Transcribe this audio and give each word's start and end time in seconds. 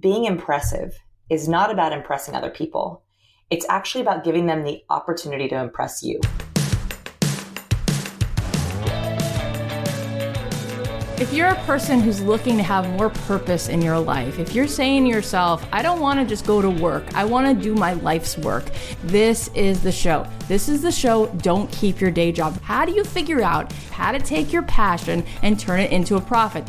being 0.00 0.24
impressive 0.24 0.98
is 1.30 1.48
not 1.48 1.70
about 1.70 1.92
impressing 1.92 2.34
other 2.34 2.50
people. 2.50 3.04
It's 3.50 3.66
actually 3.68 4.00
about 4.00 4.24
giving 4.24 4.46
them 4.46 4.64
the 4.64 4.82
opportunity 4.90 5.46
to 5.48 5.56
impress 5.56 6.02
you. 6.02 6.20
If 11.18 11.32
you're 11.32 11.48
a 11.48 11.64
person 11.64 12.00
who's 12.00 12.20
looking 12.20 12.56
to 12.58 12.62
have 12.62 12.86
more 12.90 13.08
purpose 13.10 13.68
in 13.68 13.80
your 13.80 13.98
life, 13.98 14.38
if 14.38 14.54
you're 14.54 14.66
saying 14.66 15.04
to 15.04 15.08
yourself, 15.08 15.64
I 15.72 15.80
don't 15.82 16.00
want 16.00 16.18
to 16.20 16.26
just 16.26 16.44
go 16.44 16.60
to 16.60 16.68
work, 16.68 17.04
I 17.14 17.24
want 17.24 17.46
to 17.46 17.62
do 17.62 17.74
my 17.74 17.94
life's 17.94 18.36
work, 18.36 18.64
this 19.04 19.48
is 19.54 19.82
the 19.82 19.92
show. 19.92 20.26
This 20.48 20.68
is 20.68 20.82
the 20.82 20.92
show. 20.92 21.28
Don't 21.38 21.70
keep 21.72 22.00
your 22.00 22.10
day 22.10 22.32
job. 22.32 22.60
How 22.60 22.84
do 22.84 22.92
you 22.92 23.04
figure 23.04 23.40
out 23.40 23.72
how 23.92 24.12
to 24.12 24.18
take 24.18 24.52
your 24.52 24.62
passion 24.62 25.24
and 25.42 25.58
turn 25.58 25.80
it 25.80 25.92
into 25.92 26.16
a 26.16 26.20
profit? 26.20 26.68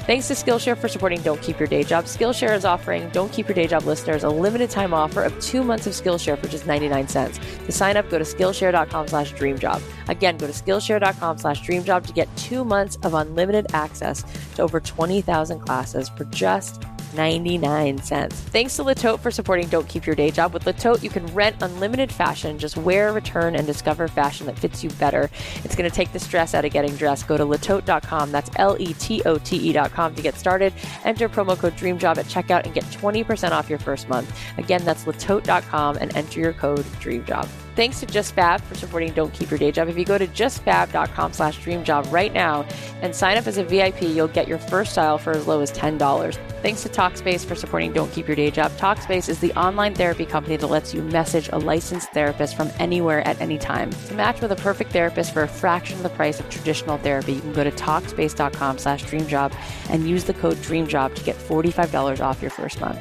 Thanks 0.07 0.27
to 0.29 0.33
Skillshare 0.33 0.75
for 0.75 0.87
supporting 0.87 1.21
Don't 1.21 1.39
Keep 1.43 1.59
Your 1.59 1.67
Day 1.67 1.83
Job. 1.83 2.05
Skillshare 2.05 2.55
is 2.55 2.65
offering 2.65 3.07
Don't 3.09 3.31
Keep 3.31 3.47
Your 3.47 3.55
Day 3.55 3.67
Job 3.67 3.83
listeners 3.83 4.23
a 4.23 4.29
limited 4.29 4.71
time 4.71 4.95
offer 4.95 5.23
of 5.23 5.39
two 5.39 5.63
months 5.63 5.85
of 5.85 5.93
Skillshare 5.93 6.39
for 6.39 6.47
just 6.47 6.65
99 6.65 7.07
cents. 7.07 7.39
To 7.67 7.71
sign 7.71 7.97
up, 7.97 8.09
go 8.09 8.17
to 8.17 8.23
Skillshare.com 8.25 9.07
slash 9.07 9.31
dreamjob. 9.33 9.79
Again, 10.09 10.37
go 10.37 10.47
to 10.47 10.53
Skillshare.com 10.53 11.37
slash 11.37 11.61
dreamjob 11.61 12.07
to 12.07 12.13
get 12.13 12.35
two 12.35 12.65
months 12.65 12.97
of 13.03 13.13
unlimited 13.13 13.67
access 13.73 14.23
to 14.55 14.63
over 14.63 14.79
20,000 14.79 15.59
classes 15.59 16.09
for 16.09 16.25
just 16.25 16.81
99 17.13 17.97
cents. 17.99 18.35
Thanks 18.39 18.75
to 18.75 18.83
Le 18.83 18.95
Tote 18.95 19.19
for 19.19 19.31
supporting 19.31 19.67
Don't 19.67 19.87
Keep 19.87 20.05
Your 20.05 20.15
Day 20.15 20.31
Job. 20.31 20.53
With 20.53 20.65
Le 20.65 20.73
Tote, 20.73 21.03
you 21.03 21.09
can 21.09 21.25
rent 21.27 21.61
unlimited 21.61 22.11
fashion, 22.11 22.57
just 22.57 22.77
wear, 22.77 23.13
return, 23.13 23.55
and 23.55 23.65
discover 23.65 24.07
fashion 24.07 24.45
that 24.47 24.57
fits 24.57 24.83
you 24.83 24.89
better. 24.91 25.29
It's 25.63 25.75
going 25.75 25.89
to 25.89 25.95
take 25.95 26.11
the 26.11 26.19
stress 26.19 26.53
out 26.53 26.65
of 26.65 26.71
getting 26.71 26.95
dressed. 26.95 27.27
Go 27.27 27.37
to 27.37 27.45
letote.com, 27.45 28.31
that's 28.31 28.49
L 28.57 28.77
E 28.79 28.93
T 28.93 29.21
O 29.25 29.37
T 29.37 29.69
E.com 29.69 30.15
to 30.15 30.21
get 30.21 30.35
started. 30.35 30.73
Enter 31.03 31.29
promo 31.29 31.57
code 31.57 31.73
DREAMJOB 31.73 32.17
at 32.17 32.25
checkout 32.25 32.65
and 32.65 32.73
get 32.73 32.83
20% 32.85 33.51
off 33.51 33.69
your 33.69 33.79
first 33.79 34.09
month. 34.09 34.33
Again, 34.57 34.83
that's 34.85 35.05
letote.com 35.05 35.97
and 35.97 36.15
enter 36.15 36.39
your 36.39 36.53
code 36.53 36.85
DREAMJOB. 36.99 37.47
Thanks 37.75 38.01
to 38.01 38.05
JustFab 38.05 38.61
for 38.61 38.75
supporting 38.75 39.13
Don't 39.13 39.33
Keep 39.33 39.49
Your 39.49 39.57
Day 39.57 39.71
Job. 39.71 39.87
If 39.87 39.97
you 39.97 40.03
go 40.03 40.17
to 40.17 40.27
justfab.com 40.27 41.31
slash 41.31 41.59
dreamjob 41.59 42.11
right 42.11 42.33
now 42.33 42.65
and 43.01 43.15
sign 43.15 43.37
up 43.37 43.47
as 43.47 43.57
a 43.57 43.63
VIP, 43.63 44.01
you'll 44.01 44.27
get 44.27 44.47
your 44.47 44.57
first 44.57 44.91
style 44.91 45.17
for 45.17 45.31
as 45.31 45.47
low 45.47 45.61
as 45.61 45.71
$10. 45.71 46.35
Thanks 46.61 46.83
to 46.83 46.89
Talkspace 46.89 47.45
for 47.45 47.55
supporting 47.55 47.93
Don't 47.93 48.11
Keep 48.11 48.27
Your 48.27 48.35
Day 48.35 48.51
Job. 48.51 48.71
Talkspace 48.73 49.29
is 49.29 49.39
the 49.39 49.53
online 49.53 49.95
therapy 49.95 50.25
company 50.25 50.57
that 50.57 50.67
lets 50.67 50.93
you 50.93 51.01
message 51.01 51.49
a 51.53 51.57
licensed 51.57 52.11
therapist 52.11 52.57
from 52.57 52.69
anywhere 52.77 53.25
at 53.25 53.39
any 53.39 53.57
time. 53.57 53.89
To 53.89 54.13
match 54.15 54.41
with 54.41 54.51
a 54.51 54.57
perfect 54.57 54.91
therapist 54.91 55.33
for 55.33 55.43
a 55.43 55.47
fraction 55.47 55.95
of 55.95 56.03
the 56.03 56.09
price 56.09 56.41
of 56.41 56.49
traditional 56.49 56.97
therapy, 56.97 57.33
you 57.33 57.41
can 57.41 57.53
go 57.53 57.63
to 57.63 57.71
Talkspace.com 57.71 58.79
slash 58.79 59.05
dreamjob 59.05 59.55
and 59.89 60.09
use 60.09 60.25
the 60.25 60.33
code 60.33 60.57
DREAMJOB 60.57 61.15
to 61.15 61.23
get 61.23 61.37
$45 61.37 62.19
off 62.19 62.41
your 62.41 62.51
first 62.51 62.81
month. 62.81 62.99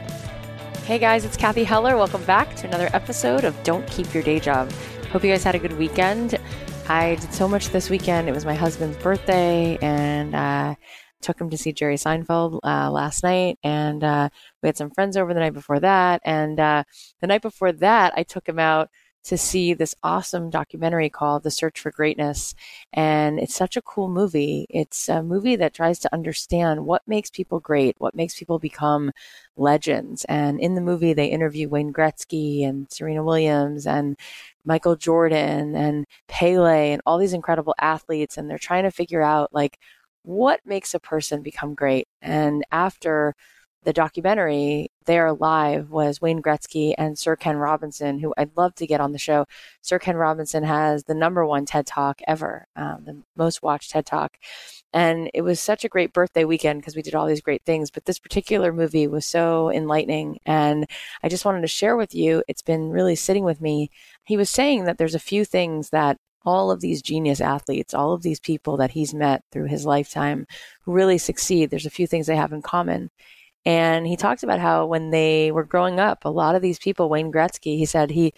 Hey 0.91 0.99
guys, 0.99 1.25
it's 1.25 1.37
Cathy 1.37 1.63
Heller. 1.63 1.97
Welcome 1.97 2.25
back 2.25 2.57
to 2.57 2.67
another 2.67 2.91
episode 2.93 3.45
of 3.45 3.55
Don't 3.63 3.87
Keep 3.87 4.13
Your 4.13 4.25
Day 4.25 4.41
Job. 4.41 4.73
Hope 5.13 5.23
you 5.23 5.31
guys 5.31 5.45
had 5.45 5.55
a 5.55 5.59
good 5.61 5.79
weekend. 5.79 6.37
I 6.89 7.15
did 7.15 7.33
so 7.33 7.47
much 7.47 7.69
this 7.69 7.89
weekend. 7.89 8.29
It 8.29 8.35
was 8.35 8.45
my 8.45 8.57
husband's 8.57 8.97
birthday, 8.97 9.79
and 9.83 10.35
uh, 10.35 10.75
took 11.23 11.41
him 11.41 11.49
to 11.51 11.57
see 11.57 11.73
Jerry 11.73 11.95
Seinfeld 11.95 12.59
uh, 12.65 12.91
last 12.91 13.23
night, 13.23 13.57
and 13.63 14.03
uh, 14.03 14.31
we 14.65 14.67
had 14.67 14.77
some 14.77 14.91
friends 14.91 15.17
over 15.17 15.33
the 15.33 15.39
night 15.39 15.53
before 15.53 15.79
that. 15.79 16.23
And 16.25 16.59
uh, 16.59 16.83
the 17.21 17.29
night 17.29 17.43
before 17.43 17.71
that, 17.71 18.13
I 18.17 18.25
took 18.25 18.49
him 18.49 18.59
out 18.59 18.91
to 19.23 19.37
see 19.37 19.75
this 19.75 19.95
awesome 20.03 20.51
documentary 20.51 21.11
called 21.11 21.43
The 21.43 21.51
Search 21.51 21.79
for 21.81 21.91
Greatness. 21.91 22.55
And 22.93 23.39
it's 23.39 23.55
such 23.55 23.77
a 23.77 23.83
cool 23.83 24.09
movie. 24.09 24.67
It's 24.71 25.09
a 25.09 25.23
movie 25.23 25.57
that 25.57 25.75
tries 25.75 25.99
to 26.01 26.15
understand 26.15 26.87
what 26.87 27.03
makes 27.07 27.31
people 27.31 27.61
great, 27.61 27.97
what 27.99 28.15
makes 28.15 28.39
people 28.39 28.59
become 28.59 29.13
legends. 29.57 30.25
And 30.25 30.59
in 30.59 30.75
the 30.75 30.81
movie, 30.81 31.13
they 31.13 31.27
interview 31.27 31.69
Wayne 31.69 31.93
Gretzky 31.93 32.67
and 32.67 32.91
Serena 32.91 33.23
Williams 33.23 33.87
and 33.87 34.17
Michael 34.65 34.97
Jordan 34.97 35.75
and 35.75 36.07
Pele 36.29 36.93
and 36.93 37.03
all 37.05 37.19
these 37.19 37.35
incredible 37.35 37.75
athletes. 37.81 38.39
And 38.39 38.49
they're 38.49 38.59
trying 38.59 38.85
to 38.85 38.91
figure 38.91 39.23
out, 39.23 39.53
like, 39.53 39.79
what 40.23 40.61
makes 40.65 40.95
a 40.95 41.01
person 41.01 41.43
become 41.43 41.75
great. 41.75 42.09
And 42.23 42.65
after 42.73 43.35
the 43.85 43.93
documentary 43.93 44.90
there 45.07 45.33
live 45.33 45.91
was 45.91 46.21
Wayne 46.21 46.43
Gretzky 46.43 46.95
and 46.99 47.19
Sir 47.19 47.37
Ken 47.37 47.57
Robinson, 47.57 48.19
who 48.19 48.35
I'd 48.37 48.57
love 48.57 48.75
to 48.77 48.87
get 48.87 49.01
on 49.01 49.13
the 49.13 49.19
show. 49.19 49.47
Sir 49.81 49.99
Ken 49.99 50.17
Robinson 50.17 50.63
has 50.65 51.05
the 51.05 51.15
number 51.15 51.45
one 51.47 51.65
TED 51.65 51.87
Talk 51.87 52.21
ever, 52.27 52.67
um, 52.77 53.03
the 53.05 53.23
most 53.37 53.63
watched 53.63 53.91
TED 53.91 54.07
Talk. 54.07 54.37
And 54.93 55.31
it 55.35 55.43
was 55.43 55.61
such 55.61 55.85
a 55.85 55.89
great 55.89 56.13
birthday 56.13 56.45
weekend 56.45 56.81
because 56.81 56.97
we 56.97 57.03
did 57.03 57.15
all 57.15 57.27
these 57.27 57.41
great 57.41 57.63
things. 57.65 57.91
But 57.91 58.05
this 58.05 58.19
particular 58.19 58.73
movie 58.73 59.07
was 59.07 59.25
so 59.25 59.71
enlightening. 59.71 60.39
And 60.45 60.87
I 61.23 61.29
just 61.29 61.45
wanted 61.45 61.63
to 61.63 61.69
share 61.69 61.97
with 61.97 62.15
you, 62.15 62.43
it's 62.49 62.63
been 62.63 62.91
really 62.91 63.17
sitting 63.17 63.45
with 63.45 63.61
me. 63.61 63.91
He 64.25 64.37
was 64.37 64.51
saying 64.51 64.85
that 64.85 64.99
there's 64.99 65.15
a 65.15 65.21
few 65.21 65.45
things 65.45 65.91
that 65.91 66.19
all 66.45 66.71
of 66.71 66.81
these 66.81 67.03
genius 67.03 67.41
athletes, 67.41 67.95
all 67.95 68.13
of 68.13 68.23
these 68.23 68.41
people 68.41 68.77
that 68.79 68.93
he's 68.93 69.15
met 69.15 69.45
through 69.53 69.67
his 69.67 69.87
lifetime 69.87 70.47
who 70.83 70.93
really 70.93 71.19
succeed, 71.19 71.71
there's 71.71 71.87
a 71.87 71.91
few 71.91 72.07
things 72.07 72.27
they 72.27 72.37
have 72.37 72.53
in 72.53 72.63
common. 72.63 73.11
And 73.65 74.07
he 74.07 74.17
talked 74.17 74.43
about 74.43 74.61
how 74.61 74.87
when 74.87 75.11
they 75.11 75.53
were 75.53 75.65
growing 75.65 76.01
up, 76.01 76.25
a 76.25 76.31
lot 76.31 76.55
of 76.55 76.63
these 76.63 76.79
people, 76.79 77.09
Wayne 77.09 77.33
Gretzky, 77.33 77.77
he 77.77 77.87
said 77.87 78.11
he 78.11 78.33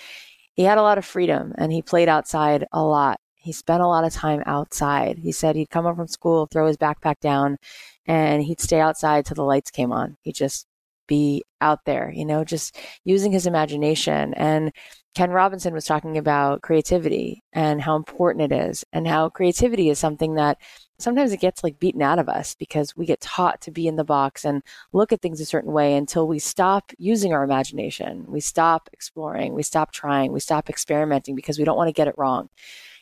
he 0.55 0.65
had 0.65 0.79
a 0.79 0.83
lot 0.83 0.99
of 0.99 1.05
freedom 1.05 1.53
and 1.59 1.73
he 1.73 1.83
played 1.83 2.09
outside 2.09 2.67
a 2.73 2.83
lot. 2.83 3.19
He 3.35 3.53
spent 3.53 3.83
a 3.83 3.89
lot 3.89 4.05
of 4.05 4.13
time 4.13 4.43
outside. 4.47 5.19
He 5.19 5.33
said 5.33 5.57
he'd 5.57 5.71
come 5.71 5.85
home 5.85 5.97
from 5.97 6.09
school, 6.09 6.47
throw 6.47 6.67
his 6.67 6.77
backpack 6.77 7.21
down, 7.21 7.59
and 8.07 8.43
he'd 8.43 8.61
stay 8.61 8.81
outside 8.81 9.27
till 9.27 9.35
the 9.35 9.45
lights 9.45 9.71
came 9.71 9.93
on. 9.93 10.17
He'd 10.23 10.35
just 10.35 10.67
be 11.09 11.43
out 11.61 11.85
there, 11.85 12.13
you 12.15 12.25
know, 12.25 12.45
just 12.45 12.77
using 13.05 13.33
his 13.33 13.47
imagination. 13.47 14.35
And 14.35 14.73
Ken 15.15 15.31
Robinson 15.31 15.75
was 15.75 15.85
talking 15.85 16.17
about 16.17 16.63
creativity 16.63 17.43
and 17.53 17.83
how 17.83 17.97
important 17.97 18.53
it 18.53 18.55
is, 18.55 18.85
and 18.93 19.07
how 19.07 19.29
creativity 19.29 19.91
is 19.91 19.99
something 19.99 20.35
that 20.37 20.59
sometimes 20.99 21.33
it 21.33 21.41
gets 21.41 21.65
like 21.65 21.79
beaten 21.79 22.03
out 22.03 22.19
of 22.19 22.29
us 22.29 22.55
because 22.55 22.97
we 22.97 23.07
get 23.07 23.21
taught 23.21 23.61
to 23.63 23.71
be 23.71 23.87
in 23.87 23.97
the 23.97 24.05
box 24.05 24.45
and 24.45 24.63
look 24.93 25.13
at 25.13 25.21
things 25.21 25.41
a 25.41 25.47
certain 25.47 25.73
way 25.73 25.95
until 25.97 26.27
we 26.29 26.39
stop 26.39 26.93
using 26.99 27.33
our 27.33 27.43
imagination. 27.43 28.25
We 28.29 28.41
stop 28.41 28.89
exploring, 28.93 29.55
we 29.55 29.63
stop 29.63 29.93
trying, 29.93 30.33
we 30.33 30.41
stop 30.41 30.69
experimenting 30.69 31.35
because 31.35 31.59
we 31.59 31.65
don't 31.65 31.77
want 31.77 31.89
to 31.89 31.93
get 31.93 32.09
it 32.09 32.15
wrong. 32.17 32.49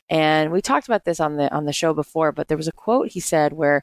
And 0.09 0.51
we 0.51 0.61
talked 0.61 0.89
about 0.89 1.05
this 1.05 1.21
on 1.21 1.37
the 1.37 1.53
on 1.55 1.67
the 1.67 1.73
show 1.73 1.95
before, 1.95 2.33
but 2.33 2.49
there 2.49 2.57
was 2.57 2.69
a 2.69 2.73
quote 2.73 3.11
he 3.11 3.21
said 3.21 3.53
where 3.53 3.83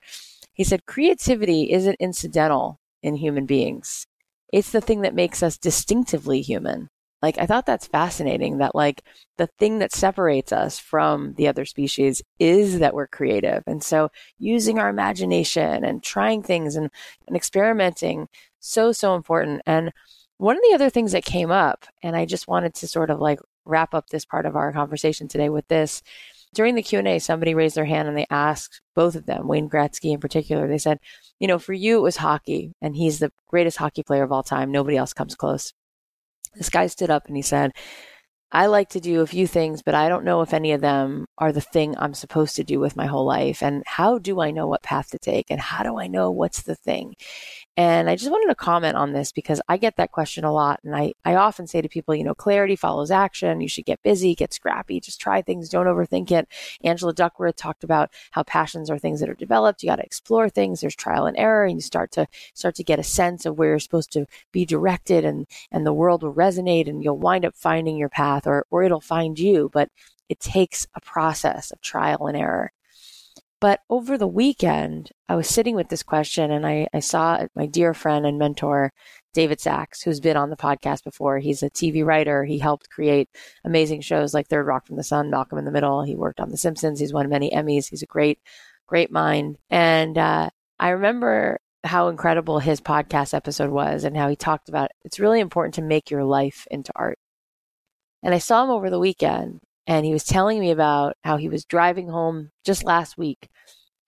he 0.53 0.63
said 0.63 0.85
creativity 0.85 1.71
isn't 1.71 1.95
incidental 1.99 2.79
in 3.01 3.15
human 3.15 3.45
beings. 3.45 4.07
It's 4.51 4.71
the 4.71 4.81
thing 4.81 5.01
that 5.01 5.13
makes 5.13 5.43
us 5.43 5.57
distinctively 5.57 6.41
human. 6.41 6.89
Like, 7.21 7.37
I 7.39 7.45
thought 7.45 7.65
that's 7.65 7.87
fascinating 7.87 8.59
that, 8.59 8.75
like, 8.75 9.03
the 9.37 9.47
thing 9.59 9.79
that 9.79 9.91
separates 9.91 10.51
us 10.51 10.77
from 10.77 11.33
the 11.33 11.47
other 11.47 11.65
species 11.65 12.21
is 12.39 12.79
that 12.79 12.93
we're 12.93 13.07
creative. 13.07 13.63
And 13.65 13.83
so, 13.83 14.09
using 14.37 14.77
our 14.77 14.89
imagination 14.89 15.83
and 15.83 16.03
trying 16.03 16.43
things 16.43 16.75
and, 16.75 16.91
and 17.27 17.35
experimenting, 17.35 18.27
so, 18.59 18.91
so 18.91 19.15
important. 19.15 19.61
And 19.65 19.91
one 20.37 20.55
of 20.55 20.63
the 20.67 20.75
other 20.75 20.89
things 20.89 21.11
that 21.13 21.25
came 21.25 21.51
up, 21.51 21.85
and 22.03 22.15
I 22.15 22.25
just 22.25 22.47
wanted 22.47 22.75
to 22.75 22.87
sort 22.87 23.09
of 23.09 23.19
like 23.19 23.39
wrap 23.65 23.93
up 23.93 24.09
this 24.09 24.25
part 24.25 24.45
of 24.45 24.55
our 24.55 24.71
conversation 24.71 25.27
today 25.27 25.49
with 25.49 25.67
this. 25.67 26.01
During 26.53 26.75
the 26.75 26.83
Q&A, 26.83 27.19
somebody 27.19 27.53
raised 27.53 27.75
their 27.75 27.85
hand 27.85 28.07
and 28.07 28.17
they 28.17 28.25
asked 28.29 28.81
both 28.95 29.15
of 29.15 29.25
them, 29.25 29.47
Wayne 29.47 29.69
Gretzky 29.69 30.13
in 30.13 30.19
particular, 30.19 30.67
they 30.67 30.77
said, 30.77 30.99
you 31.39 31.47
know, 31.47 31.59
for 31.59 31.73
you, 31.73 31.97
it 31.97 32.01
was 32.01 32.17
hockey, 32.17 32.73
and 32.81 32.95
he's 32.95 33.19
the 33.19 33.31
greatest 33.47 33.77
hockey 33.77 34.01
player 34.01 34.23
of 34.23 34.31
all 34.31 34.43
time. 34.43 34.71
Nobody 34.71 34.97
else 34.97 35.13
comes 35.13 35.35
close. 35.35 35.73
This 36.57 36.69
guy 36.69 36.87
stood 36.87 37.09
up 37.09 37.27
and 37.27 37.35
he 37.35 37.41
said, 37.41 37.71
I 38.51 38.67
like 38.67 38.89
to 38.89 39.01
do 39.01 39.21
a 39.21 39.27
few 39.27 39.45
things, 39.45 39.81
but 39.81 39.93
I 39.93 40.07
don't 40.09 40.23
know 40.23 40.41
if 40.41 40.53
any 40.53 40.71
of 40.71 40.81
them 40.81 41.25
are 41.37 41.51
the 41.51 41.61
thing 41.61 41.95
I'm 41.97 42.13
supposed 42.13 42.55
to 42.55 42.63
do 42.63 42.79
with 42.79 42.95
my 42.95 43.05
whole 43.05 43.25
life? 43.25 43.61
And 43.61 43.83
how 43.85 44.19
do 44.19 44.39
I 44.39 44.51
know 44.51 44.67
what 44.67 44.83
path 44.83 45.09
to 45.11 45.19
take? 45.19 45.51
And 45.51 45.59
how 45.59 45.83
do 45.83 45.99
I 45.99 46.07
know 46.07 46.31
what's 46.31 46.61
the 46.61 46.75
thing? 46.75 47.15
And 47.77 48.09
I 48.09 48.15
just 48.15 48.31
wanted 48.31 48.47
to 48.47 48.55
comment 48.55 48.97
on 48.97 49.13
this 49.13 49.31
because 49.31 49.61
I 49.69 49.77
get 49.77 49.97
that 49.97 50.11
question 50.11 50.43
a 50.43 50.51
lot. 50.51 50.79
And 50.83 50.95
I, 50.95 51.13
I 51.23 51.35
often 51.35 51.67
say 51.67 51.79
to 51.79 51.87
people, 51.87 52.15
you 52.15 52.23
know, 52.23 52.33
clarity 52.33 52.75
follows 52.75 53.11
action. 53.11 53.61
You 53.61 53.69
should 53.69 53.85
get 53.85 54.01
busy, 54.01 54.33
get 54.33 54.51
scrappy, 54.51 54.99
just 54.99 55.21
try 55.21 55.43
things, 55.43 55.69
don't 55.69 55.85
overthink 55.85 56.31
it. 56.31 56.47
Angela 56.83 57.13
Duckworth 57.13 57.55
talked 57.55 57.83
about 57.83 58.09
how 58.31 58.41
passions 58.41 58.89
are 58.89 58.97
things 58.97 59.19
that 59.19 59.29
are 59.29 59.35
developed. 59.35 59.83
You 59.83 59.89
got 59.89 59.97
to 59.97 60.03
explore 60.03 60.49
things. 60.49 60.81
There's 60.81 60.95
trial 60.95 61.27
and 61.27 61.37
error, 61.37 61.65
and 61.65 61.75
you 61.75 61.81
start 61.81 62.11
to 62.13 62.27
start 62.55 62.73
to 62.75 62.83
get 62.83 62.97
a 62.97 63.03
sense 63.03 63.45
of 63.45 63.59
where 63.59 63.69
you're 63.69 63.79
supposed 63.79 64.11
to 64.13 64.25
be 64.51 64.65
directed 64.65 65.23
and 65.23 65.45
and 65.71 65.85
the 65.85 65.93
world 65.93 66.23
will 66.23 66.33
resonate 66.33 66.89
and 66.89 67.03
you'll 67.03 67.19
wind 67.19 67.45
up 67.45 67.55
finding 67.55 67.95
your 67.95 68.09
path 68.09 68.47
or 68.47 68.65
or 68.71 68.81
it'll 68.83 69.01
find 69.01 69.37
you. 69.37 69.69
But 69.71 69.89
it 70.29 70.39
takes 70.39 70.87
a 70.95 71.01
process 71.01 71.71
of 71.71 71.79
trial 71.81 72.25
and 72.25 72.35
error. 72.35 72.71
But 73.59 73.79
over 73.89 74.17
the 74.17 74.27
weekend, 74.27 75.09
I 75.27 75.35
was 75.35 75.47
sitting 75.47 75.75
with 75.75 75.89
this 75.89 76.03
question 76.03 76.51
and 76.51 76.65
I, 76.65 76.87
I 76.93 76.99
saw 76.99 77.47
my 77.55 77.65
dear 77.65 77.95
friend 77.95 78.25
and 78.25 78.37
mentor, 78.37 78.93
David 79.33 79.59
Sacks, 79.59 80.01
who's 80.03 80.19
been 80.19 80.37
on 80.37 80.51
the 80.51 80.55
podcast 80.55 81.03
before. 81.03 81.39
He's 81.39 81.63
a 81.63 81.69
TV 81.69 82.05
writer. 82.05 82.45
He 82.45 82.59
helped 82.59 82.91
create 82.91 83.29
amazing 83.65 84.01
shows 84.01 84.33
like 84.33 84.47
Third 84.47 84.67
Rock 84.67 84.85
from 84.85 84.95
the 84.95 85.03
Sun, 85.03 85.31
Malcolm 85.31 85.57
in 85.57 85.65
the 85.65 85.71
Middle. 85.71 86.03
He 86.03 86.15
worked 86.15 86.39
on 86.39 86.49
The 86.49 86.57
Simpsons. 86.57 86.99
He's 86.99 87.13
won 87.13 87.29
many 87.29 87.49
Emmys. 87.49 87.89
He's 87.89 88.03
a 88.03 88.07
great, 88.07 88.39
great 88.85 89.11
mind. 89.11 89.57
And 89.71 90.19
uh, 90.19 90.51
I 90.79 90.89
remember 90.89 91.59
how 91.83 92.09
incredible 92.09 92.59
his 92.59 92.79
podcast 92.79 93.33
episode 93.33 93.71
was 93.71 94.03
and 94.03 94.15
how 94.15 94.29
he 94.29 94.35
talked 94.35 94.69
about 94.69 94.91
it's 95.03 95.19
really 95.19 95.39
important 95.39 95.75
to 95.75 95.81
make 95.81 96.11
your 96.11 96.23
life 96.23 96.67
into 96.69 96.91
art. 96.95 97.17
And 98.21 98.35
I 98.35 98.39
saw 98.39 98.63
him 98.63 98.69
over 98.69 98.89
the 98.89 98.99
weekend 98.99 99.61
and 99.87 100.05
he 100.05 100.13
was 100.13 100.23
telling 100.23 100.59
me 100.59 100.71
about 100.71 101.15
how 101.23 101.37
he 101.37 101.49
was 101.49 101.65
driving 101.65 102.09
home 102.09 102.51
just 102.63 102.83
last 102.83 103.17
week 103.17 103.49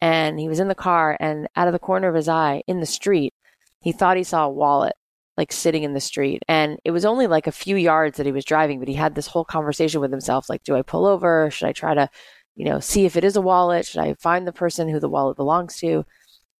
and 0.02 0.40
he 0.40 0.48
was 0.48 0.60
in 0.60 0.68
the 0.68 0.76
car 0.76 1.18
and 1.20 1.48
out 1.56 1.68
of 1.68 1.74
the 1.74 1.80
corner 1.80 2.08
of 2.08 2.16
his 2.16 2.30
eye 2.30 2.62
in 2.68 2.80
the 2.80 2.86
street 2.86 3.34
he 3.82 3.92
thought 3.92 4.18
he 4.18 4.24
saw 4.24 4.46
a 4.46 4.52
wallet 4.52 4.94
like 5.40 5.54
sitting 5.54 5.84
in 5.84 5.94
the 5.94 6.02
street. 6.02 6.44
And 6.50 6.80
it 6.84 6.92
was 6.92 7.06
only 7.06 7.26
like 7.26 7.48
a 7.48 7.52
few 7.52 7.78
yards 7.78 8.18
that 8.18 8.26
he 8.26 8.32
was 8.34 8.44
driving 8.44 8.78
but 8.78 8.90
he 8.90 8.94
had 8.94 9.16
this 9.16 9.28
whole 9.28 9.46
conversation 9.46 10.02
with 10.02 10.12
himself 10.12 10.50
like 10.50 10.64
do 10.64 10.76
i 10.76 10.82
pull 10.82 11.08
over? 11.08 11.50
Should 11.50 11.68
i 11.68 11.72
try 11.72 11.94
to 11.96 12.10
you 12.56 12.66
know 12.66 12.80
see 12.82 13.06
if 13.06 13.16
it 13.16 13.24
is 13.24 13.38
a 13.38 13.42
wallet? 13.42 13.86
Should 13.86 14.02
i 14.02 14.14
find 14.16 14.46
the 14.46 14.52
person 14.52 14.90
who 14.90 15.00
the 15.00 15.10
wallet 15.10 15.38
belongs 15.38 15.78
to? 15.78 16.06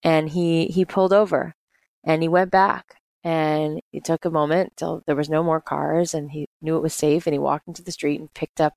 And 0.04 0.30
he 0.30 0.68
he 0.68 0.86
pulled 0.86 1.14
over 1.14 1.56
and 2.06 2.22
he 2.24 2.30
went 2.30 2.52
back 2.52 2.96
and 3.24 3.82
he 3.92 4.00
took 4.00 4.26
a 4.26 4.32
moment 4.32 4.74
till 4.78 5.04
there 5.06 5.16
was 5.16 5.30
no 5.30 5.44
more 5.44 5.62
cars 5.62 6.14
and 6.14 6.32
he 6.32 6.48
knew 6.62 6.76
it 6.76 6.84
was 6.84 6.94
safe 6.94 7.28
and 7.28 7.34
he 7.34 7.40
walked 7.40 7.68
into 7.68 7.84
the 7.84 7.92
street 7.92 8.20
and 8.20 8.34
picked 8.34 8.62
up 8.62 8.76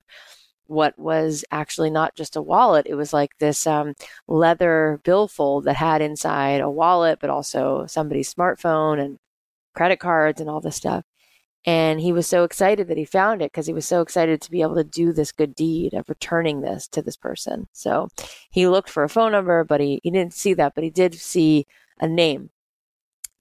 what 0.67 0.97
was 0.97 1.43
actually 1.51 1.89
not 1.89 2.15
just 2.15 2.35
a 2.35 2.41
wallet. 2.41 2.87
It 2.87 2.95
was 2.95 3.13
like 3.13 3.37
this 3.37 3.67
um, 3.67 3.93
leather 4.27 4.99
billfold 5.03 5.65
that 5.65 5.75
had 5.75 6.01
inside 6.01 6.61
a 6.61 6.69
wallet, 6.69 7.19
but 7.19 7.29
also 7.29 7.85
somebody's 7.87 8.33
smartphone 8.33 8.99
and 8.99 9.19
credit 9.73 9.99
cards 9.99 10.39
and 10.39 10.49
all 10.49 10.61
this 10.61 10.75
stuff. 10.75 11.03
And 11.65 12.01
he 12.01 12.11
was 12.11 12.27
so 12.27 12.43
excited 12.43 12.87
that 12.87 12.97
he 12.97 13.05
found 13.05 13.41
it 13.41 13.51
because 13.51 13.67
he 13.67 13.73
was 13.73 13.85
so 13.85 14.01
excited 14.01 14.41
to 14.41 14.51
be 14.51 14.61
able 14.61 14.75
to 14.75 14.83
do 14.83 15.13
this 15.13 15.31
good 15.31 15.55
deed 15.55 15.93
of 15.93 16.09
returning 16.09 16.61
this 16.61 16.87
to 16.89 17.01
this 17.01 17.15
person. 17.15 17.67
So 17.71 18.09
he 18.51 18.67
looked 18.67 18.89
for 18.89 19.03
a 19.03 19.09
phone 19.09 19.31
number, 19.31 19.63
but 19.63 19.79
he, 19.79 20.01
he 20.03 20.11
didn't 20.11 20.33
see 20.33 20.53
that, 20.55 20.75
but 20.75 20.83
he 20.83 20.89
did 20.89 21.15
see 21.15 21.65
a 21.99 22.07
name 22.07 22.49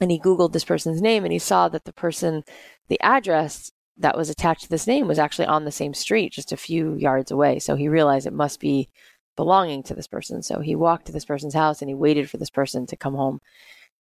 and 0.00 0.10
he 0.10 0.20
Googled 0.20 0.52
this 0.52 0.64
person's 0.64 1.00
name 1.00 1.24
and 1.24 1.32
he 1.32 1.38
saw 1.38 1.68
that 1.68 1.84
the 1.84 1.92
person, 1.92 2.44
the 2.88 3.00
address 3.00 3.72
that 4.02 4.16
was 4.16 4.30
attached 4.30 4.64
to 4.64 4.68
this 4.68 4.86
name 4.86 5.08
was 5.08 5.18
actually 5.18 5.46
on 5.46 5.64
the 5.64 5.72
same 5.72 5.94
street, 5.94 6.32
just 6.32 6.52
a 6.52 6.56
few 6.56 6.94
yards 6.94 7.30
away. 7.30 7.58
So 7.58 7.74
he 7.74 7.88
realized 7.88 8.26
it 8.26 8.32
must 8.32 8.60
be 8.60 8.88
belonging 9.36 9.82
to 9.84 9.94
this 9.94 10.06
person. 10.06 10.42
So 10.42 10.60
he 10.60 10.76
walked 10.76 11.06
to 11.06 11.12
this 11.12 11.24
person's 11.24 11.54
house 11.54 11.80
and 11.80 11.88
he 11.88 11.94
waited 11.94 12.28
for 12.28 12.36
this 12.36 12.50
person 12.50 12.86
to 12.86 12.96
come 12.96 13.14
home. 13.14 13.40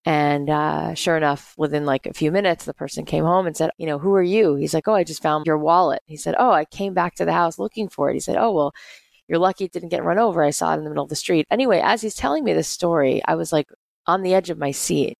And 0.03 0.49
uh, 0.49 0.95
sure 0.95 1.15
enough, 1.15 1.53
within 1.57 1.85
like 1.85 2.07
a 2.07 2.13
few 2.13 2.31
minutes, 2.31 2.65
the 2.65 2.73
person 2.73 3.05
came 3.05 3.23
home 3.23 3.45
and 3.45 3.55
said, 3.55 3.69
You 3.77 3.85
know, 3.85 3.99
who 3.99 4.13
are 4.15 4.23
you? 4.23 4.55
He's 4.55 4.73
like, 4.73 4.87
Oh, 4.87 4.95
I 4.95 5.03
just 5.03 5.21
found 5.21 5.45
your 5.45 5.59
wallet. 5.59 6.01
He 6.05 6.17
said, 6.17 6.35
Oh, 6.39 6.51
I 6.51 6.65
came 6.65 6.93
back 6.93 7.15
to 7.15 7.25
the 7.25 7.33
house 7.33 7.59
looking 7.59 7.87
for 7.87 8.09
it. 8.09 8.15
He 8.15 8.19
said, 8.19 8.35
Oh, 8.37 8.51
well, 8.51 8.73
you're 9.27 9.39
lucky 9.39 9.65
it 9.65 9.71
didn't 9.71 9.89
get 9.89 10.03
run 10.03 10.17
over. 10.17 10.43
I 10.43 10.49
saw 10.49 10.73
it 10.73 10.77
in 10.77 10.83
the 10.83 10.89
middle 10.89 11.03
of 11.03 11.09
the 11.09 11.15
street. 11.15 11.45
Anyway, 11.51 11.79
as 11.83 12.01
he's 12.01 12.15
telling 12.15 12.43
me 12.43 12.53
this 12.53 12.67
story, 12.67 13.21
I 13.27 13.35
was 13.35 13.53
like 13.53 13.67
on 14.07 14.23
the 14.23 14.33
edge 14.33 14.49
of 14.49 14.57
my 14.57 14.71
seat 14.71 15.17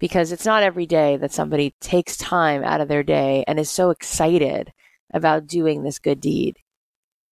because 0.00 0.32
it's 0.32 0.46
not 0.46 0.64
every 0.64 0.86
day 0.86 1.16
that 1.18 1.30
somebody 1.30 1.74
takes 1.80 2.16
time 2.16 2.64
out 2.64 2.80
of 2.80 2.88
their 2.88 3.04
day 3.04 3.44
and 3.46 3.60
is 3.60 3.70
so 3.70 3.90
excited 3.90 4.72
about 5.12 5.46
doing 5.46 5.82
this 5.82 6.00
good 6.00 6.20
deed. 6.20 6.56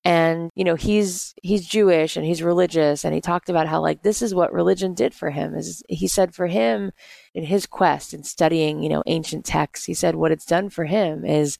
And 0.03 0.51
you 0.53 0.63
know, 0.63 0.75
he's 0.75 1.33
he's 1.41 1.65
Jewish 1.65 2.15
and 2.15 2.25
he's 2.25 2.43
religious 2.43 3.03
and 3.03 3.13
he 3.15 3.21
talked 3.21 3.49
about 3.49 3.67
how 3.67 3.81
like 3.81 4.03
this 4.03 4.21
is 4.21 4.35
what 4.35 4.53
religion 4.53 4.93
did 4.93 5.13
for 5.13 5.31
him. 5.31 5.55
Is 5.55 5.81
he 5.89 6.07
said 6.07 6.35
for 6.35 6.47
him 6.47 6.91
in 7.33 7.43
his 7.43 7.65
quest 7.65 8.13
in 8.13 8.23
studying, 8.23 8.83
you 8.83 8.89
know, 8.89 9.03
ancient 9.07 9.45
texts, 9.45 9.85
he 9.85 9.93
said 9.93 10.15
what 10.15 10.31
it's 10.31 10.45
done 10.45 10.69
for 10.69 10.85
him 10.85 11.25
is 11.25 11.57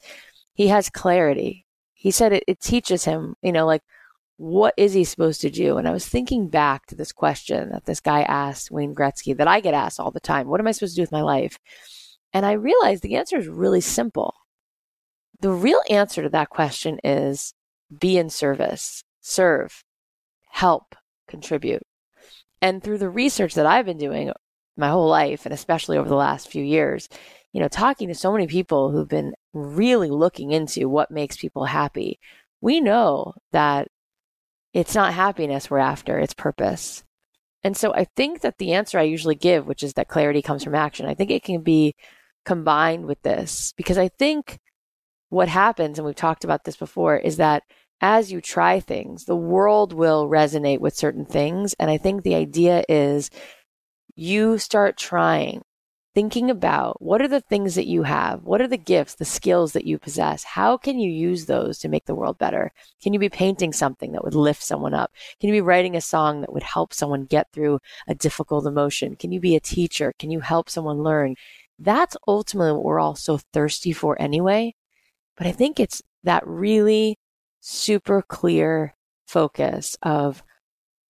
he 0.54 0.68
has 0.68 0.88
clarity. 0.88 1.66
He 1.94 2.10
said 2.10 2.32
it, 2.32 2.44
it 2.46 2.60
teaches 2.60 3.04
him, 3.04 3.34
you 3.42 3.52
know, 3.52 3.66
like 3.66 3.82
what 4.38 4.72
is 4.76 4.94
he 4.94 5.02
supposed 5.02 5.40
to 5.40 5.50
do? 5.50 5.78
And 5.78 5.88
I 5.88 5.90
was 5.90 6.08
thinking 6.08 6.48
back 6.48 6.86
to 6.86 6.94
this 6.94 7.10
question 7.10 7.70
that 7.70 7.86
this 7.86 7.98
guy 7.98 8.22
asked 8.22 8.70
Wayne 8.70 8.94
Gretzky 8.94 9.36
that 9.36 9.48
I 9.48 9.58
get 9.58 9.74
asked 9.74 9.98
all 9.98 10.12
the 10.12 10.20
time. 10.20 10.46
What 10.46 10.60
am 10.60 10.68
I 10.68 10.70
supposed 10.70 10.94
to 10.94 11.00
do 11.00 11.02
with 11.02 11.12
my 11.12 11.22
life? 11.22 11.58
And 12.32 12.46
I 12.46 12.52
realized 12.52 13.02
the 13.02 13.16
answer 13.16 13.36
is 13.36 13.48
really 13.48 13.80
simple. 13.80 14.32
The 15.40 15.50
real 15.50 15.82
answer 15.90 16.22
to 16.22 16.28
that 16.30 16.50
question 16.50 17.00
is 17.02 17.52
be 17.98 18.16
in 18.16 18.30
service, 18.30 19.02
serve, 19.20 19.82
help, 20.50 20.94
contribute. 21.26 21.82
And 22.62 22.82
through 22.82 22.98
the 22.98 23.10
research 23.10 23.54
that 23.54 23.66
I've 23.66 23.86
been 23.86 23.98
doing 23.98 24.32
my 24.76 24.88
whole 24.88 25.08
life, 25.08 25.46
and 25.46 25.52
especially 25.52 25.98
over 25.98 26.08
the 26.08 26.14
last 26.14 26.48
few 26.48 26.62
years, 26.62 27.08
you 27.52 27.60
know, 27.60 27.68
talking 27.68 28.06
to 28.06 28.14
so 28.14 28.30
many 28.30 28.46
people 28.46 28.92
who've 28.92 29.08
been 29.08 29.34
really 29.52 30.10
looking 30.10 30.52
into 30.52 30.88
what 30.88 31.10
makes 31.10 31.36
people 31.36 31.64
happy, 31.64 32.20
we 32.60 32.80
know 32.80 33.34
that 33.50 33.88
it's 34.72 34.94
not 34.94 35.14
happiness 35.14 35.70
we're 35.70 35.78
after, 35.78 36.18
it's 36.18 36.34
purpose. 36.34 37.04
And 37.64 37.76
so 37.76 37.92
I 37.92 38.04
think 38.16 38.40
that 38.42 38.58
the 38.58 38.72
answer 38.72 38.98
I 38.98 39.02
usually 39.02 39.34
give, 39.34 39.66
which 39.66 39.82
is 39.82 39.94
that 39.94 40.08
clarity 40.08 40.42
comes 40.42 40.62
from 40.62 40.74
action, 40.74 41.06
I 41.06 41.14
think 41.14 41.30
it 41.30 41.42
can 41.42 41.62
be 41.62 41.94
combined 42.44 43.06
with 43.06 43.20
this 43.22 43.72
because 43.76 43.98
I 43.98 44.08
think 44.08 44.58
what 45.30 45.48
happens, 45.48 45.98
and 45.98 46.06
we've 46.06 46.14
talked 46.14 46.44
about 46.44 46.64
this 46.64 46.76
before, 46.76 47.16
is 47.16 47.36
that 47.36 47.64
as 48.00 48.30
you 48.30 48.40
try 48.40 48.80
things, 48.80 49.24
the 49.24 49.36
world 49.36 49.92
will 49.92 50.28
resonate 50.28 50.78
with 50.78 50.96
certain 50.96 51.26
things. 51.26 51.74
And 51.78 51.90
I 51.90 51.98
think 51.98 52.22
the 52.22 52.36
idea 52.36 52.84
is 52.88 53.30
you 54.14 54.58
start 54.58 54.96
trying 54.96 55.62
thinking 56.14 56.50
about 56.50 57.00
what 57.00 57.22
are 57.22 57.28
the 57.28 57.40
things 57.40 57.74
that 57.74 57.86
you 57.86 58.02
have? 58.02 58.42
What 58.42 58.60
are 58.60 58.66
the 58.66 58.76
gifts, 58.76 59.14
the 59.14 59.24
skills 59.24 59.72
that 59.72 59.86
you 59.86 59.98
possess? 59.98 60.42
How 60.44 60.76
can 60.76 60.98
you 60.98 61.10
use 61.10 61.46
those 61.46 61.78
to 61.78 61.88
make 61.88 62.06
the 62.06 62.14
world 62.14 62.38
better? 62.38 62.72
Can 63.02 63.12
you 63.12 63.18
be 63.18 63.28
painting 63.28 63.72
something 63.72 64.12
that 64.12 64.24
would 64.24 64.34
lift 64.34 64.62
someone 64.62 64.94
up? 64.94 65.12
Can 65.40 65.48
you 65.48 65.54
be 65.54 65.60
writing 65.60 65.96
a 65.96 66.00
song 66.00 66.40
that 66.40 66.52
would 66.52 66.62
help 66.62 66.92
someone 66.92 67.24
get 67.24 67.46
through 67.52 67.78
a 68.06 68.14
difficult 68.14 68.66
emotion? 68.66 69.16
Can 69.16 69.32
you 69.32 69.40
be 69.40 69.54
a 69.54 69.60
teacher? 69.60 70.12
Can 70.18 70.30
you 70.30 70.40
help 70.40 70.70
someone 70.70 70.98
learn? 70.98 71.36
That's 71.78 72.16
ultimately 72.26 72.72
what 72.72 72.84
we're 72.84 73.00
all 73.00 73.14
so 73.14 73.38
thirsty 73.52 73.92
for 73.92 74.20
anyway. 74.20 74.74
But 75.36 75.46
I 75.46 75.52
think 75.52 75.78
it's 75.78 76.02
that 76.24 76.46
really 76.46 77.16
super 77.60 78.22
clear 78.22 78.94
focus 79.26 79.96
of 80.02 80.42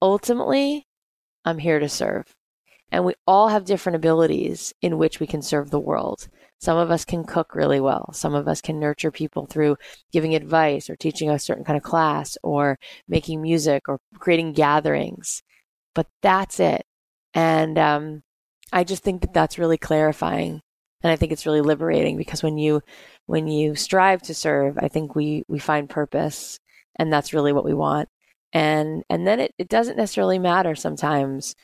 ultimately, 0.03 0.87
I'm 1.45 1.59
here 1.59 1.79
to 1.79 1.89
serve. 1.89 2.35
And 2.91 3.05
we 3.05 3.15
all 3.27 3.49
have 3.49 3.65
different 3.65 3.97
abilities 3.97 4.73
in 4.81 4.99
which 4.99 5.21
we 5.21 5.27
can 5.27 5.43
serve 5.43 5.71
the 5.71 5.81
world. 5.81 6.29
Some 6.61 6.77
of 6.77 6.91
us 6.91 7.05
can 7.05 7.25
cook 7.25 7.55
really 7.55 7.81
well. 7.81 8.13
Some 8.13 8.35
of 8.35 8.49
us 8.49 8.61
can 8.61 8.81
nurture 8.81 9.11
people 9.11 9.47
through 9.47 9.77
giving 10.13 10.35
advice 10.35 10.91
or 10.91 10.97
teaching 10.97 11.31
a 11.31 11.39
certain 11.39 11.65
kind 11.65 11.77
of 11.77 11.83
class 11.83 12.37
or 12.43 12.79
making 13.07 13.43
music 13.43 13.89
or 13.89 14.01
creating 14.19 14.55
gatherings. 14.55 15.43
But 15.95 16.09
that's 16.23 16.59
it. 16.59 16.85
And 17.35 17.79
um, 17.79 18.23
I 18.73 18.85
just 18.85 19.03
think 19.03 19.21
that 19.21 19.35
that's 19.35 19.59
really 19.59 19.79
clarifying. 19.79 20.63
And 21.03 21.13
I 21.13 21.17
think 21.17 21.31
it's 21.31 21.47
really 21.47 21.61
liberating 21.61 22.17
because 22.17 22.43
when 22.43 22.59
you 22.59 22.81
when 23.27 23.47
you 23.47 23.77
strive 23.77 24.23
to 24.23 24.35
serve, 24.35 24.79
I 24.79 24.89
think 24.89 25.15
we 25.15 25.45
we 25.47 25.61
find 25.61 25.89
purpose, 25.89 26.59
and 26.97 27.13
that's 27.13 27.33
really 27.33 27.53
what 27.53 27.65
we 27.65 27.75
want. 27.75 28.09
And 28.53 29.05
and 29.09 29.27
then 29.27 29.39
it, 29.39 29.55
it 29.59 29.69
doesn't 29.69 29.97
necessarily 29.97 30.41
matter 30.41 30.75
sometimes 30.75 31.55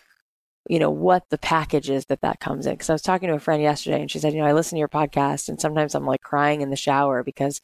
you 0.69 0.79
know 0.79 0.91
what 0.91 1.29
the 1.31 1.39
package 1.39 1.91
is 1.91 2.07
that 2.07 2.21
that 2.23 2.41
comes 2.41 2.67
in. 2.67 2.75
Because 2.75 2.91
i 2.91 2.95
was 2.95 3.03
talking 3.03 3.29
to 3.29 3.35
a 3.35 3.41
friend 3.41 3.63
yesterday 3.63 4.01
and 4.01 4.11
she 4.11 4.19
said 4.19 4.33
you 4.33 4.41
know 4.41 4.47
i 4.47 4.53
listen 4.53 4.77
to 4.77 4.81
your 4.81 4.89
podcast 4.89 5.49
and 5.49 5.61
sometimes 5.61 5.95
i'm 5.95 6.07
like 6.07 6.23
crying 6.23 6.61
in 6.61 6.71
the 6.71 6.77
shower 6.77 7.23
because 7.23 7.61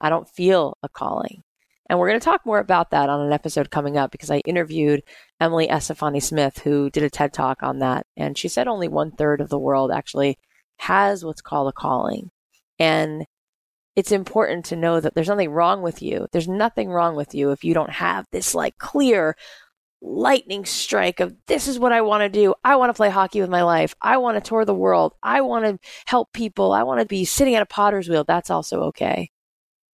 i 0.00 0.08
don't 0.08 0.28
feel 0.28 0.76
a 0.82 0.88
calling. 0.88 1.42
And 1.90 1.98
we're 1.98 2.08
going 2.08 2.20
to 2.20 2.24
talk 2.24 2.46
more 2.46 2.60
about 2.60 2.92
that 2.92 3.10
on 3.10 3.20
an 3.20 3.32
episode 3.32 3.70
coming 3.70 3.96
up 3.98 4.10
because 4.10 4.30
i 4.30 4.38
interviewed 4.38 5.02
emily 5.40 5.68
esfahani 5.68 6.22
smith 6.22 6.58
who 6.58 6.90
did 6.90 7.02
a 7.02 7.10
ted 7.10 7.32
talk 7.32 7.62
on 7.62 7.80
that 7.80 8.06
and 8.16 8.38
she 8.38 8.48
said 8.48 8.68
only 8.68 8.88
one 8.88 9.10
third 9.10 9.40
of 9.40 9.48
the 9.50 9.58
world 9.58 9.90
actually 9.90 10.38
has 10.78 11.24
what's 11.24 11.40
called 11.40 11.68
a 11.68 11.72
calling. 11.72 12.30
And 12.78 13.26
it's 13.96 14.12
important 14.12 14.64
to 14.66 14.76
know 14.76 15.00
that 15.00 15.14
there's 15.14 15.28
nothing 15.28 15.50
wrong 15.50 15.82
with 15.82 16.02
you. 16.02 16.26
There's 16.32 16.48
nothing 16.48 16.90
wrong 16.90 17.14
with 17.14 17.34
you 17.34 17.52
if 17.52 17.62
you 17.64 17.74
don't 17.74 17.90
have 17.90 18.26
this 18.32 18.54
like 18.54 18.76
clear 18.78 19.36
lightning 20.04 20.66
strike 20.66 21.18
of 21.20 21.34
this 21.46 21.66
is 21.66 21.78
what 21.78 21.92
I 21.92 22.02
want 22.02 22.20
to 22.20 22.28
do. 22.28 22.54
I 22.62 22.76
want 22.76 22.90
to 22.90 22.94
play 22.94 23.08
hockey 23.08 23.40
with 23.40 23.48
my 23.48 23.62
life. 23.62 23.94
I 24.02 24.18
want 24.18 24.36
to 24.36 24.46
tour 24.46 24.64
the 24.64 24.74
world. 24.74 25.14
I 25.22 25.40
want 25.40 25.64
to 25.64 25.78
help 26.06 26.32
people. 26.32 26.72
I 26.72 26.82
want 26.82 27.00
to 27.00 27.06
be 27.06 27.24
sitting 27.24 27.54
at 27.54 27.62
a 27.62 27.66
potter's 27.66 28.08
wheel. 28.08 28.24
That's 28.24 28.50
also 28.50 28.82
okay. 28.84 29.30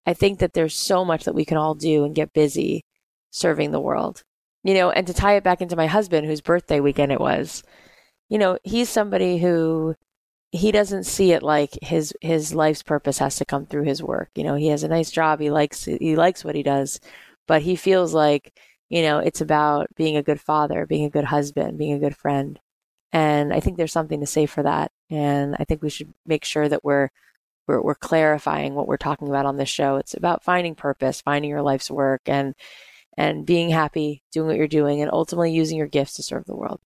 I 0.07 0.14
think 0.14 0.40
that 0.40 0.52
there's 0.52 0.75
so 0.75 1.05
much 1.05 1.25
that 1.25 1.35
we 1.35 1.45
can 1.45 1.57
all 1.57 1.75
do 1.75 2.05
and 2.05 2.14
get 2.14 2.33
busy 2.33 2.85
serving 3.31 3.71
the 3.71 3.81
world. 3.81 4.25
You 4.64 4.75
know, 4.75 4.90
and 4.90 5.07
to 5.07 5.14
tie 5.14 5.37
it 5.37 5.45
back 5.45 5.62
into 5.62 5.76
my 5.76 5.87
husband, 5.87 6.26
whose 6.26 6.40
birthday 6.40 6.81
weekend 6.81 7.12
it 7.12 7.21
was, 7.21 7.62
you 8.29 8.37
know, 8.37 8.59
he's 8.64 8.90
somebody 8.90 9.38
who 9.38 9.95
he 10.52 10.73
doesn't 10.73 11.05
see 11.05 11.33
it 11.33 11.43
like 11.43 11.79
his 11.81 12.12
his 12.21 12.52
life's 12.55 12.83
purpose 12.83 13.19
has 13.19 13.37
to 13.37 13.45
come 13.45 13.67
through 13.67 13.85
his 13.85 14.02
work. 14.02 14.31
You 14.35 14.45
know, 14.45 14.57
he 14.57 14.67
has 14.69 14.83
a 14.83 14.88
nice 14.88 15.11
job, 15.11 15.40
he 15.40 15.50
likes 15.50 15.85
he 15.85 16.17
likes 16.17 16.45
what 16.45 16.57
he 16.57 16.62
does, 16.62 17.00
but 17.47 17.62
he 17.62 17.76
feels 17.76 18.12
like, 18.12 18.52
you 18.90 19.02
know, 19.02 19.20
it's 19.20 19.40
about 19.40 19.87
being 19.94 20.16
a 20.16 20.23
good 20.23 20.40
father, 20.40 20.85
being 20.85 21.04
a 21.04 21.11
good 21.11 21.25
husband, 21.25 21.78
being 21.78 21.94
a 21.94 21.99
good 21.99 22.16
friend. 22.16 22.59
And 23.12 23.52
I 23.52 23.61
think 23.61 23.76
there's 23.76 23.92
something 23.92 24.20
to 24.20 24.26
say 24.26 24.47
for 24.47 24.62
that. 24.64 24.92
And 25.09 25.56
I 25.59 25.64
think 25.64 25.82
we 25.82 25.90
should 25.90 26.12
make 26.26 26.44
sure 26.44 26.68
that 26.68 26.85
we're 26.85 27.09
we're, 27.66 27.80
we're 27.80 27.94
clarifying 27.94 28.75
what 28.75 28.88
we're 28.88 28.97
talking 28.97 29.28
about 29.28 29.47
on 29.47 29.56
this 29.56 29.68
show. 29.68 29.97
It's 29.97 30.14
about 30.14 30.42
finding 30.42 30.75
purpose, 30.75 31.20
finding 31.20 31.50
your 31.50 31.62
life's 31.62 31.90
work, 31.90 32.23
and 32.26 32.54
and 33.16 33.47
being 33.47 33.70
happy, 33.70 34.23
doing 34.32 34.49
what 34.49 34.56
you're 34.56 34.66
doing, 34.66 35.02
and 35.02 35.11
ultimately 35.12 35.52
using 35.52 35.78
your 35.78 35.87
gifts 35.87 36.14
to 36.14 36.23
serve 36.23 36.44
the 36.47 36.56
world. 36.56 36.80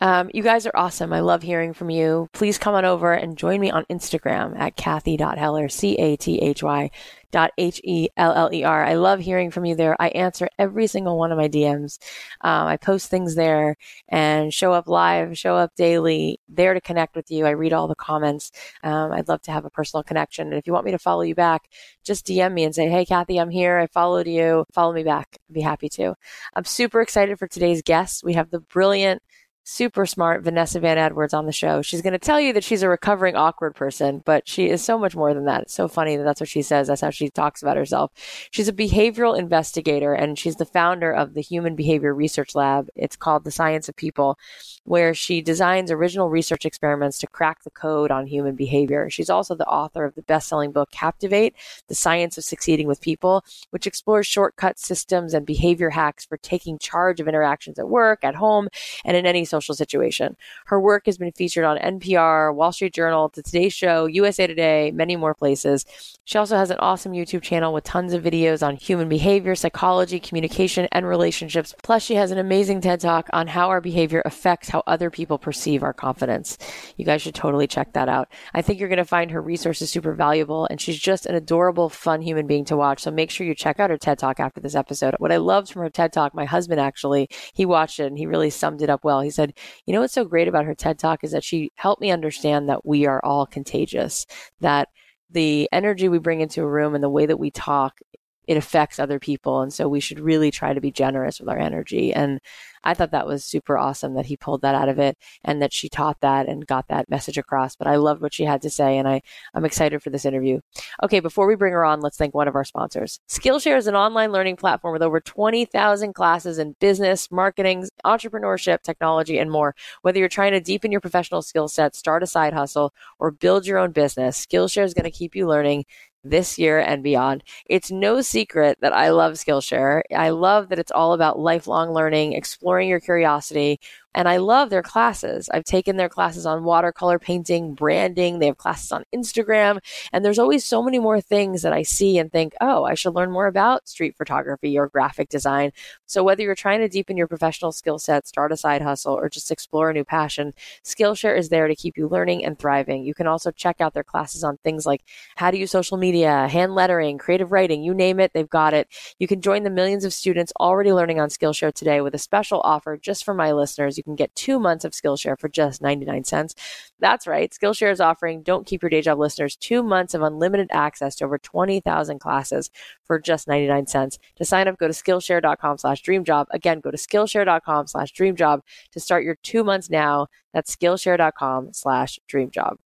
Um, 0.00 0.30
you 0.32 0.42
guys 0.42 0.64
are 0.64 0.76
awesome. 0.76 1.12
I 1.12 1.20
love 1.20 1.42
hearing 1.42 1.72
from 1.72 1.90
you. 1.90 2.28
Please 2.32 2.56
come 2.56 2.74
on 2.74 2.84
over 2.84 3.12
and 3.12 3.36
join 3.36 3.60
me 3.60 3.70
on 3.70 3.84
Instagram 3.90 4.56
at 4.58 4.76
Cathy.Heller, 4.76 5.68
C 5.68 5.96
A 5.96 6.16
T 6.16 6.38
H 6.38 6.62
Y 6.62 6.90
dot 7.30 7.50
H 7.58 7.80
E 7.84 8.08
L 8.16 8.32
L 8.32 8.52
E 8.52 8.64
R. 8.64 8.84
I 8.84 8.94
love 8.94 9.20
hearing 9.20 9.50
from 9.50 9.64
you 9.64 9.74
there. 9.74 9.96
I 10.00 10.08
answer 10.08 10.48
every 10.58 10.86
single 10.86 11.18
one 11.18 11.32
of 11.32 11.38
my 11.38 11.48
DMs. 11.48 11.98
Um, 12.40 12.66
I 12.66 12.76
post 12.76 13.10
things 13.10 13.34
there 13.34 13.76
and 14.08 14.52
show 14.52 14.72
up 14.72 14.88
live, 14.88 15.36
show 15.36 15.56
up 15.56 15.74
daily, 15.76 16.40
there 16.48 16.74
to 16.74 16.80
connect 16.80 17.16
with 17.16 17.30
you. 17.30 17.46
I 17.46 17.50
read 17.50 17.72
all 17.72 17.88
the 17.88 17.94
comments. 17.94 18.50
Um, 18.82 19.12
I'd 19.12 19.28
love 19.28 19.42
to 19.42 19.52
have 19.52 19.64
a 19.64 19.70
personal 19.70 20.02
connection. 20.02 20.48
And 20.48 20.56
if 20.56 20.66
you 20.66 20.72
want 20.72 20.86
me 20.86 20.92
to 20.92 20.98
follow 20.98 21.22
you 21.22 21.34
back, 21.34 21.68
just 22.04 22.26
DM 22.26 22.52
me 22.52 22.64
and 22.64 22.74
say, 22.74 22.88
Hey, 22.88 23.04
Cathy, 23.04 23.38
I'm 23.38 23.50
here. 23.50 23.78
I 23.78 23.86
followed 23.86 24.26
you. 24.26 24.64
Follow 24.72 24.92
me 24.92 25.02
back. 25.04 25.38
I'd 25.48 25.54
be 25.54 25.60
happy 25.60 25.88
to. 25.90 26.14
I'm 26.54 26.64
super 26.64 27.00
excited 27.00 27.38
for 27.38 27.46
today's 27.46 27.82
guest. 27.82 28.24
We 28.24 28.34
have 28.34 28.50
the 28.50 28.60
brilliant 28.60 29.22
super 29.68 30.06
smart 30.06 30.42
Vanessa 30.42 30.80
Van 30.80 30.96
Edwards 30.96 31.34
on 31.34 31.44
the 31.44 31.52
show. 31.52 31.82
She's 31.82 32.00
going 32.00 32.14
to 32.14 32.18
tell 32.18 32.40
you 32.40 32.54
that 32.54 32.64
she's 32.64 32.82
a 32.82 32.88
recovering 32.88 33.36
awkward 33.36 33.74
person, 33.74 34.22
but 34.24 34.48
she 34.48 34.70
is 34.70 34.82
so 34.82 34.98
much 34.98 35.14
more 35.14 35.34
than 35.34 35.44
that. 35.44 35.62
It's 35.62 35.74
so 35.74 35.88
funny 35.88 36.16
that 36.16 36.22
that's 36.22 36.40
what 36.40 36.48
she 36.48 36.62
says. 36.62 36.88
That's 36.88 37.02
how 37.02 37.10
she 37.10 37.28
talks 37.28 37.60
about 37.60 37.76
herself. 37.76 38.10
She's 38.50 38.68
a 38.68 38.72
behavioral 38.72 39.38
investigator 39.38 40.14
and 40.14 40.38
she's 40.38 40.56
the 40.56 40.64
founder 40.64 41.12
of 41.12 41.34
the 41.34 41.42
Human 41.42 41.76
Behavior 41.76 42.14
Research 42.14 42.54
Lab. 42.54 42.88
It's 42.96 43.14
called 43.14 43.44
The 43.44 43.50
Science 43.50 43.90
of 43.90 43.96
People, 43.96 44.38
where 44.84 45.12
she 45.12 45.42
designs 45.42 45.90
original 45.90 46.30
research 46.30 46.64
experiments 46.64 47.18
to 47.18 47.26
crack 47.26 47.62
the 47.62 47.70
code 47.70 48.10
on 48.10 48.26
human 48.26 48.54
behavior. 48.54 49.10
She's 49.10 49.28
also 49.28 49.54
the 49.54 49.66
author 49.66 50.06
of 50.06 50.14
the 50.14 50.22
best-selling 50.22 50.72
book 50.72 50.90
Captivate: 50.92 51.54
The 51.88 51.94
Science 51.94 52.38
of 52.38 52.44
Succeeding 52.44 52.86
with 52.86 53.02
People, 53.02 53.44
which 53.68 53.86
explores 53.86 54.26
shortcut 54.26 54.78
systems 54.78 55.34
and 55.34 55.44
behavior 55.44 55.90
hacks 55.90 56.24
for 56.24 56.38
taking 56.38 56.78
charge 56.78 57.20
of 57.20 57.28
interactions 57.28 57.78
at 57.78 57.90
work, 57.90 58.24
at 58.24 58.34
home, 58.34 58.68
and 59.04 59.14
in 59.14 59.26
any 59.26 59.44
social 59.44 59.57
social 59.58 59.74
situation. 59.74 60.36
Her 60.66 60.80
work 60.80 61.06
has 61.06 61.18
been 61.18 61.32
featured 61.32 61.64
on 61.64 61.78
NPR, 61.78 62.54
Wall 62.54 62.72
Street 62.72 62.94
Journal, 62.94 63.30
The 63.34 63.42
Today 63.42 63.68
Show, 63.68 64.06
USA 64.06 64.46
Today, 64.46 64.92
many 64.92 65.16
more 65.16 65.34
places. 65.34 65.84
She 66.24 66.38
also 66.38 66.56
has 66.56 66.70
an 66.70 66.78
awesome 66.78 67.12
YouTube 67.12 67.42
channel 67.42 67.72
with 67.72 67.84
tons 67.84 68.12
of 68.12 68.22
videos 68.22 68.64
on 68.64 68.76
human 68.76 69.08
behavior, 69.08 69.54
psychology, 69.54 70.20
communication, 70.20 70.86
and 70.92 71.06
relationships. 71.06 71.74
Plus, 71.82 72.02
she 72.02 72.14
has 72.14 72.30
an 72.30 72.38
amazing 72.38 72.80
TED 72.80 73.00
Talk 73.00 73.28
on 73.32 73.48
how 73.48 73.68
our 73.68 73.80
behavior 73.80 74.22
affects 74.24 74.68
how 74.68 74.82
other 74.86 75.10
people 75.10 75.38
perceive 75.38 75.82
our 75.82 75.92
confidence. 75.92 76.58
You 76.96 77.04
guys 77.04 77.22
should 77.22 77.34
totally 77.34 77.66
check 77.66 77.94
that 77.94 78.08
out. 78.08 78.28
I 78.54 78.62
think 78.62 78.78
you're 78.78 78.88
going 78.88 78.98
to 78.98 79.04
find 79.04 79.30
her 79.30 79.42
resources 79.42 79.90
super 79.90 80.14
valuable, 80.14 80.66
and 80.70 80.80
she's 80.80 80.98
just 80.98 81.26
an 81.26 81.34
adorable, 81.34 81.88
fun 81.88 82.22
human 82.22 82.46
being 82.46 82.64
to 82.66 82.76
watch. 82.76 83.02
So 83.02 83.10
make 83.10 83.30
sure 83.30 83.46
you 83.46 83.54
check 83.54 83.80
out 83.80 83.90
her 83.90 83.98
TED 83.98 84.18
Talk 84.18 84.38
after 84.38 84.60
this 84.60 84.74
episode. 84.74 85.14
What 85.18 85.32
I 85.32 85.38
loved 85.38 85.72
from 85.72 85.82
her 85.82 85.90
TED 85.90 86.12
Talk, 86.12 86.34
my 86.34 86.44
husband 86.44 86.80
actually, 86.80 87.28
he 87.54 87.66
watched 87.66 87.98
it 87.98 88.06
and 88.06 88.18
he 88.18 88.26
really 88.26 88.50
summed 88.50 88.82
it 88.82 88.90
up 88.90 89.02
well. 89.02 89.20
He 89.20 89.30
said, 89.30 89.47
said, 89.48 89.58
you 89.86 89.94
know 89.94 90.00
what's 90.00 90.14
so 90.14 90.24
great 90.24 90.48
about 90.48 90.64
her 90.64 90.74
TED 90.74 90.98
Talk 90.98 91.24
is 91.24 91.32
that 91.32 91.44
she 91.44 91.70
helped 91.76 92.00
me 92.00 92.10
understand 92.10 92.68
that 92.68 92.84
we 92.84 93.06
are 93.06 93.24
all 93.24 93.46
contagious, 93.46 94.26
that 94.60 94.88
the 95.30 95.68
energy 95.72 96.08
we 96.08 96.18
bring 96.18 96.40
into 96.40 96.62
a 96.62 96.68
room 96.68 96.94
and 96.94 97.04
the 97.04 97.10
way 97.10 97.26
that 97.26 97.38
we 97.38 97.50
talk 97.50 98.00
it 98.46 98.56
affects 98.56 98.98
other 98.98 99.18
people. 99.18 99.60
And 99.60 99.72
so 99.72 99.88
we 99.88 100.00
should 100.00 100.18
really 100.18 100.50
try 100.50 100.72
to 100.72 100.80
be 100.80 100.90
generous 100.90 101.38
with 101.38 101.50
our 101.50 101.58
energy. 101.58 102.14
And 102.14 102.40
I 102.88 102.94
thought 102.94 103.10
that 103.10 103.26
was 103.26 103.44
super 103.44 103.76
awesome 103.76 104.14
that 104.14 104.24
he 104.24 104.38
pulled 104.38 104.62
that 104.62 104.74
out 104.74 104.88
of 104.88 104.98
it 104.98 105.18
and 105.44 105.60
that 105.60 105.74
she 105.74 105.90
taught 105.90 106.22
that 106.22 106.48
and 106.48 106.66
got 106.66 106.88
that 106.88 107.10
message 107.10 107.36
across. 107.36 107.76
But 107.76 107.86
I 107.86 107.96
loved 107.96 108.22
what 108.22 108.32
she 108.32 108.44
had 108.44 108.62
to 108.62 108.70
say, 108.70 108.96
and 108.96 109.06
I, 109.06 109.20
I'm 109.52 109.66
excited 109.66 110.02
for 110.02 110.08
this 110.08 110.24
interview. 110.24 110.60
Okay, 111.02 111.20
before 111.20 111.46
we 111.46 111.54
bring 111.54 111.74
her 111.74 111.84
on, 111.84 112.00
let's 112.00 112.16
thank 112.16 112.34
one 112.34 112.48
of 112.48 112.54
our 112.54 112.64
sponsors. 112.64 113.20
Skillshare 113.28 113.76
is 113.76 113.88
an 113.88 113.94
online 113.94 114.32
learning 114.32 114.56
platform 114.56 114.94
with 114.94 115.02
over 115.02 115.20
20,000 115.20 116.14
classes 116.14 116.58
in 116.58 116.76
business, 116.80 117.30
marketing, 117.30 117.86
entrepreneurship, 118.06 118.80
technology, 118.80 119.38
and 119.38 119.50
more. 119.50 119.74
Whether 120.00 120.20
you're 120.20 120.28
trying 120.30 120.52
to 120.52 120.60
deepen 120.60 120.90
your 120.90 121.02
professional 121.02 121.42
skill 121.42 121.68
set, 121.68 121.94
start 121.94 122.22
a 122.22 122.26
side 122.26 122.54
hustle, 122.54 122.94
or 123.18 123.30
build 123.30 123.66
your 123.66 123.76
own 123.76 123.92
business, 123.92 124.46
Skillshare 124.46 124.84
is 124.84 124.94
going 124.94 125.04
to 125.04 125.10
keep 125.10 125.36
you 125.36 125.46
learning 125.46 125.84
this 126.24 126.58
year 126.58 126.78
and 126.78 127.02
beyond. 127.02 127.44
It's 127.66 127.90
no 127.90 128.20
secret 128.20 128.78
that 128.80 128.92
I 128.92 129.10
love 129.10 129.34
Skillshare. 129.34 130.02
I 130.14 130.30
love 130.30 130.68
that 130.68 130.78
it's 130.78 130.92
all 130.92 131.12
about 131.12 131.38
lifelong 131.38 131.92
learning, 131.92 132.32
exploring 132.32 132.88
your 132.88 133.00
curiosity, 133.00 133.80
and 134.14 134.28
I 134.28 134.38
love 134.38 134.70
their 134.70 134.82
classes. 134.82 135.48
I've 135.52 135.64
taken 135.64 135.96
their 135.96 136.08
classes 136.08 136.46
on 136.46 136.64
watercolor 136.64 137.18
painting, 137.18 137.74
branding. 137.74 138.38
They 138.38 138.46
have 138.46 138.56
classes 138.56 138.90
on 138.90 139.04
Instagram. 139.14 139.78
And 140.12 140.24
there's 140.24 140.38
always 140.38 140.64
so 140.64 140.82
many 140.82 140.98
more 140.98 141.20
things 141.20 141.62
that 141.62 141.72
I 141.72 141.82
see 141.82 142.18
and 142.18 142.32
think, 142.32 142.54
oh, 142.60 142.84
I 142.84 142.94
should 142.94 143.14
learn 143.14 143.30
more 143.30 143.46
about 143.46 143.88
street 143.88 144.16
photography 144.16 144.78
or 144.78 144.88
graphic 144.88 145.28
design. 145.28 145.72
So 146.06 146.24
whether 146.24 146.42
you're 146.42 146.54
trying 146.54 146.80
to 146.80 146.88
deepen 146.88 147.16
your 147.16 147.28
professional 147.28 147.70
skill 147.70 147.98
set, 147.98 148.26
start 148.26 148.50
a 148.50 148.56
side 148.56 148.82
hustle, 148.82 149.14
or 149.14 149.28
just 149.28 149.50
explore 149.50 149.90
a 149.90 149.94
new 149.94 150.04
passion, 150.04 150.54
Skillshare 150.84 151.36
is 151.36 151.50
there 151.50 151.68
to 151.68 151.76
keep 151.76 151.96
you 151.98 152.08
learning 152.08 152.44
and 152.44 152.58
thriving. 152.58 153.04
You 153.04 153.14
can 153.14 153.26
also 153.26 153.50
check 153.50 153.80
out 153.80 153.94
their 153.94 154.04
classes 154.04 154.42
on 154.42 154.56
things 154.64 154.86
like 154.86 155.04
how 155.36 155.50
to 155.50 155.58
use 155.58 155.70
social 155.70 155.98
media, 155.98 156.48
hand 156.48 156.74
lettering, 156.74 157.18
creative 157.18 157.52
writing, 157.52 157.82
you 157.82 157.94
name 157.94 158.20
it, 158.20 158.32
they've 158.32 158.48
got 158.48 158.74
it. 158.74 158.88
You 159.18 159.26
can 159.26 159.42
join 159.42 159.64
the 159.64 159.70
millions 159.70 160.04
of 160.04 160.12
students 160.14 160.52
already 160.58 160.92
learning 160.92 161.20
on 161.20 161.28
Skillshare 161.28 161.72
today 161.72 162.00
with 162.00 162.14
a 162.14 162.18
special 162.18 162.60
offer 162.64 162.96
just 162.96 163.24
for 163.24 163.34
my 163.34 163.52
listeners. 163.52 163.97
You 163.98 164.04
can 164.04 164.16
get 164.16 164.34
two 164.34 164.58
months 164.58 164.84
of 164.84 164.92
Skillshare 164.92 165.38
for 165.38 165.48
just 165.48 165.82
99 165.82 166.24
cents. 166.24 166.54
That's 166.98 167.26
right. 167.26 167.52
Skillshare 167.52 167.92
is 167.92 168.00
offering 168.00 168.42
Don't 168.42 168.66
Keep 168.66 168.82
Your 168.82 168.90
Day 168.90 169.02
Job 169.02 169.18
listeners 169.18 169.56
two 169.56 169.82
months 169.82 170.14
of 170.14 170.22
unlimited 170.22 170.68
access 170.70 171.16
to 171.16 171.24
over 171.24 171.38
20,000 171.38 172.18
classes 172.18 172.70
for 173.04 173.18
just 173.18 173.48
99 173.48 173.86
cents. 173.86 174.18
To 174.36 174.44
sign 174.44 174.68
up, 174.68 174.78
go 174.78 174.86
to 174.86 174.94
Skillshare.com 174.94 175.78
slash 175.78 176.02
dreamjob. 176.02 176.46
Again, 176.50 176.80
go 176.80 176.90
to 176.90 176.96
Skillshare.com 176.96 177.88
slash 177.88 178.12
dreamjob 178.12 178.60
to 178.92 179.00
start 179.00 179.24
your 179.24 179.36
two 179.42 179.64
months 179.64 179.90
now. 179.90 180.28
That's 180.54 180.74
Skillshare.com 180.74 181.72
slash 181.72 182.18
dreamjob. 182.32 182.76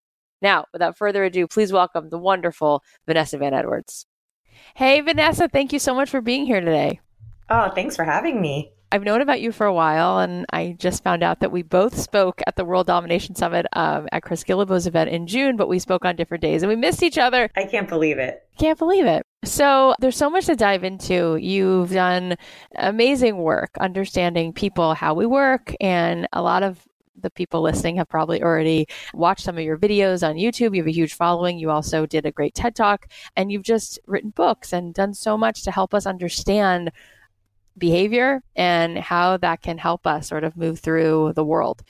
Now, 0.41 0.67
without 0.73 0.99
further 0.99 1.25
ado, 1.25 1.47
please 1.47 1.73
welcome 1.73 2.09
the 2.09 2.19
wonderful 2.19 2.83
Vanessa 3.07 3.39
Van 3.39 3.55
Edwards. 3.55 4.07
Hey, 4.75 5.01
Vanessa, 5.01 5.49
thank 5.49 5.73
you 5.73 5.79
so 5.79 5.95
much 5.95 6.11
for 6.11 6.21
being 6.21 6.47
here 6.47 6.61
today. 6.61 7.01
Oh, 7.49 7.71
thanks 7.71 7.97
for 7.97 8.05
having 8.05 8.41
me. 8.41 8.73
I've 8.93 9.05
known 9.05 9.23
about 9.23 9.41
you 9.41 9.53
for 9.53 9.65
a 9.65 9.73
while, 9.73 10.19
and 10.19 10.45
I 10.53 10.77
just 10.79 11.03
found 11.03 11.23
out 11.23 11.41
that 11.41 11.51
we 11.51 11.63
both 11.63 11.99
spoke 11.99 12.43
at 12.47 12.57
the 12.57 12.65
World 12.67 12.87
Domination 12.87 13.35
Summit 13.35 13.65
um, 13.73 14.07
at 14.13 14.23
Chris 14.23 14.45
Guillebeau's 14.45 14.87
event 14.87 15.09
in 15.09 15.27
June, 15.27 15.57
but 15.57 15.67
we 15.67 15.79
spoke 15.79 16.05
on 16.05 16.15
different 16.15 16.43
days 16.43 16.63
and 16.63 16.69
we 16.69 16.77
missed 16.77 17.03
each 17.03 17.17
other. 17.17 17.49
I 17.57 17.65
can't 17.65 17.89
believe 17.89 18.19
it. 18.19 18.47
Can't 18.59 18.79
believe 18.79 19.07
it. 19.07 19.25
So 19.45 19.95
there's 19.99 20.19
so 20.19 20.29
much 20.29 20.45
to 20.45 20.57
dive 20.57 20.85
into. 20.85 21.37
You've 21.37 21.93
done 21.93 22.37
amazing 22.77 23.39
work 23.39 23.71
understanding 23.81 24.53
people, 24.53 24.93
how 24.93 25.15
we 25.15 25.25
work, 25.25 25.75
and 25.81 26.29
a 26.35 26.43
lot 26.43 26.63
of 26.63 26.87
the 27.19 27.31
people 27.31 27.63
listening 27.63 27.97
have 27.97 28.11
probably 28.11 28.43
already 28.43 28.87
watched 29.15 29.45
some 29.45 29.57
of 29.57 29.65
your 29.65 29.79
videos 29.79 30.27
on 30.27 30.37
YouTube. 30.37 30.77
You 30.77 30.83
have 30.83 30.89
a 30.89 30.93
huge 30.93 31.15
following. 31.15 31.59
You 31.59 31.71
also 31.71 32.05
did 32.05 32.27
a 32.27 32.31
great 32.31 32.55
TED 32.55 32.77
Talk, 32.77 33.07
and 33.37 33.51
you've 33.51 33.63
just 33.63 33.99
written 34.07 34.31
books 34.31 34.71
and 34.75 34.93
done 34.93 35.15
so 35.15 35.39
much 35.39 35.63
to 35.63 35.71
help 35.71 35.95
us 35.95 36.05
understand 36.05 36.93
behavior 37.79 38.43
and 38.57 38.99
how 38.99 39.37
that 39.39 39.63
can 39.63 39.79
help 39.79 40.07
us 40.07 40.29
sort 40.29 40.45
of 40.45 40.57
move 40.57 40.81
through 40.81 41.33
the 41.35 41.45
world. 41.45 41.83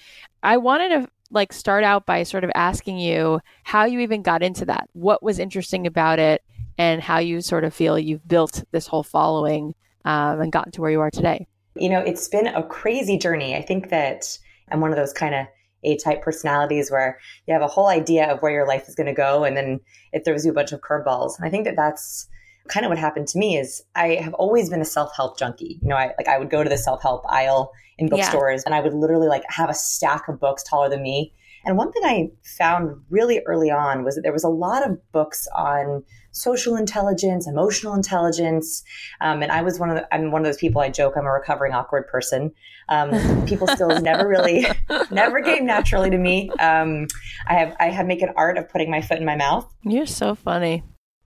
I 0.43 0.57
wanted 0.57 0.89
to 0.91 1.09
like 1.31 1.53
start 1.53 1.83
out 1.83 2.05
by 2.07 2.23
sort 2.25 2.45
of 2.45 2.51
asking 2.55 2.99
you 2.99 3.41
how 3.65 3.85
you 3.85 4.01
even 4.01 4.23
got 4.23 4.43
into 4.43 4.65
that. 4.67 4.89
What 4.93 5.23
was 5.23 5.39
interesting 5.39 5.87
about 5.87 6.19
it 6.19 6.43
and 6.79 7.03
how 7.03 7.19
you 7.19 7.41
sort 7.41 7.65
of 7.65 7.75
feel 7.75 7.99
you've 7.99 8.27
built 8.27 8.65
this 8.71 8.87
whole 8.87 9.03
following 9.03 9.75
um, 10.05 10.41
and 10.41 10.53
gotten 10.53 10.73
to 10.73 10.81
where 10.81 10.91
you 10.91 11.01
are 11.01 11.11
today. 11.11 11.47
You 11.77 11.89
know, 11.89 12.01
it's 12.01 12.29
been 12.29 12.49
a 12.49 12.63
crazy 12.63 13.17
journey. 13.19 13.57
I 13.57 13.63
think 13.63 13.89
that 13.91 14.39
I'm 14.71 14.81
one 14.81 14.91
of 14.91 14.97
those 14.97 15.13
kind 15.13 15.35
of 15.35 15.47
A 15.85 15.97
type 15.97 16.23
personalities 16.23 16.91
where 16.91 17.19
you 17.47 17.55
have 17.55 17.63
a 17.63 17.67
whole 17.67 17.89
idea 17.89 18.31
of 18.31 18.41
where 18.41 18.53
your 18.53 18.67
life 18.67 18.89
is 18.89 18.95
going 18.95 19.07
to 19.07 19.15
go, 19.15 19.45
and 19.45 19.57
then 19.57 19.81
it 20.13 20.25
throws 20.25 20.45
you 20.45 20.51
a 20.51 20.55
bunch 20.55 20.73
of 20.73 20.81
curveballs. 20.81 21.39
And 21.39 21.47
I 21.47 21.51
think 21.51 21.65
that 21.65 21.77
that's 21.77 22.29
kind 22.69 22.87
of 22.87 22.91
what 22.91 22.99
happened 22.99 23.29
to 23.29 23.39
me 23.39 23.57
is 23.57 23.83
I 23.95 24.15
have 24.17 24.35
always 24.35 24.71
been 24.71 24.81
a 24.81 24.85
self-help 24.85 25.39
junkie. 25.39 25.79
You 25.83 25.89
know, 25.89 25.97
I 25.97 26.13
like 26.19 26.29
I 26.29 26.39
would 26.39 26.51
go 26.51 26.63
to 26.63 26.69
the 26.69 26.79
self-help 26.79 27.25
aisle 27.29 27.73
in 27.99 28.09
bookstores 28.09 28.63
yeah. 28.63 28.67
and 28.67 28.75
I 28.75 28.81
would 28.81 28.95
literally 28.95 29.29
like 29.29 29.43
have 29.49 29.71
a 29.71 29.75
stack 29.75 30.29
of 30.29 30.41
books 30.41 30.63
taller 30.63 30.89
than 30.89 31.03
me. 31.03 31.33
And 31.65 31.77
one 31.77 31.93
thing 31.93 32.03
I 32.05 32.31
found 32.59 33.01
really 33.09 33.41
early 33.47 33.71
on 33.71 34.05
was 34.05 34.17
that 34.17 34.23
there 34.23 34.33
was 34.33 34.43
a 34.43 34.49
lot 34.49 34.85
of 34.85 34.99
books 35.13 35.47
on 35.55 36.03
social 36.33 36.77
intelligence, 36.77 37.47
emotional 37.47 37.95
intelligence, 37.95 38.83
um, 39.21 39.43
and 39.43 39.53
I 39.53 39.63
was 39.63 39.79
one 39.79 39.91
of 39.91 39.97
the, 39.97 40.15
I'm 40.15 40.33
one 40.33 40.43
of 40.43 40.47
those 40.47 40.57
people. 40.57 40.81
I 40.81 40.89
joke 40.89 41.15
I'm 41.17 41.27
a 41.27 41.31
recovering 41.31 41.73
awkward 41.73 42.09
person. 42.09 42.53
Um, 42.89 43.47
people 43.47 43.69
skills 43.69 44.03
never 44.03 44.27
really, 44.27 44.67
never 45.11 45.41
came 45.41 45.65
naturally 45.65 46.11
to 46.11 46.19
me. 46.19 46.51
Um, 46.59 47.07
I 47.47 47.55
have 47.55 47.77
I 47.79 47.91
have 47.91 48.07
make 48.07 48.23
an 48.23 48.33
art 48.37 48.59
of 48.59 48.69
putting 48.69 48.91
my 48.91 49.01
foot 49.01 49.19
in 49.19 49.25
my 49.25 49.37
mouth. 49.37 49.73
You're 49.83 50.07
so 50.07 50.35
funny. 50.35 50.83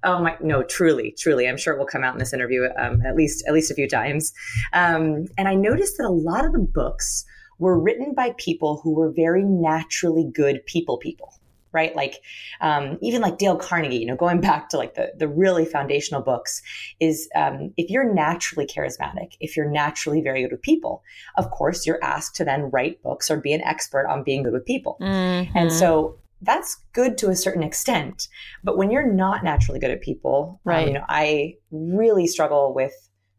Oh 0.06 0.20
my 0.22 0.36
no, 0.40 0.62
truly, 0.62 1.14
truly. 1.18 1.48
I'm 1.48 1.58
sure 1.58 1.74
it 1.74 1.78
will 1.78 1.86
come 1.86 2.04
out 2.04 2.14
in 2.14 2.18
this 2.18 2.32
interview 2.32 2.68
um, 2.78 3.02
at 3.04 3.16
least 3.16 3.44
at 3.46 3.52
least 3.52 3.70
a 3.70 3.74
few 3.74 3.88
times. 3.88 4.32
Um, 4.72 5.26
and 5.36 5.48
I 5.48 5.54
noticed 5.54 5.98
that 5.98 6.06
a 6.06 6.10
lot 6.10 6.44
of 6.44 6.52
the 6.52 6.60
books 6.60 7.24
were 7.58 7.78
written 7.78 8.14
by 8.14 8.34
people 8.38 8.80
who 8.82 8.94
were 8.94 9.10
very 9.10 9.42
naturally 9.42 10.30
good 10.32 10.64
people 10.66 10.96
people 10.98 11.32
right 11.72 11.96
like 11.96 12.20
um, 12.60 12.98
even 13.02 13.20
like 13.20 13.38
dale 13.38 13.56
carnegie 13.56 13.98
you 13.98 14.06
know 14.06 14.16
going 14.16 14.40
back 14.48 14.68
to 14.68 14.76
like 14.76 14.94
the, 14.94 15.12
the 15.18 15.28
really 15.28 15.64
foundational 15.64 16.22
books 16.22 16.62
is 17.00 17.28
um, 17.34 17.72
if 17.76 17.90
you're 17.90 18.12
naturally 18.12 18.66
charismatic 18.66 19.36
if 19.40 19.56
you're 19.56 19.70
naturally 19.70 20.22
very 20.22 20.42
good 20.42 20.52
with 20.52 20.62
people 20.62 21.02
of 21.36 21.50
course 21.50 21.86
you're 21.86 22.02
asked 22.02 22.36
to 22.36 22.44
then 22.44 22.70
write 22.70 23.02
books 23.02 23.30
or 23.30 23.40
be 23.40 23.52
an 23.52 23.62
expert 23.62 24.06
on 24.06 24.22
being 24.22 24.42
good 24.42 24.52
with 24.52 24.64
people 24.64 24.96
mm-hmm. 25.00 25.56
and 25.56 25.72
so 25.72 26.16
that's 26.42 26.76
good 26.92 27.16
to 27.18 27.30
a 27.30 27.36
certain 27.36 27.62
extent. 27.62 28.28
But 28.62 28.76
when 28.76 28.90
you're 28.90 29.12
not 29.12 29.44
naturally 29.44 29.80
good 29.80 29.90
at 29.90 30.02
people, 30.02 30.60
um, 30.66 30.72
right. 30.72 30.82
Um, 30.82 30.88
you 30.88 30.94
know, 30.94 31.04
I 31.08 31.54
really 31.70 32.26
struggle 32.26 32.74
with 32.74 32.92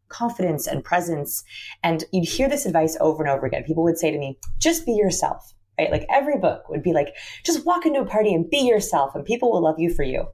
confidence 0.10 0.68
and 0.68 0.84
presence. 0.84 1.44
And 1.84 2.04
you'd 2.12 2.28
hear 2.28 2.50
this 2.50 2.66
advice 2.66 2.98
over 3.00 3.24
and 3.24 3.32
over 3.32 3.46
again. 3.46 3.64
People 3.64 3.84
would 3.84 3.98
say 3.98 4.12
to 4.12 4.18
me, 4.18 4.38
just 4.60 4.86
be 4.86 4.94
yourself, 4.94 5.54
right? 5.78 5.92
Like 5.92 6.06
every 6.10 6.38
book 6.38 6.70
would 6.70 6.84
be 6.84 6.94
like, 6.94 7.10
just 7.46 7.66
walk 7.66 7.86
into 7.86 8.00
a 8.00 8.06
party 8.06 8.34
and 8.34 8.50
be 8.50 8.60
yourself 8.60 9.16
and 9.16 9.26
people 9.26 9.52
will 9.52 9.64
love 9.64 9.80
you 9.80 9.94
for 9.94 10.04
you. 10.04 10.26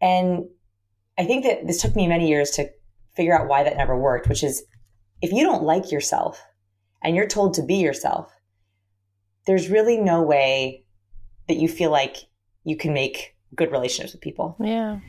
And 0.00 0.44
I 1.18 1.24
think 1.24 1.44
that 1.44 1.66
this 1.66 1.82
took 1.82 1.96
me 1.96 2.06
many 2.06 2.28
years 2.28 2.50
to 2.52 2.68
figure 3.16 3.36
out 3.36 3.48
why 3.48 3.64
that 3.64 3.76
never 3.76 3.98
worked, 3.98 4.28
which 4.28 4.44
is 4.44 4.62
if 5.20 5.32
you 5.32 5.42
don't 5.42 5.64
like 5.64 5.90
yourself 5.90 6.40
and 7.02 7.16
you're 7.16 7.26
told 7.26 7.54
to 7.54 7.62
be 7.62 7.76
yourself, 7.76 8.32
there's 9.46 9.68
really 9.68 9.96
no 9.96 10.22
way 10.22 10.84
that 11.48 11.56
you 11.56 11.68
feel 11.68 11.90
like 11.90 12.16
you 12.64 12.76
can 12.76 12.92
make 12.92 13.36
good 13.54 13.72
relationships 13.72 14.12
with 14.12 14.20
people. 14.20 14.56
Yeah. 14.60 15.00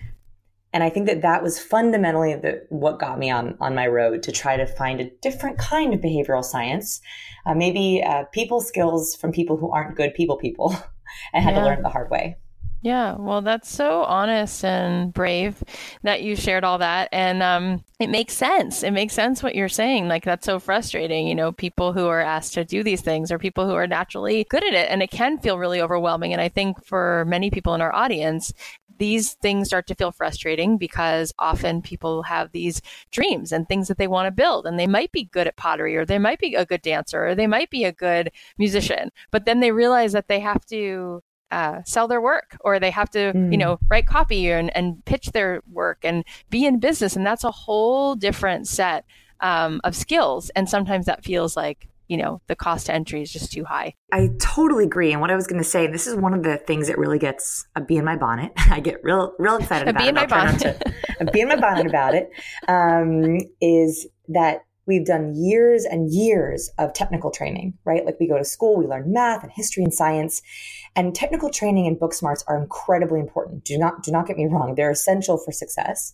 And 0.72 0.84
I 0.84 0.90
think 0.90 1.08
that 1.08 1.24
that 1.24 1.42
was 1.42 1.60
fundamentally 1.60 2.36
the, 2.36 2.66
what 2.70 3.00
got 3.00 3.18
me 3.18 3.32
on, 3.32 3.58
on 3.60 3.74
my 3.74 3.88
road 3.88 4.22
to 4.24 4.32
try 4.32 4.56
to 4.56 4.68
find 4.68 5.02
a 5.02 5.10
different 5.22 5.58
kind 5.58 5.94
of 5.94 6.00
behavioral 6.00 6.44
science, 6.44 7.02
uh, 7.46 7.56
maybe 7.56 8.04
uh, 8.06 8.26
people 8.26 8.62
skills 8.62 9.16
from 9.16 9.32
people 9.32 9.58
who 9.58 9.72
aren't 9.72 9.96
good 9.96 10.14
people 10.14 10.38
people 10.38 10.76
and 11.34 11.44
had 11.44 11.56
yeah. 11.56 11.60
to 11.60 11.66
learn 11.66 11.80
it 11.80 11.84
the 11.84 11.90
hard 11.90 12.12
way. 12.12 12.38
Yeah, 12.82 13.16
well, 13.20 13.42
that's 13.42 13.70
so 13.70 14.04
honest 14.06 14.64
and 14.64 15.14
brave 15.14 15.62
that 16.04 16.24
you 16.24 16.38
shared 16.38 16.64
all 16.64 16.78
that. 16.78 17.10
And 17.12 17.44
um, 17.44 17.84
it 18.00 18.10
makes 18.10 18.34
sense. 18.34 18.84
It 18.84 18.92
makes 18.92 19.14
sense 19.14 19.44
what 19.44 19.54
you're 19.54 19.68
saying. 19.68 20.08
Like, 20.08 20.24
that's 20.24 20.46
so 20.46 20.60
frustrating. 20.60 21.28
You 21.28 21.36
know, 21.36 21.52
people 21.52 21.92
who 21.92 22.08
are 22.08 22.22
asked 22.22 22.54
to 22.54 22.64
do 22.64 22.82
these 22.82 23.02
things 23.02 23.34
are 23.34 23.40
people 23.40 23.68
who 23.68 23.74
are 23.74 23.86
naturally 23.88 24.46
good 24.50 24.64
at 24.64 24.74
it. 24.74 24.90
And 24.90 25.04
it 25.04 25.12
can 25.12 25.40
feel 25.40 25.60
really 25.60 25.82
overwhelming. 25.82 26.32
And 26.32 26.42
I 26.42 26.48
think 26.48 26.86
for 26.86 27.26
many 27.28 27.52
people 27.52 27.74
in 27.76 27.82
our 27.82 27.94
audience, 27.94 28.54
these 28.98 29.34
things 29.34 29.68
start 29.68 29.88
to 29.88 29.96
feel 29.96 30.12
frustrating 30.14 30.78
because 30.78 31.34
often 31.38 31.82
people 31.82 32.24
have 32.24 32.52
these 32.54 32.82
dreams 33.12 33.52
and 33.52 33.68
things 33.68 33.90
that 33.90 33.98
they 33.98 34.08
want 34.08 34.28
to 34.28 34.32
build 34.32 34.66
and 34.66 34.78
they 34.78 34.88
might 34.88 35.12
be 35.12 35.24
good 35.24 35.48
at 35.48 35.56
pottery 35.56 35.96
or 35.96 36.06
they 36.06 36.20
might 36.20 36.40
be 36.40 36.54
a 36.54 36.66
good 36.66 36.82
dancer 36.82 37.28
or 37.28 37.34
they 37.34 37.48
might 37.48 37.70
be 37.70 37.86
a 37.86 37.94
good 37.94 38.30
musician 38.58 39.10
but 39.32 39.46
then 39.46 39.62
they 39.62 39.72
realize 39.72 40.12
that 40.12 40.28
they 40.28 40.42
have 40.42 40.66
to 40.66 41.24
uh, 41.52 41.82
sell 41.86 42.08
their 42.08 42.22
work 42.22 42.58
or 42.62 42.80
they 42.80 42.92
have 42.92 43.10
to 43.10 43.34
mm. 43.34 43.52
you 43.52 43.58
know 43.58 43.80
write 43.90 44.06
copy 44.06 44.50
and, 44.52 44.76
and 44.76 45.04
pitch 45.06 45.32
their 45.32 45.62
work 45.72 46.00
and 46.04 46.24
be 46.50 46.66
in 46.66 46.80
business 46.80 47.16
and 47.16 47.26
that's 47.26 47.44
a 47.44 47.52
whole 47.52 48.16
different 48.16 48.68
set 48.68 49.06
um, 49.42 49.82
of 49.84 49.96
skills 49.96 50.50
and 50.56 50.70
sometimes 50.70 51.06
that 51.06 51.24
feels 51.24 51.58
like 51.58 51.88
you 52.08 52.18
know 52.18 52.42
the 52.48 52.56
cost 52.56 52.88
to 52.88 52.94
entry 52.94 53.22
is 53.22 53.32
just 53.32 53.52
too 53.52 53.64
high 53.64 53.94
i 54.12 54.30
totally 54.40 54.84
agree 54.84 55.12
and 55.12 55.22
what 55.22 55.32
i 55.32 55.36
was 55.36 55.48
going 55.48 55.62
to 55.62 55.68
say 55.68 55.88
this 55.88 56.08
is 56.08 56.16
one 56.16 56.34
of 56.34 56.44
the 56.44 56.58
things 56.58 56.88
that 56.88 56.98
really 56.98 57.20
gets 57.20 57.68
a 57.76 57.82
bee 57.82 57.98
in 57.98 58.06
my 58.06 58.16
bonnet 58.16 58.52
i 58.70 58.80
get 58.80 59.04
real 59.04 59.34
real 59.40 59.56
excited 59.60 59.88
a 59.88 59.92
about 59.92 60.02
bee 60.02 60.10
in 60.10 60.18
it. 60.18 60.20
my 60.20 60.26
bonnet 60.28 60.60
to, 60.60 60.94
a 61.20 61.26
bee 61.32 61.42
in 61.42 61.48
my 61.48 61.56
bonnet 61.56 61.86
about 61.86 62.14
it 62.14 62.30
um, 62.68 63.40
is 63.62 64.08
that 64.28 64.64
We've 64.90 65.06
done 65.06 65.36
years 65.36 65.86
and 65.86 66.12
years 66.12 66.72
of 66.80 66.94
technical 66.94 67.30
training, 67.30 67.76
right? 67.86 68.04
Like 68.04 68.20
we 68.20 68.28
go 68.28 68.40
to 68.40 68.44
school, 68.44 68.76
we 68.76 68.88
learn 68.88 69.14
math 69.14 69.44
and 69.44 69.52
history 69.52 69.84
and 69.84 69.94
science. 69.94 70.42
And 71.00 71.16
technical 71.16 71.50
training 71.50 71.88
and 71.88 71.98
book 71.98 72.14
smarts 72.14 72.44
are 72.50 72.62
incredibly 72.62 73.22
important. 73.22 73.64
Do 73.64 73.78
not 73.78 74.04
do 74.04 74.12
not 74.12 74.28
get 74.28 74.36
me 74.36 74.48
wrong; 74.48 74.76
they're 74.76 74.92
essential 74.92 75.38
for 75.38 75.54
success. 75.54 76.14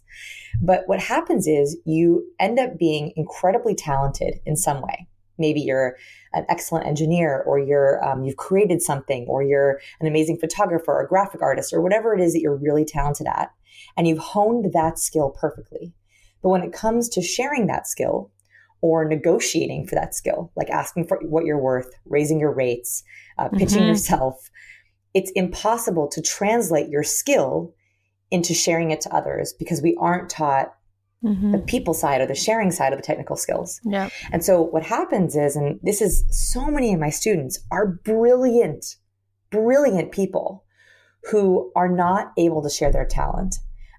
But 0.61 0.83
what 0.85 0.99
happens 0.99 1.47
is 1.47 1.75
you 1.85 2.23
end 2.39 2.59
up 2.59 2.77
being 2.77 3.11
incredibly 3.15 3.73
talented 3.73 4.35
in 4.45 4.55
some 4.55 4.83
way. 4.83 5.07
Maybe 5.39 5.59
you're 5.59 5.97
an 6.33 6.45
excellent 6.49 6.85
engineer, 6.85 7.41
or 7.47 7.57
you're 7.57 8.05
um, 8.05 8.25
you've 8.25 8.37
created 8.37 8.83
something, 8.83 9.25
or 9.27 9.41
you're 9.41 9.81
an 10.01 10.05
amazing 10.05 10.37
photographer, 10.37 10.93
or 10.93 11.07
graphic 11.07 11.41
artist, 11.41 11.73
or 11.73 11.81
whatever 11.81 12.13
it 12.13 12.21
is 12.21 12.33
that 12.33 12.41
you're 12.41 12.55
really 12.55 12.85
talented 12.85 13.25
at, 13.25 13.49
and 13.97 14.07
you've 14.07 14.19
honed 14.19 14.71
that 14.73 14.99
skill 14.99 15.31
perfectly. 15.31 15.95
But 16.43 16.49
when 16.49 16.61
it 16.61 16.73
comes 16.73 17.09
to 17.09 17.23
sharing 17.23 17.65
that 17.65 17.87
skill, 17.87 18.29
or 18.81 19.03
negotiating 19.03 19.87
for 19.87 19.95
that 19.95 20.13
skill, 20.13 20.51
like 20.55 20.69
asking 20.69 21.07
for 21.07 21.17
what 21.23 21.43
you're 21.43 21.57
worth, 21.57 21.89
raising 22.05 22.39
your 22.39 22.53
rates, 22.53 23.03
uh, 23.39 23.49
pitching 23.49 23.79
mm-hmm. 23.79 23.87
yourself. 23.87 24.51
It's 25.15 25.31
impossible 25.31 26.07
to 26.09 26.21
translate 26.21 26.89
your 26.89 27.03
skill 27.03 27.73
into 28.29 28.53
sharing 28.53 28.91
it 28.91 29.01
to 29.01 29.15
others 29.15 29.53
because 29.57 29.81
we 29.81 29.95
aren't 29.99 30.29
taught 30.29 30.75
mm-hmm. 31.23 31.53
the 31.53 31.59
people 31.59 31.93
side 31.93 32.21
or 32.21 32.27
the 32.27 32.35
sharing 32.35 32.71
side 32.71 32.93
of 32.93 32.99
the 32.99 33.05
technical 33.05 33.35
skills. 33.35 33.79
Yeah. 33.83 34.09
And 34.31 34.43
so 34.43 34.61
what 34.61 34.83
happens 34.83 35.35
is, 35.35 35.55
and 35.55 35.79
this 35.83 36.01
is 36.01 36.23
so 36.29 36.67
many 36.67 36.93
of 36.93 36.99
my 36.99 37.09
students 37.09 37.59
are 37.71 37.87
brilliant, 37.87 38.97
brilliant 39.49 40.11
people 40.11 40.63
who 41.31 41.71
are 41.75 41.89
not 41.89 42.33
able 42.37 42.61
to 42.61 42.69
share 42.69 42.91
their 42.91 43.05
talent. 43.05 43.55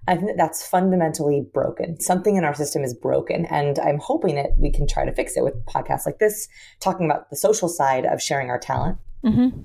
I 0.07 0.15
think 0.15 0.27
that 0.27 0.37
that's 0.37 0.65
fundamentally 0.65 1.45
broken. 1.53 1.99
Something 1.99 2.37
in 2.37 2.45
our 2.45 2.53
system 2.53 2.83
is 2.83 2.93
broken. 2.93 3.45
And 3.47 3.77
I'm 3.79 3.99
hoping 3.99 4.35
that 4.35 4.51
we 4.57 4.71
can 4.71 4.87
try 4.87 5.03
to 5.03 5.11
fix 5.11 5.35
it 5.35 5.43
with 5.43 5.65
podcasts 5.65 6.05
like 6.05 6.19
this, 6.19 6.47
talking 6.79 7.05
about 7.05 7.29
the 7.29 7.35
social 7.35 7.67
side 7.67 8.05
of 8.05 8.21
sharing 8.21 8.49
our 8.49 8.59
talent. 8.59 8.99
Mm-hmm. 9.25 9.63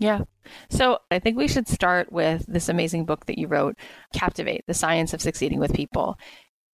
Yeah. 0.00 0.22
So 0.70 0.98
I 1.10 1.18
think 1.18 1.36
we 1.36 1.46
should 1.46 1.68
start 1.68 2.10
with 2.10 2.46
this 2.48 2.70
amazing 2.70 3.04
book 3.04 3.26
that 3.26 3.38
you 3.38 3.46
wrote, 3.46 3.76
Captivate 4.14 4.64
The 4.66 4.74
Science 4.74 5.12
of 5.12 5.20
Succeeding 5.20 5.60
with 5.60 5.74
People. 5.74 6.18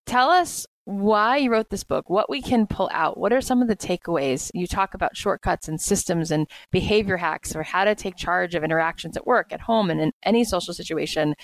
Tell 0.06 0.30
us 0.30 0.64
why 0.84 1.36
you 1.36 1.50
wrote 1.50 1.70
this 1.70 1.82
book, 1.82 2.08
what 2.08 2.30
we 2.30 2.40
can 2.40 2.68
pull 2.68 2.88
out. 2.92 3.18
What 3.18 3.32
are 3.32 3.40
some 3.40 3.60
of 3.60 3.66
the 3.66 3.74
takeaways? 3.74 4.52
You 4.54 4.68
talk 4.68 4.94
about 4.94 5.16
shortcuts 5.16 5.66
and 5.66 5.80
systems 5.80 6.30
and 6.30 6.46
behavior 6.70 7.16
hacks 7.16 7.52
for 7.52 7.64
how 7.64 7.84
to 7.84 7.96
take 7.96 8.14
charge 8.14 8.54
of 8.54 8.62
interactions 8.62 9.16
at 9.16 9.26
work, 9.26 9.52
at 9.52 9.62
home, 9.62 9.90
and 9.90 10.00
in 10.00 10.12
any 10.22 10.44
social 10.44 10.72
situation. 10.72 11.34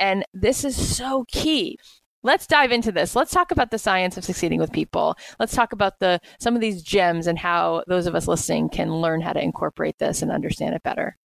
And 0.00 0.24
this 0.34 0.64
is 0.64 0.96
so 0.96 1.24
key. 1.28 1.78
Let's 2.24 2.48
dive 2.48 2.72
into 2.72 2.90
this. 2.90 3.14
Let's 3.14 3.30
talk 3.30 3.52
about 3.52 3.70
the 3.70 3.78
science 3.78 4.16
of 4.16 4.24
succeeding 4.24 4.58
with 4.58 4.72
people. 4.72 5.16
Let's 5.38 5.54
talk 5.54 5.72
about 5.72 6.00
the 6.00 6.18
some 6.40 6.56
of 6.56 6.60
these 6.60 6.82
gems 6.82 7.28
and 7.28 7.38
how 7.38 7.84
those 7.86 8.08
of 8.08 8.16
us 8.16 8.26
listening 8.26 8.68
can 8.70 9.00
learn 9.00 9.20
how 9.20 9.32
to 9.32 9.40
incorporate 9.40 9.98
this 9.98 10.20
and 10.22 10.32
understand 10.32 10.74
it 10.74 10.82
better. 10.82 11.16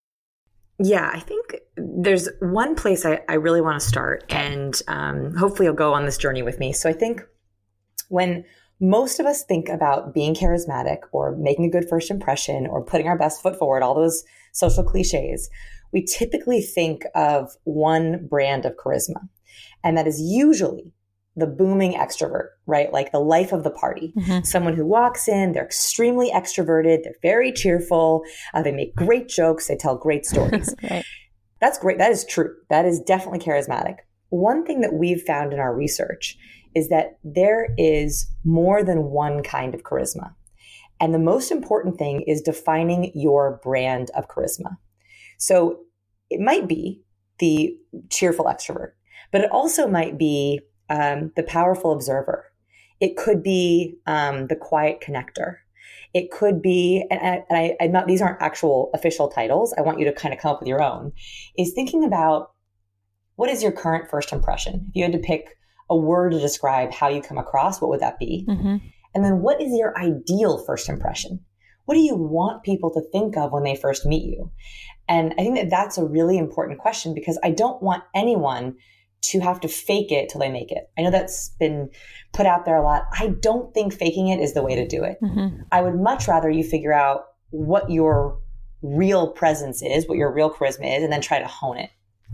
Yeah, 0.85 1.09
I 1.13 1.21
think 1.21 1.57
there's 1.77 2.29
one 2.41 2.75
place 2.75 3.07
I, 3.07 3.21
I 3.29 3.35
really 3.35 3.61
want 3.61 3.81
to 3.81 3.87
start, 3.87 4.25
and 4.31 4.81
um, 4.89 5.33
hopefully 5.37 5.67
you'll 5.67 5.75
go 5.75 5.95
on 5.95 6.07
this 6.07 6.19
journey 6.19 6.43
with 6.43 6.59
me. 6.59 6.73
So 6.73 6.91
I 6.91 6.93
think 6.93 7.23
when 8.09 8.45
most 8.81 9.21
of 9.21 9.27
us 9.27 9.45
think 9.45 9.69
about 9.69 10.13
being 10.13 10.35
charismatic 10.35 10.99
or 11.13 11.37
making 11.37 11.67
a 11.67 11.71
good 11.71 11.89
first 11.89 12.11
impression 12.11 12.67
or 12.67 12.85
putting 12.85 13.07
our 13.07 13.17
best 13.17 13.41
foot 13.41 13.57
forward, 13.57 13.85
all 13.85 13.95
those 13.95 14.25
social 14.53 14.83
cliches, 14.83 15.49
we 15.93 16.05
typically 16.05 16.61
think 16.61 17.05
of 17.15 17.53
one 17.63 18.27
brand 18.27 18.65
of 18.65 18.75
charisma. 18.77 19.29
And 19.85 19.97
that 19.97 20.09
is 20.09 20.21
usually 20.21 20.93
the 21.35 21.47
booming 21.47 21.95
extrovert, 21.95 22.49
right? 22.67 22.93
Like 22.93 23.13
the 23.13 23.19
life 23.19 23.53
of 23.53 23.65
the 23.65 23.71
party. 23.71 24.13
Mm-hmm. 24.17 24.45
Someone 24.45 24.75
who 24.75 24.85
walks 24.85 25.29
in, 25.29 25.53
they're 25.53 25.65
extremely 25.65 26.31
extroverted, 26.31 27.05
they're 27.05 27.15
very 27.23 27.53
cheerful, 27.53 28.23
uh, 28.53 28.63
they 28.63 28.73
make 28.73 28.95
great 28.95 29.29
jokes, 29.29 29.69
they 29.69 29.77
tell 29.77 29.97
great 29.97 30.27
stories. 30.27 30.75
right. 30.91 31.05
That's 31.61 31.79
great. 31.79 31.99
That 31.99 32.13
is 32.13 32.25
true. 32.25 32.55
That 32.69 32.85
is 32.85 33.01
definitely 33.01 33.39
charismatic. 33.39 33.97
One 34.29 34.67
thing 34.67 34.81
that 34.81 34.95
we've 34.95 35.23
found 35.23 35.53
in 35.53 35.61
our 35.61 35.75
research 35.75 36.37
is 36.75 36.89
that 36.89 37.19
there 37.23 37.69
is 37.79 38.27
more 38.45 38.83
than 38.83 39.05
one 39.05 39.43
kind 39.43 39.75
of 39.75 39.83
charisma. 39.83 40.35
And 41.01 41.15
the 41.15 41.19
most 41.19 41.51
important 41.51 41.99
thing 41.99 42.23
is 42.23 42.41
defining 42.41 43.11
your 43.15 43.61
brand 43.63 44.11
of 44.15 44.29
charisma. 44.29 44.77
So 45.39 45.81
it 46.31 46.41
might 46.41 46.69
be 46.69 47.03
the 47.39 47.77
cheerful 48.09 48.45
extrovert, 48.45 48.93
but 49.31 49.41
it 49.41 49.51
also 49.51 49.87
might 49.87 50.19
be 50.19 50.61
um, 50.91 51.33
the 51.37 51.43
powerful 51.43 51.93
observer. 51.93 52.47
It 53.01 53.17
could 53.17 53.43
be 53.43 53.97
um, 54.07 54.47
the 54.47 54.57
quiet 54.57 55.01
connector. 55.01 55.57
It 56.15 56.31
could 56.31 56.61
be, 56.61 57.05
and, 57.11 57.21
I, 57.21 57.45
and 57.49 57.59
I, 57.59 57.77
I'm 57.81 57.93
not, 57.93 58.07
these 58.07 58.23
aren't 58.23 58.43
actual 58.43 58.91
official 58.95 59.29
titles. 59.29 59.75
I 59.77 59.81
want 59.81 59.99
you 59.99 60.05
to 60.05 60.13
kind 60.13 60.35
of 60.35 60.41
come 60.41 60.53
up 60.53 60.61
with 60.61 60.69
your 60.69 60.83
own, 60.83 61.13
is 61.57 61.73
thinking 61.73 62.05
about 62.05 62.53
what 63.37 63.51
is 63.51 63.63
your 63.63 63.73
current 63.73 64.11
first 64.11 64.33
impression? 64.33 64.87
If 64.91 64.97
you 64.97 65.03
had 65.05 65.13
to 65.13 65.19
pick 65.19 65.57
a 65.89 65.97
word 65.97 66.33
to 66.33 66.39
describe 66.39 66.93
how 66.93 67.09
you 67.09 67.23
come 67.23 67.39
across, 67.39 67.81
what 67.81 67.89
would 67.89 68.01
that 68.01 68.19
be? 68.19 68.47
Mm-hmm. 68.49 68.77
And 69.15 69.25
then 69.25 69.41
what 69.41 69.61
is 69.61 69.73
your 69.77 69.99
ideal 69.99 70.63
first 70.65 70.89
impression? 70.89 71.41
What 71.87 71.95
do 71.95 72.01
you 72.01 72.15
want 72.15 72.63
people 72.63 72.93
to 72.93 73.03
think 73.11 73.37
of 73.37 73.53
when 73.53 73.65
they 73.65 73.75
first 73.75 74.07
meet 74.07 74.25
you? 74.25 74.53
And 75.09 75.33
I 75.33 75.43
think 75.43 75.57
that 75.57 75.71
that's 75.71 75.99
a 75.99 76.05
really 76.05 76.39
important 76.39 76.79
question 76.79 77.15
because 77.15 77.39
I 77.43 77.51
don't 77.51 77.83
want 77.83 78.05
anyone 78.15 78.77
to 79.23 79.41
have 79.41 79.61
to 79.61 79.69
fake 79.69 80.11
it 80.13 80.29
till 80.29 80.41
they 80.41 80.51
make 80.51 80.71
it. 80.71 80.91
I 80.99 81.03
know 81.03 81.11
that's 81.11 81.51
been 81.61 81.91
put 82.33 82.47
out 82.47 82.65
there 82.65 82.77
a 82.77 82.83
lot. 82.83 83.05
I 83.19 83.29
don't 83.29 83.73
think 83.73 83.95
faking 83.95 84.29
it 84.29 84.41
is 84.41 84.55
the 84.55 84.63
way 84.63 84.75
to 84.75 84.87
do 84.87 85.05
it. 85.05 85.19
Mm-hmm. 85.23 85.63
I 85.71 85.81
would 85.81 85.95
much 85.95 86.29
rather 86.29 86.51
you 86.51 86.65
figure 86.65 86.93
out 86.93 87.27
what 87.51 87.91
your 87.91 88.39
real 88.83 89.29
presence 89.29 89.83
is, 89.83 90.09
what 90.09 90.19
your 90.19 90.33
real 90.33 90.53
charisma 90.53 90.97
is, 90.97 91.05
and 91.05 91.13
then 91.13 91.21
try 91.21 91.39
to 91.39 91.47
hone 91.47 91.79
it. 91.79 91.91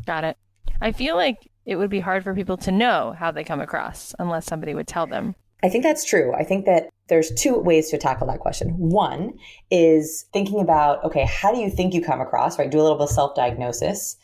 Got 0.06 0.24
it. 0.24 0.36
I 0.80 0.92
feel 0.92 1.16
like 1.16 1.50
it 1.66 1.76
would 1.76 1.90
be 1.90 2.00
hard 2.00 2.24
for 2.24 2.34
people 2.34 2.56
to 2.58 2.72
know 2.72 3.14
how 3.18 3.30
they 3.30 3.44
come 3.44 3.60
across 3.60 4.14
unless 4.18 4.46
somebody 4.46 4.74
would 4.74 4.86
tell 4.86 5.06
them. 5.06 5.34
I 5.62 5.68
think 5.68 5.82
that's 5.82 6.04
true. 6.04 6.32
I 6.34 6.44
think 6.44 6.66
that 6.66 6.88
there's 7.08 7.32
two 7.32 7.58
ways 7.58 7.90
to 7.90 7.98
tackle 7.98 8.26
that 8.28 8.38
question. 8.38 8.70
One 8.78 9.32
is 9.70 10.26
thinking 10.32 10.60
about, 10.60 11.02
okay, 11.04 11.24
how 11.24 11.52
do 11.52 11.60
you 11.60 11.68
think 11.68 11.94
you 11.94 12.02
come 12.02 12.20
across, 12.20 12.58
right? 12.58 12.70
Do 12.70 12.80
a 12.80 12.82
little 12.82 12.96
bit 12.96 13.04
of 13.04 13.10
self 13.10 13.34
diagnosis, 13.34 14.16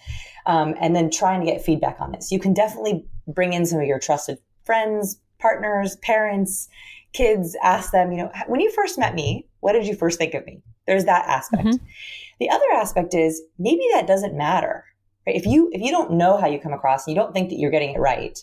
um, 0.46 0.74
and 0.80 0.94
then 0.94 1.10
trying 1.10 1.40
to 1.40 1.46
get 1.46 1.62
feedback 1.62 2.00
on 2.00 2.12
this. 2.12 2.30
You 2.30 2.38
can 2.38 2.54
definitely 2.54 3.04
bring 3.26 3.52
in 3.52 3.66
some 3.66 3.80
of 3.80 3.86
your 3.86 3.98
trusted 3.98 4.38
friends, 4.64 5.18
partners, 5.38 5.96
parents, 6.02 6.68
kids, 7.12 7.56
ask 7.62 7.92
them, 7.92 8.12
you 8.12 8.18
know, 8.18 8.30
when 8.46 8.60
you 8.60 8.70
first 8.72 8.98
met 8.98 9.14
me, 9.14 9.46
what 9.60 9.72
did 9.72 9.86
you 9.86 9.94
first 9.94 10.18
think 10.18 10.34
of 10.34 10.44
me? 10.46 10.62
There's 10.86 11.04
that 11.04 11.26
aspect. 11.26 11.64
Mm-hmm. 11.64 11.84
The 12.40 12.50
other 12.50 12.66
aspect 12.74 13.14
is 13.14 13.40
maybe 13.58 13.82
that 13.92 14.06
doesn't 14.06 14.36
matter. 14.36 14.84
Right? 15.26 15.36
If 15.36 15.46
you 15.46 15.70
if 15.72 15.80
you 15.80 15.90
don't 15.90 16.12
know 16.12 16.36
how 16.36 16.46
you 16.46 16.58
come 16.58 16.74
across 16.74 17.06
and 17.06 17.16
you 17.16 17.20
don't 17.20 17.32
think 17.32 17.48
that 17.48 17.56
you're 17.56 17.70
getting 17.70 17.94
it 17.94 17.98
right, 17.98 18.38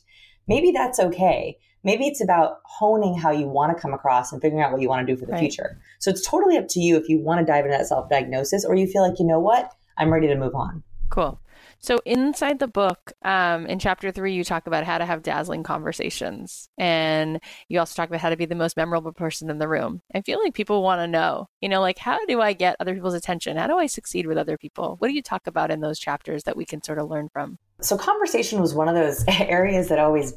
maybe 0.48 0.72
that's 0.72 1.00
okay 1.00 1.58
Maybe 1.84 2.06
it's 2.06 2.22
about 2.22 2.60
honing 2.66 3.18
how 3.18 3.32
you 3.32 3.48
want 3.48 3.76
to 3.76 3.82
come 3.82 3.94
across 3.94 4.32
and 4.32 4.42
figuring 4.42 4.64
out 4.64 4.72
what 4.72 4.82
you 4.82 4.90
want 4.90 5.06
to 5.06 5.14
do 5.14 5.20
for 5.20 5.26
the 5.26 5.34
right. 5.34 5.40
future. 5.40 5.80
So 6.00 6.12
it's 6.12 6.28
totally 6.28 6.58
up 6.58 6.68
to 6.70 6.80
you 6.80 6.96
if 6.96 7.10
you 7.10 7.20
want 7.20 7.40
to 7.40 7.46
dive 7.46 7.66
into 7.66 7.76
that 7.76 7.88
self 7.88 8.10
diagnosis 8.10 8.66
or 8.66 8.76
you 8.76 8.88
feel 8.88 9.08
like, 9.08 9.20
you 9.20 9.26
know 9.26 9.40
what, 9.40 9.74
I'm 9.98 10.14
ready 10.14 10.28
to 10.28 10.36
move 10.36 10.54
on. 10.54 10.84
Cool. 11.10 11.40
So 11.82 12.00
inside 12.06 12.60
the 12.60 12.68
book, 12.68 13.12
um, 13.24 13.66
in 13.66 13.80
chapter 13.80 14.12
three, 14.12 14.34
you 14.34 14.44
talk 14.44 14.68
about 14.68 14.84
how 14.84 15.00
to 15.00 15.06
have 15.06 15.24
dazzling 15.24 15.64
conversations, 15.64 16.70
and 16.78 17.40
you 17.70 17.80
also 17.80 17.96
talk 17.96 18.10
about 18.10 18.22
how 18.22 18.30
to 18.30 18.38
be 18.38 18.46
the 18.46 18.56
most 18.56 18.78
memorable 18.78 19.12
person 19.12 19.50
in 19.50 19.58
the 19.58 19.68
room. 19.68 20.02
I 20.14 20.22
feel 20.22 20.40
like 20.44 20.54
people 20.54 20.84
want 20.84 21.00
to 21.00 21.08
know, 21.08 21.48
you 21.60 21.70
know, 21.70 21.82
like 21.82 21.98
how 21.98 22.24
do 22.28 22.40
I 22.40 22.54
get 22.54 22.76
other 22.80 22.94
people's 22.94 23.16
attention? 23.16 23.58
How 23.58 23.66
do 23.66 23.78
I 23.78 23.88
succeed 23.88 24.28
with 24.28 24.38
other 24.38 24.58
people? 24.58 24.96
What 25.00 25.08
do 25.08 25.16
you 25.16 25.24
talk 25.24 25.48
about 25.48 25.72
in 25.72 25.82
those 25.82 25.98
chapters 25.98 26.44
that 26.44 26.56
we 26.56 26.66
can 26.66 26.84
sort 26.84 27.00
of 27.00 27.10
learn 27.10 27.30
from? 27.34 27.58
So 27.82 27.98
conversation 27.98 28.62
was 28.62 28.76
one 28.76 28.88
of 28.88 28.94
those 28.94 29.26
areas 29.28 29.90
that 29.90 29.98
always 29.98 30.34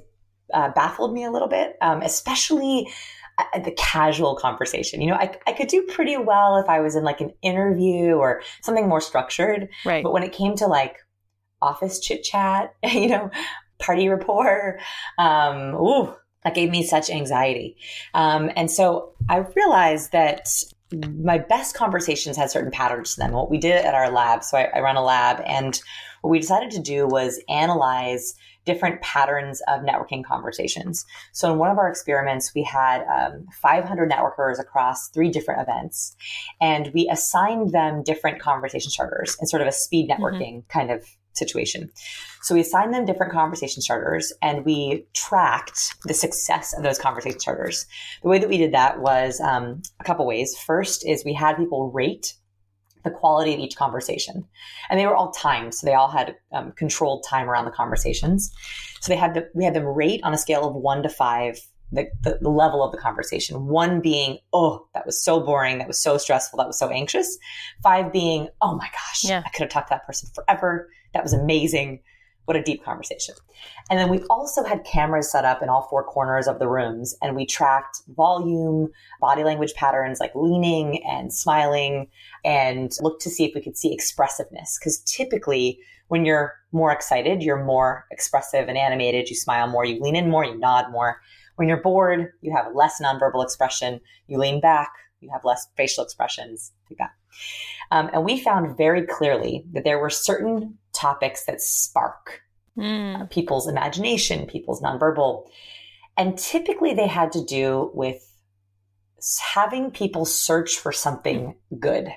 uh, 0.54 0.70
baffled 0.70 1.12
me 1.12 1.24
a 1.24 1.30
little 1.30 1.48
bit, 1.48 1.76
um, 1.82 2.00
especially 2.00 2.88
uh, 3.38 3.58
the 3.58 3.72
casual 3.72 4.36
conversation. 4.36 5.02
You 5.02 5.08
know, 5.08 5.16
I, 5.16 5.36
I 5.46 5.52
could 5.52 5.68
do 5.68 5.82
pretty 5.82 6.16
well 6.16 6.56
if 6.56 6.70
I 6.70 6.80
was 6.80 6.96
in 6.96 7.04
like 7.04 7.20
an 7.20 7.32
interview 7.42 8.14
or 8.14 8.42
something 8.62 8.88
more 8.88 9.00
structured. 9.00 9.68
Right. 9.84 10.02
But 10.02 10.12
when 10.12 10.22
it 10.22 10.32
came 10.32 10.54
to 10.56 10.66
like 10.66 11.03
office 11.64 11.98
chit 11.98 12.22
chat, 12.22 12.74
you 12.84 13.08
know, 13.08 13.30
party 13.78 14.08
rapport, 14.08 14.78
um, 15.18 15.74
ooh, 15.74 16.14
that 16.44 16.54
gave 16.54 16.70
me 16.70 16.82
such 16.82 17.10
anxiety. 17.10 17.76
Um, 18.12 18.50
and 18.54 18.70
so 18.70 19.12
I 19.28 19.38
realized 19.56 20.12
that 20.12 20.48
my 21.22 21.38
best 21.38 21.74
conversations 21.74 22.36
had 22.36 22.50
certain 22.50 22.70
patterns 22.70 23.14
to 23.14 23.20
them. 23.20 23.32
What 23.32 23.50
we 23.50 23.58
did 23.58 23.84
at 23.84 23.94
our 23.94 24.10
lab, 24.10 24.44
so 24.44 24.58
I, 24.58 24.70
I 24.74 24.80
run 24.80 24.96
a 24.96 25.02
lab, 25.02 25.42
and 25.46 25.80
what 26.20 26.30
we 26.30 26.38
decided 26.38 26.70
to 26.72 26.80
do 26.80 27.06
was 27.06 27.42
analyze 27.48 28.34
different 28.64 29.00
patterns 29.02 29.60
of 29.68 29.80
networking 29.80 30.24
conversations. 30.24 31.04
So 31.32 31.52
in 31.52 31.58
one 31.58 31.70
of 31.70 31.78
our 31.78 31.88
experiments, 31.88 32.52
we 32.54 32.62
had 32.62 33.04
um, 33.04 33.46
500 33.60 34.10
networkers 34.10 34.58
across 34.58 35.08
three 35.08 35.30
different 35.30 35.62
events, 35.62 36.16
and 36.60 36.90
we 36.94 37.08
assigned 37.10 37.72
them 37.72 38.02
different 38.02 38.40
conversation 38.40 38.90
starters 38.90 39.36
in 39.40 39.46
sort 39.46 39.62
of 39.62 39.68
a 39.68 39.72
speed 39.72 40.08
mm-hmm. 40.08 40.22
networking 40.22 40.56
mm-hmm. 40.56 40.78
kind 40.78 40.90
of 40.90 41.04
situation. 41.34 41.90
So 42.42 42.54
we 42.54 42.60
assigned 42.60 42.94
them 42.94 43.04
different 43.04 43.32
conversation 43.32 43.82
starters 43.82 44.32
and 44.42 44.64
we 44.64 45.06
tracked 45.14 45.94
the 46.04 46.14
success 46.14 46.76
of 46.76 46.82
those 46.82 46.98
conversation 46.98 47.40
starters. 47.40 47.86
The 48.22 48.28
way 48.28 48.38
that 48.38 48.48
we 48.48 48.58
did 48.58 48.72
that 48.72 49.00
was 49.00 49.40
um, 49.40 49.82
a 50.00 50.04
couple 50.04 50.26
ways. 50.26 50.56
First 50.58 51.06
is 51.06 51.24
we 51.24 51.34
had 51.34 51.56
people 51.56 51.90
rate 51.90 52.34
the 53.04 53.10
quality 53.10 53.54
of 53.54 53.60
each 53.60 53.76
conversation. 53.76 54.46
And 54.88 54.98
they 54.98 55.06
were 55.06 55.14
all 55.14 55.30
timed, 55.30 55.74
so 55.74 55.86
they 55.86 55.94
all 55.94 56.10
had 56.10 56.36
um, 56.52 56.72
controlled 56.72 57.24
time 57.28 57.48
around 57.48 57.66
the 57.66 57.70
conversations. 57.70 58.50
So 59.00 59.12
they 59.12 59.18
had 59.18 59.34
the, 59.34 59.48
we 59.54 59.64
had 59.64 59.74
them 59.74 59.84
rate 59.84 60.20
on 60.24 60.32
a 60.32 60.38
scale 60.38 60.66
of 60.66 60.74
one 60.74 61.02
to 61.02 61.08
five 61.10 61.58
the, 61.92 62.06
the, 62.22 62.38
the, 62.40 62.48
level 62.48 62.82
of 62.82 62.92
the 62.92 62.98
conversation. 62.98 63.66
One 63.66 64.00
being, 64.00 64.38
oh, 64.52 64.86
that 64.94 65.06
was 65.06 65.22
so 65.22 65.40
boring, 65.40 65.78
that 65.78 65.86
was 65.86 66.00
so 66.00 66.16
stressful, 66.18 66.56
that 66.56 66.66
was 66.66 66.78
so 66.78 66.88
anxious. 66.88 67.38
Five 67.82 68.12
being, 68.12 68.48
oh 68.60 68.76
my 68.76 68.86
gosh, 68.86 69.24
yeah. 69.24 69.42
I 69.44 69.48
could 69.50 69.60
have 69.60 69.70
talked 69.70 69.88
to 69.88 69.94
that 69.94 70.06
person 70.06 70.30
forever. 70.34 70.88
That 71.14 71.22
was 71.22 71.32
amazing. 71.32 72.00
What 72.44 72.56
a 72.58 72.62
deep 72.62 72.84
conversation. 72.84 73.34
And 73.88 73.98
then 73.98 74.10
we 74.10 74.20
also 74.24 74.64
had 74.64 74.84
cameras 74.84 75.32
set 75.32 75.46
up 75.46 75.62
in 75.62 75.70
all 75.70 75.86
four 75.88 76.04
corners 76.04 76.46
of 76.46 76.58
the 76.58 76.68
rooms 76.68 77.16
and 77.22 77.34
we 77.34 77.46
tracked 77.46 78.02
volume, 78.08 78.90
body 79.18 79.44
language 79.44 79.72
patterns 79.74 80.20
like 80.20 80.32
leaning 80.34 81.02
and 81.04 81.32
smiling 81.32 82.08
and 82.44 82.92
looked 83.00 83.22
to 83.22 83.30
see 83.30 83.44
if 83.44 83.54
we 83.54 83.62
could 83.62 83.78
see 83.78 83.94
expressiveness. 83.94 84.78
Because 84.78 84.98
typically, 85.06 85.78
when 86.08 86.26
you're 86.26 86.52
more 86.72 86.92
excited, 86.92 87.42
you're 87.42 87.64
more 87.64 88.04
expressive 88.10 88.68
and 88.68 88.76
animated. 88.76 89.30
You 89.30 89.36
smile 89.36 89.66
more, 89.66 89.86
you 89.86 89.98
lean 90.00 90.16
in 90.16 90.28
more, 90.28 90.44
you 90.44 90.58
nod 90.58 90.90
more. 90.90 91.22
When 91.56 91.68
you're 91.68 91.80
bored, 91.80 92.32
you 92.42 92.54
have 92.54 92.74
less 92.74 93.00
nonverbal 93.00 93.42
expression, 93.42 94.00
you 94.26 94.38
lean 94.38 94.60
back, 94.60 94.90
you 95.20 95.30
have 95.32 95.44
less 95.44 95.66
facial 95.76 96.04
expressions 96.04 96.72
like 96.90 96.98
that. 96.98 97.12
Um, 97.90 98.10
and 98.12 98.24
we 98.24 98.40
found 98.40 98.76
very 98.76 99.06
clearly 99.06 99.64
that 99.72 99.84
there 99.84 99.98
were 99.98 100.10
certain 100.10 100.78
topics 100.94 101.44
that 101.44 101.60
spark 101.60 102.42
mm. 102.78 103.20
uh, 103.20 103.26
people's 103.26 103.68
imagination, 103.68 104.46
people's 104.46 104.80
nonverbal. 104.80 105.46
And 106.16 106.38
typically 106.38 106.94
they 106.94 107.06
had 107.06 107.32
to 107.32 107.44
do 107.44 107.90
with 107.94 108.30
having 109.40 109.90
people 109.90 110.24
search 110.24 110.78
for 110.78 110.92
something 110.92 111.54
good. 111.78 112.08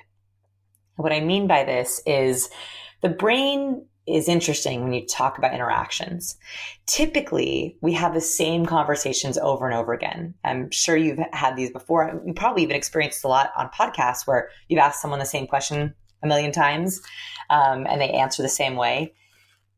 What 0.96 1.12
I 1.12 1.20
mean 1.20 1.46
by 1.46 1.64
this 1.64 2.02
is 2.06 2.50
the 3.02 3.08
brain 3.08 3.86
is 4.06 4.28
interesting 4.28 4.82
when 4.82 4.94
you 4.94 5.06
talk 5.06 5.38
about 5.38 5.54
interactions. 5.54 6.36
Typically, 6.86 7.76
we 7.82 7.92
have 7.92 8.14
the 8.14 8.20
same 8.20 8.64
conversations 8.64 9.36
over 9.38 9.66
and 9.66 9.76
over 9.76 9.92
again. 9.92 10.34
I'm 10.44 10.70
sure 10.70 10.96
you've 10.96 11.18
had 11.32 11.56
these 11.56 11.70
before. 11.70 12.20
You 12.24 12.32
probably 12.32 12.62
even 12.62 12.74
experienced 12.74 13.24
a 13.24 13.28
lot 13.28 13.50
on 13.56 13.68
podcasts 13.68 14.26
where 14.26 14.48
you've 14.68 14.80
asked 14.80 15.02
someone 15.02 15.18
the 15.20 15.26
same 15.26 15.46
question 15.46 15.94
a 16.22 16.26
million 16.26 16.52
times 16.52 17.00
um, 17.50 17.86
and 17.88 18.00
they 18.00 18.10
answer 18.10 18.42
the 18.42 18.48
same 18.48 18.76
way. 18.76 19.14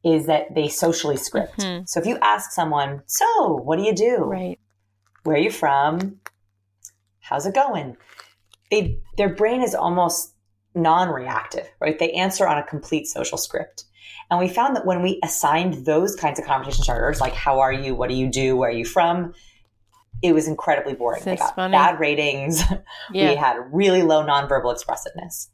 Is 0.02 0.26
that 0.28 0.54
they 0.54 0.68
socially 0.68 1.18
script. 1.18 1.58
Mm-hmm. 1.58 1.84
So 1.84 2.00
if 2.00 2.06
you 2.06 2.16
ask 2.22 2.52
someone, 2.52 3.02
so 3.04 3.56
what 3.56 3.76
do 3.76 3.82
you 3.82 3.94
do? 3.94 4.16
Right. 4.24 4.58
Where 5.24 5.36
are 5.36 5.38
you 5.38 5.50
from? 5.50 6.20
How's 7.20 7.44
it 7.44 7.54
going? 7.54 7.98
They, 8.70 8.98
their 9.18 9.28
brain 9.28 9.62
is 9.62 9.74
almost 9.74 10.32
non-reactive, 10.74 11.68
right? 11.80 11.98
They 11.98 12.12
answer 12.12 12.48
on 12.48 12.56
a 12.56 12.62
complete 12.62 13.08
social 13.08 13.36
script. 13.36 13.84
And 14.30 14.40
we 14.40 14.48
found 14.48 14.74
that 14.74 14.86
when 14.86 15.02
we 15.02 15.20
assigned 15.22 15.84
those 15.84 16.16
kinds 16.16 16.38
of 16.38 16.46
conversation 16.46 16.84
starters, 16.84 17.20
like 17.20 17.34
how 17.34 17.60
are 17.60 17.72
you, 17.72 17.94
what 17.94 18.08
do 18.08 18.14
you 18.14 18.28
do, 18.28 18.56
where 18.56 18.70
are 18.70 18.72
you 18.72 18.84
from, 18.86 19.34
it 20.22 20.32
was 20.32 20.46
incredibly 20.46 20.94
boring. 20.94 21.22
That's 21.24 21.40
they 21.40 21.44
got 21.44 21.56
funny. 21.56 21.72
bad 21.72 22.00
ratings. 22.00 22.62
Yeah. 23.12 23.30
we 23.30 23.36
had 23.36 23.56
really 23.72 24.02
low 24.02 24.24
nonverbal 24.24 24.72
expressiveness. 24.72 25.50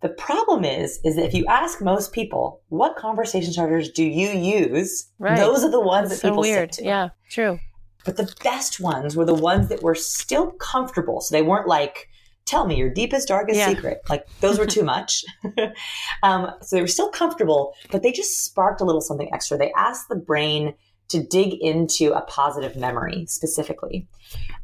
The 0.00 0.10
problem 0.10 0.64
is, 0.64 1.00
is 1.04 1.16
that 1.16 1.24
if 1.24 1.34
you 1.34 1.44
ask 1.46 1.82
most 1.82 2.12
people, 2.12 2.62
what 2.68 2.96
conversation 2.96 3.52
starters 3.52 3.90
do 3.90 4.04
you 4.04 4.28
use? 4.28 5.08
Right. 5.18 5.36
Those 5.36 5.64
are 5.64 5.70
the 5.70 5.80
ones 5.80 6.10
That's 6.10 6.22
that 6.22 6.28
people 6.28 6.44
so 6.44 6.48
weird. 6.48 6.72
Stick 6.72 6.84
to. 6.84 6.88
Yeah, 6.88 7.08
true. 7.30 7.58
But 8.04 8.16
the 8.16 8.32
best 8.44 8.80
ones 8.80 9.16
were 9.16 9.24
the 9.24 9.34
ones 9.34 9.68
that 9.68 9.82
were 9.82 9.96
still 9.96 10.52
comfortable. 10.52 11.20
So 11.20 11.34
they 11.34 11.42
weren't 11.42 11.66
like, 11.66 12.08
tell 12.46 12.64
me 12.64 12.76
your 12.76 12.90
deepest, 12.90 13.28
darkest 13.28 13.58
yeah. 13.58 13.68
secret. 13.68 13.98
Like 14.08 14.24
those 14.40 14.58
were 14.58 14.66
too 14.66 14.84
much. 14.84 15.24
um, 16.22 16.52
so 16.62 16.76
they 16.76 16.82
were 16.82 16.86
still 16.88 17.10
comfortable, 17.10 17.74
but 17.90 18.02
they 18.02 18.12
just 18.12 18.44
sparked 18.44 18.80
a 18.80 18.84
little 18.84 19.00
something 19.00 19.28
extra. 19.34 19.58
They 19.58 19.72
asked 19.76 20.08
the 20.08 20.16
brain 20.16 20.74
to 21.08 21.22
dig 21.22 21.54
into 21.60 22.12
a 22.12 22.22
positive 22.22 22.76
memory 22.76 23.26
specifically. 23.26 24.06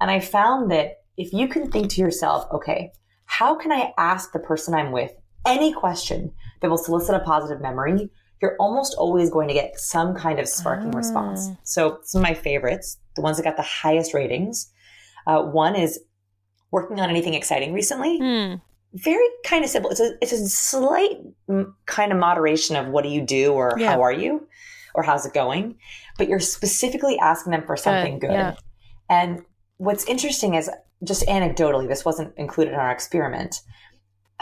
And 0.01 0.11
I 0.11 0.20
found 0.20 0.70
that 0.70 0.99
if 1.16 1.33
you 1.33 1.49
can 1.49 1.70
think 1.70 1.90
to 1.90 2.01
yourself, 2.01 2.47
okay, 2.53 2.92
how 3.27 3.55
can 3.57 3.73
I 3.73 3.92
ask 3.99 4.33
the 4.33 4.38
person 4.38 4.75
I'm 4.75 4.92
with 4.92 5.12
any 5.46 5.72
question 5.72 6.33
that 6.61 6.70
will 6.70 6.78
solicit 6.78 7.14
a 7.14 7.20
positive 7.20 7.61
memory? 7.61 8.11
You're 8.42 8.57
almost 8.59 8.94
always 8.98 9.30
going 9.30 9.48
to 9.48 9.54
get 9.54 9.78
some 9.78 10.14
kind 10.14 10.38
of 10.38 10.48
sparking 10.48 10.90
Ah. 10.94 10.98
response. 10.98 11.48
So, 11.62 11.98
some 12.02 12.20
of 12.20 12.28
my 12.28 12.35
favorites, 12.35 12.98
the 13.16 13.22
ones 13.22 13.37
that 13.37 13.42
got 13.44 13.57
the 13.57 13.62
highest 13.62 14.12
ratings, 14.14 14.70
uh, 15.26 15.42
one 15.42 15.76
is 15.76 16.00
working 16.70 17.00
on 17.00 17.09
anything 17.09 17.35
exciting 17.35 17.72
recently. 17.72 18.18
Hmm. 18.18 18.54
Very 18.94 19.26
kind 19.44 19.64
of 19.64 19.70
simple. 19.70 19.90
It's 19.90 20.00
a, 20.00 20.12
it's 20.20 20.33
a 20.33 20.48
slight 20.48 21.18
mm, 21.48 21.72
kind 21.87 22.12
of 22.12 22.18
moderation 22.18 22.76
of 22.76 22.88
what 22.88 23.02
do 23.04 23.11
you 23.11 23.22
do 23.22 23.52
or 23.52 23.74
Yeah. 23.78 23.92
how 23.92 24.02
are 24.02 24.12
you 24.12 24.46
or 24.94 25.02
how's 25.02 25.26
it 25.26 25.33
going, 25.35 25.76
but 26.18 26.28
you're 26.28 26.38
specifically 26.40 27.18
asking 27.18 27.50
them 27.52 27.64
for 27.66 27.76
something 27.76 28.18
good. 28.20 28.30
yeah. 28.33 28.54
And 29.09 29.42
what's 29.78 30.04
interesting 30.07 30.54
is 30.54 30.70
just 31.02 31.26
anecdotally, 31.26 31.88
this 31.88 32.04
wasn't 32.04 32.33
included 32.37 32.72
in 32.74 32.78
our 32.80 32.92
experiment. 32.92 33.61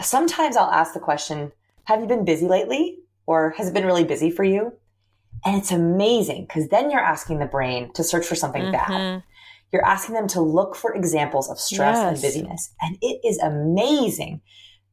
Sometimes 0.01 0.57
I'll 0.57 0.71
ask 0.71 0.93
the 0.93 0.99
question, 0.99 1.51
Have 1.85 2.01
you 2.01 2.07
been 2.07 2.25
busy 2.25 2.47
lately? 2.47 2.99
Or 3.25 3.51
has 3.57 3.67
it 3.67 3.73
been 3.73 3.85
really 3.85 4.03
busy 4.03 4.31
for 4.31 4.43
you? 4.43 4.73
And 5.45 5.57
it's 5.57 5.71
amazing 5.71 6.45
because 6.45 6.69
then 6.69 6.89
you're 6.89 7.01
asking 7.01 7.39
the 7.39 7.45
brain 7.45 7.91
to 7.93 8.03
search 8.03 8.25
for 8.25 8.35
something 8.35 8.71
bad. 8.71 8.89
Mhm. 8.89 9.23
You're 9.71 9.85
asking 9.85 10.15
them 10.15 10.27
to 10.29 10.41
look 10.41 10.75
for 10.75 10.93
examples 10.93 11.49
of 11.49 11.59
stress 11.59 11.97
and 11.97 12.21
busyness. 12.21 12.73
And 12.81 12.97
it 13.01 13.19
is 13.25 13.39
amazing 13.39 14.41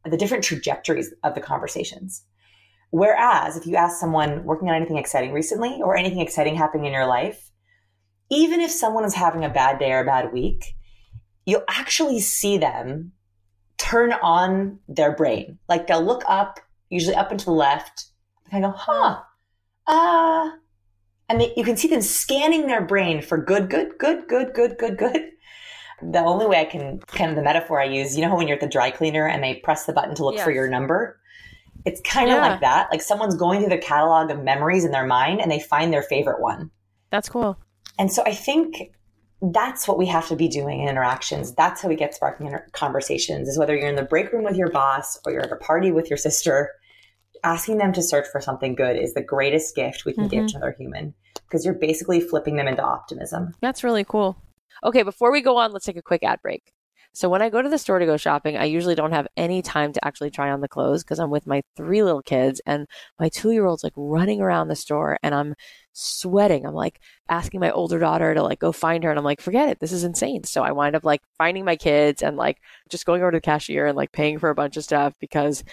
the 0.04 0.16
different 0.16 0.42
trajectories 0.42 1.12
of 1.22 1.34
the 1.34 1.40
conversations. 1.40 2.24
Whereas 2.90 3.56
if 3.56 3.66
you 3.66 3.76
ask 3.76 4.00
someone 4.00 4.44
working 4.44 4.68
on 4.68 4.74
anything 4.74 4.96
exciting 4.96 5.32
recently 5.32 5.80
or 5.82 5.96
anything 5.96 6.20
exciting 6.20 6.56
happening 6.56 6.86
in 6.86 6.92
your 6.92 7.06
life, 7.06 7.50
even 8.30 8.60
if 8.60 8.70
someone 8.70 9.04
is 9.04 9.14
having 9.14 9.44
a 9.44 9.50
bad 9.50 9.78
day 9.78 9.92
or 9.92 10.00
a 10.00 10.04
bad 10.04 10.32
week, 10.32 10.74
you'll 11.44 11.64
actually 11.68 12.20
see 12.20 12.58
them 12.58 13.12
turn 13.80 14.12
on 14.12 14.78
their 14.88 15.12
brain. 15.12 15.58
Like 15.68 15.86
they'll 15.86 16.04
look 16.04 16.22
up, 16.28 16.60
usually 16.90 17.16
up 17.16 17.30
and 17.30 17.40
to 17.40 17.46
the 17.46 17.52
left, 17.52 18.06
and 18.52 18.62
go, 18.62 18.70
huh, 18.70 19.20
uh, 19.86 20.50
and 21.28 21.40
they, 21.40 21.52
you 21.56 21.64
can 21.64 21.76
see 21.76 21.88
them 21.88 22.02
scanning 22.02 22.66
their 22.66 22.84
brain 22.84 23.22
for 23.22 23.38
good, 23.38 23.70
good, 23.70 23.96
good, 23.98 24.28
good, 24.28 24.52
good, 24.52 24.76
good, 24.78 24.98
good. 24.98 25.30
The 26.02 26.20
only 26.20 26.46
way 26.46 26.60
I 26.60 26.64
can 26.64 26.98
kind 27.00 27.30
of 27.30 27.36
the 27.36 27.42
metaphor 27.42 27.80
I 27.80 27.84
use, 27.84 28.16
you 28.16 28.22
know, 28.22 28.30
how 28.30 28.36
when 28.36 28.48
you're 28.48 28.56
at 28.56 28.60
the 28.60 28.66
dry 28.66 28.90
cleaner 28.90 29.26
and 29.26 29.42
they 29.42 29.56
press 29.56 29.86
the 29.86 29.92
button 29.92 30.14
to 30.16 30.24
look 30.24 30.38
for 30.38 30.50
your 30.50 30.68
number? 30.68 31.20
It's 31.84 32.00
kind 32.02 32.30
of 32.30 32.36
Yeah. 32.36 32.48
like 32.48 32.60
that. 32.60 32.88
Like 32.90 33.02
someone's 33.02 33.36
going 33.36 33.60
through 33.60 33.70
the 33.70 33.78
catalog 33.78 34.30
of 34.30 34.42
memories 34.42 34.84
in 34.84 34.90
their 34.92 35.06
mind 35.06 35.40
and 35.40 35.50
they 35.50 35.60
find 35.60 35.92
their 35.92 36.02
favorite 36.02 36.40
one. 36.40 36.70
That's 37.10 37.28
cool. 37.28 37.58
And 37.98 38.12
so 38.12 38.22
I 38.24 38.34
think 38.34 38.92
that's 39.42 39.88
what 39.88 39.98
we 39.98 40.07
have 40.07 40.29
to 40.29 40.37
be 40.37 40.48
doing 40.48 40.83
in 40.83 40.88
interactions. 40.88 41.55
That's 41.55 41.81
how 41.81 41.88
we 41.88 41.96
get 41.96 42.14
sparking 42.14 42.46
inter- 42.46 42.66
conversations 42.72 43.48
is 43.48 43.59
whether 43.59 43.74
you're 43.74 43.88
in 43.88 43.96
the 43.96 44.03
break 44.03 44.33
room 44.33 44.44
with 44.44 44.57
your 44.57 44.70
boss 44.70 45.18
or 45.24 45.33
you're 45.33 45.42
at 45.42 45.53
a 45.53 45.57
party 45.57 45.92
with 45.92 46.11
your 46.11 46.18
sister, 46.18 46.70
asking 47.42 47.79
them 47.79 47.92
to 47.94 48.03
search 48.03 48.26
for 48.31 48.40
something 48.40 48.74
good 48.74 48.96
is 48.96 49.14
the 49.14 49.22
greatest 49.22 49.74
gift 49.74 50.05
we 50.05 50.12
can 50.12 50.29
give 50.29 50.40
mm-hmm. 50.40 50.46
to 50.48 50.57
another 50.57 50.76
human 50.79 51.14
because 51.46 51.64
you're 51.64 51.74
basically 51.74 52.20
flipping 52.20 52.57
them 52.57 52.68
into 52.68 52.83
optimism. 52.83 53.55
That's 53.61 53.83
really 53.83 54.05
cool. 54.05 54.37
Okay, 54.85 55.03
before 55.03 55.33
we 55.33 55.40
go 55.40 55.57
on, 55.57 55.72
let's 55.72 55.87
take 55.87 55.96
a 55.96 56.03
quick 56.03 56.22
ad 56.22 56.40
break. 56.42 56.72
So 57.12 57.29
when 57.29 57.42
I 57.42 57.48
go 57.48 57.61
to 57.61 57.68
the 57.68 57.79
store 57.79 57.98
to 57.98 58.07
go 58.07 58.16
shopping, 58.16 58.57
I 58.57 58.64
usually 58.66 58.94
don't 58.94 59.12
have 59.12 59.26
any 59.37 59.62
time 59.62 59.92
to 59.92 60.05
actually 60.05 60.31
try 60.31 60.50
on 60.50 60.61
the 60.61 60.68
clothes 60.68 61.03
because 61.03 61.18
I'm 61.18 61.31
with 61.31 61.46
my 61.46 61.62
three 61.76 62.05
little 62.05 62.22
kids 62.22 62.61
and 62.66 62.87
my 63.18 63.29
two 63.29 63.50
year 63.50 63.66
old's 63.66 63.83
like 63.83 63.92
running 63.96 64.40
around 64.40 64.68
the 64.68 64.76
store 64.76 65.18
and 65.22 65.35
I'm 65.35 65.55
sweating. 65.92 66.66
I'm 66.66 66.74
like 66.74 67.00
asking 67.29 67.61
my 67.61 67.70
older 67.70 67.98
daughter 67.98 68.35
to 68.35 68.42
like 68.42 68.59
go 68.59 68.72
find 68.72 69.05
her 69.05 69.11
and 69.11 69.18
I'm 69.18 69.24
like, 69.24 69.40
forget 69.40 69.68
it. 69.68 69.81
This 69.81 69.92
is 69.92 70.05
insane. 70.05 70.44
So 70.44 70.62
I 70.62 70.72
wind 70.72 70.96
up 70.96 71.05
like 71.05 71.22
finding 71.38 71.64
my 71.64 71.76
kids 71.76 72.22
and 72.22 72.37
like 72.37 72.59
just 72.88 73.07
going 73.07 73.22
over 73.22 73.31
to 73.31 73.37
the 73.37 73.40
cashier 73.40 73.87
and 73.87 73.96
like 73.96 74.12
paying 74.12 74.38
for 74.38 74.50
a 74.50 74.55
bunch 74.55 74.76
of 74.76 74.85
stuff 74.85 75.14
because 75.20 75.64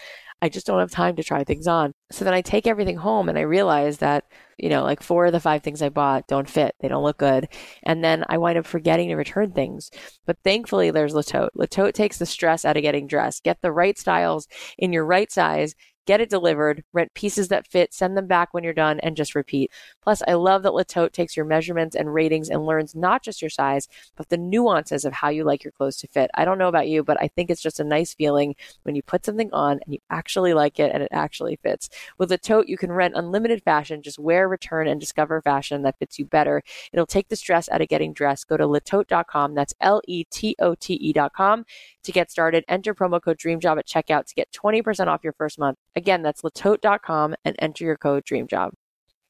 I 0.41 0.49
just 0.49 0.67
don't 0.67 0.79
have 0.79 0.91
time 0.91 1.15
to 1.15 1.23
try 1.23 1.43
things 1.43 1.67
on. 1.67 1.93
So 2.11 2.23
then 2.23 2.33
I 2.33 2.41
take 2.41 2.67
everything 2.67 2.97
home 2.97 3.27
and 3.27 3.39
I 3.39 3.41
realize 3.41 3.97
that, 3.99 4.25
you 4.57 4.69
know, 4.69 4.83
like 4.83 5.01
four 5.01 5.25
of 5.25 5.31
the 5.31 5.39
five 5.39 5.63
things 5.63 5.81
I 5.81 5.89
bought 5.89 6.27
don't 6.27 6.49
fit. 6.49 6.75
They 6.79 6.87
don't 6.87 7.03
look 7.03 7.17
good. 7.17 7.47
And 7.83 8.03
then 8.03 8.23
I 8.29 8.37
wind 8.37 8.57
up 8.57 8.67
forgetting 8.67 9.09
to 9.09 9.15
return 9.15 9.51
things. 9.51 9.89
But 10.27 10.37
thankfully, 10.43 10.91
there's 10.91 11.15
Le 11.15 11.23
Tote. 11.23 11.51
Latote 11.57 11.93
takes 11.93 12.19
the 12.19 12.27
stress 12.27 12.65
out 12.65 12.77
of 12.77 12.83
getting 12.83 13.07
dressed. 13.07 13.43
Get 13.43 13.61
the 13.61 13.71
right 13.71 13.97
styles 13.97 14.47
in 14.77 14.93
your 14.93 15.05
right 15.05 15.31
size. 15.31 15.73
Get 16.07 16.21
it 16.21 16.29
delivered, 16.29 16.85
rent 16.93 17.13
pieces 17.13 17.49
that 17.49 17.67
fit, 17.67 17.93
send 17.93 18.15
them 18.15 18.27
back 18.27 18.53
when 18.53 18.63
you're 18.63 18.71
done, 18.71 19.01
and 19.01 19.17
just 19.17 19.35
repeat. 19.35 19.71
Plus, 20.01 20.23
I 20.25 20.35
love 20.35 20.63
that 20.63 20.73
Le 20.73 20.85
Tote 20.85 21.11
takes 21.11 21.35
your 21.35 21.45
measurements 21.45 21.97
and 21.97 22.13
ratings 22.13 22.49
and 22.49 22.65
learns 22.65 22.95
not 22.95 23.23
just 23.23 23.41
your 23.41 23.49
size, 23.49 23.89
but 24.15 24.29
the 24.29 24.37
nuances 24.37 25.03
of 25.03 25.11
how 25.11 25.27
you 25.27 25.43
like 25.43 25.65
your 25.65 25.73
clothes 25.73 25.97
to 25.97 26.07
fit. 26.07 26.31
I 26.33 26.45
don't 26.45 26.57
know 26.57 26.69
about 26.69 26.87
you, 26.87 27.03
but 27.03 27.21
I 27.21 27.27
think 27.27 27.49
it's 27.49 27.61
just 27.61 27.81
a 27.81 27.83
nice 27.83 28.13
feeling 28.13 28.55
when 28.83 28.95
you 28.95 29.01
put 29.03 29.25
something 29.25 29.49
on 29.51 29.81
and 29.85 29.93
you 29.95 29.99
actually 30.09 30.53
like 30.53 30.79
it 30.79 30.91
and 30.93 31.03
it 31.03 31.09
actually 31.11 31.59
fits. 31.61 31.89
With 32.17 32.31
Le 32.31 32.37
Tote, 32.37 32.69
you 32.69 32.77
can 32.77 32.91
rent 32.91 33.15
unlimited 33.17 33.61
fashion, 33.63 34.01
just 34.01 34.17
wear, 34.17 34.47
return, 34.47 34.87
and 34.87 35.01
discover 35.01 35.41
fashion 35.41 35.81
that 35.81 35.99
fits 35.99 36.17
you 36.17 36.25
better. 36.25 36.63
It'll 36.93 37.05
take 37.05 37.27
the 37.27 37.35
stress 37.35 37.67
out 37.67 37.81
of 37.81 37.89
getting 37.89 38.13
dressed. 38.13 38.47
Go 38.47 38.55
to 38.55 38.65
letote.com. 38.65 39.55
That's 39.55 39.73
L 39.81 40.01
E 40.07 40.23
T 40.23 40.55
O 40.59 40.73
T 40.73 40.93
E.com 40.93 41.65
to 42.03 42.11
get 42.13 42.31
started. 42.31 42.63
Enter 42.67 42.95
promo 42.95 43.21
code 43.21 43.37
DREAMJOB 43.37 43.79
at 43.79 43.85
checkout 43.85 44.25
to 44.27 44.35
get 44.35 44.51
20% 44.53 45.07
off 45.07 45.23
your 45.23 45.33
first 45.33 45.59
month. 45.59 45.77
Again, 45.97 46.21
that's 46.21 46.43
letote.com 46.43 47.35
and 47.43 47.55
enter 47.57 47.83
your 47.83 47.97
code 47.97 48.23
DREAMJOB. 48.23 48.69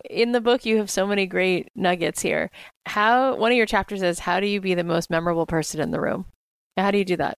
In 0.09 0.33
the 0.33 0.41
book, 0.41 0.65
you 0.65 0.77
have 0.77 0.89
so 0.89 1.07
many 1.07 1.25
great 1.25 1.69
nuggets 1.75 2.21
here. 2.21 2.51
How 2.85 3.35
one 3.37 3.51
of 3.51 3.57
your 3.57 3.65
chapters 3.65 4.01
is 4.03 4.19
how 4.19 4.39
do 4.41 4.47
you 4.47 4.59
be 4.59 4.73
the 4.75 4.83
most 4.83 5.09
memorable 5.09 5.45
person 5.45 5.79
in 5.79 5.91
the 5.91 6.01
room? 6.01 6.25
How 6.75 6.91
do 6.91 6.97
you 6.97 7.05
do 7.05 7.15
that? 7.17 7.37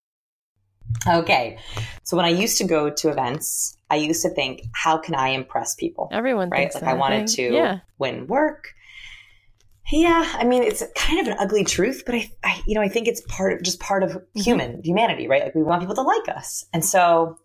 Okay. 1.07 1.59
So 2.03 2.17
when 2.17 2.25
I 2.25 2.29
used 2.29 2.57
to 2.57 2.63
go 2.65 2.89
to 2.89 3.09
events, 3.09 3.77
I 3.91 3.97
used 3.97 4.23
to 4.23 4.29
think, 4.29 4.63
how 4.73 4.97
can 4.97 5.13
I 5.13 5.29
impress 5.29 5.75
people? 5.75 6.09
Everyone 6.11 6.49
right? 6.49 6.61
thinks 6.61 6.75
Like 6.75 6.83
that, 6.85 6.89
I 6.89 6.93
wanted 6.95 7.27
think. 7.29 7.37
to 7.37 7.53
Yeah. 7.55 7.79
win 7.99 8.25
work. 8.25 8.73
Yeah, 9.91 10.23
I 10.35 10.43
mean 10.43 10.61
it's 10.63 10.83
kind 10.95 11.19
of 11.19 11.27
an 11.27 11.37
ugly 11.39 11.63
truth, 11.63 12.03
but 12.05 12.15
I, 12.15 12.29
I 12.43 12.61
you 12.67 12.75
know, 12.75 12.81
I 12.81 12.89
think 12.89 13.07
it's 13.07 13.21
part 13.27 13.53
of 13.53 13.63
just 13.63 13.79
part 13.79 14.03
of 14.03 14.11
Mm-hmm. 14.11 14.39
human 14.41 14.81
humanity, 14.83 15.27
right? 15.27 15.43
Like 15.43 15.55
we 15.55 15.63
want 15.63 15.81
people 15.81 15.95
to 15.95 16.01
like 16.03 16.29
us, 16.29 16.65
and 16.73 16.83
so 16.85 17.39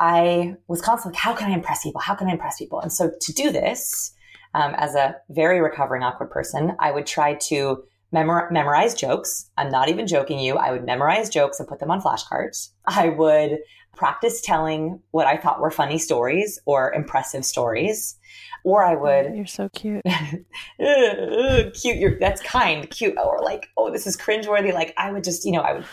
I 0.00 0.56
was 0.68 0.80
constantly, 0.80 1.16
like, 1.16 1.22
how 1.22 1.34
can 1.34 1.50
I 1.50 1.54
impress 1.54 1.82
people? 1.82 2.00
How 2.00 2.14
can 2.14 2.28
I 2.28 2.32
impress 2.32 2.58
people? 2.58 2.80
And 2.80 2.92
so 2.92 3.10
to 3.20 3.32
do 3.32 3.50
this, 3.50 4.12
um, 4.54 4.74
as 4.76 4.94
a 4.94 5.16
very 5.30 5.60
recovering 5.60 6.02
awkward 6.02 6.30
person, 6.30 6.76
I 6.78 6.90
would 6.90 7.06
try 7.06 7.34
to 7.34 7.84
memor- 8.12 8.48
memorize 8.50 8.94
jokes. 8.94 9.50
I'm 9.58 9.70
not 9.70 9.88
even 9.88 10.06
joking 10.06 10.38
you. 10.38 10.56
I 10.56 10.70
would 10.70 10.84
memorize 10.84 11.28
jokes 11.28 11.58
and 11.58 11.68
put 11.68 11.80
them 11.80 11.90
on 11.90 12.00
flashcards. 12.00 12.70
I 12.86 13.08
would 13.10 13.58
practice 13.96 14.40
telling 14.40 15.00
what 15.12 15.26
I 15.26 15.36
thought 15.36 15.60
were 15.60 15.70
funny 15.70 15.98
stories 15.98 16.58
or 16.66 16.92
impressive 16.92 17.44
stories. 17.44 18.16
Or 18.64 18.82
I 18.82 18.94
would 18.94 19.36
You're 19.36 19.46
so 19.46 19.68
cute. 19.68 20.02
"Ugh, 20.06 20.38
ugh, 20.80 21.72
cute. 21.74 21.98
You're 21.98 22.18
that's 22.18 22.40
kind, 22.40 22.88
cute, 22.88 23.14
or 23.22 23.40
like, 23.42 23.68
oh, 23.76 23.90
this 23.92 24.06
is 24.06 24.16
cringeworthy. 24.16 24.72
Like 24.72 24.94
I 24.96 25.12
would 25.12 25.22
just, 25.22 25.44
you 25.44 25.52
know, 25.52 25.60
I 25.60 25.74
would, 25.74 25.84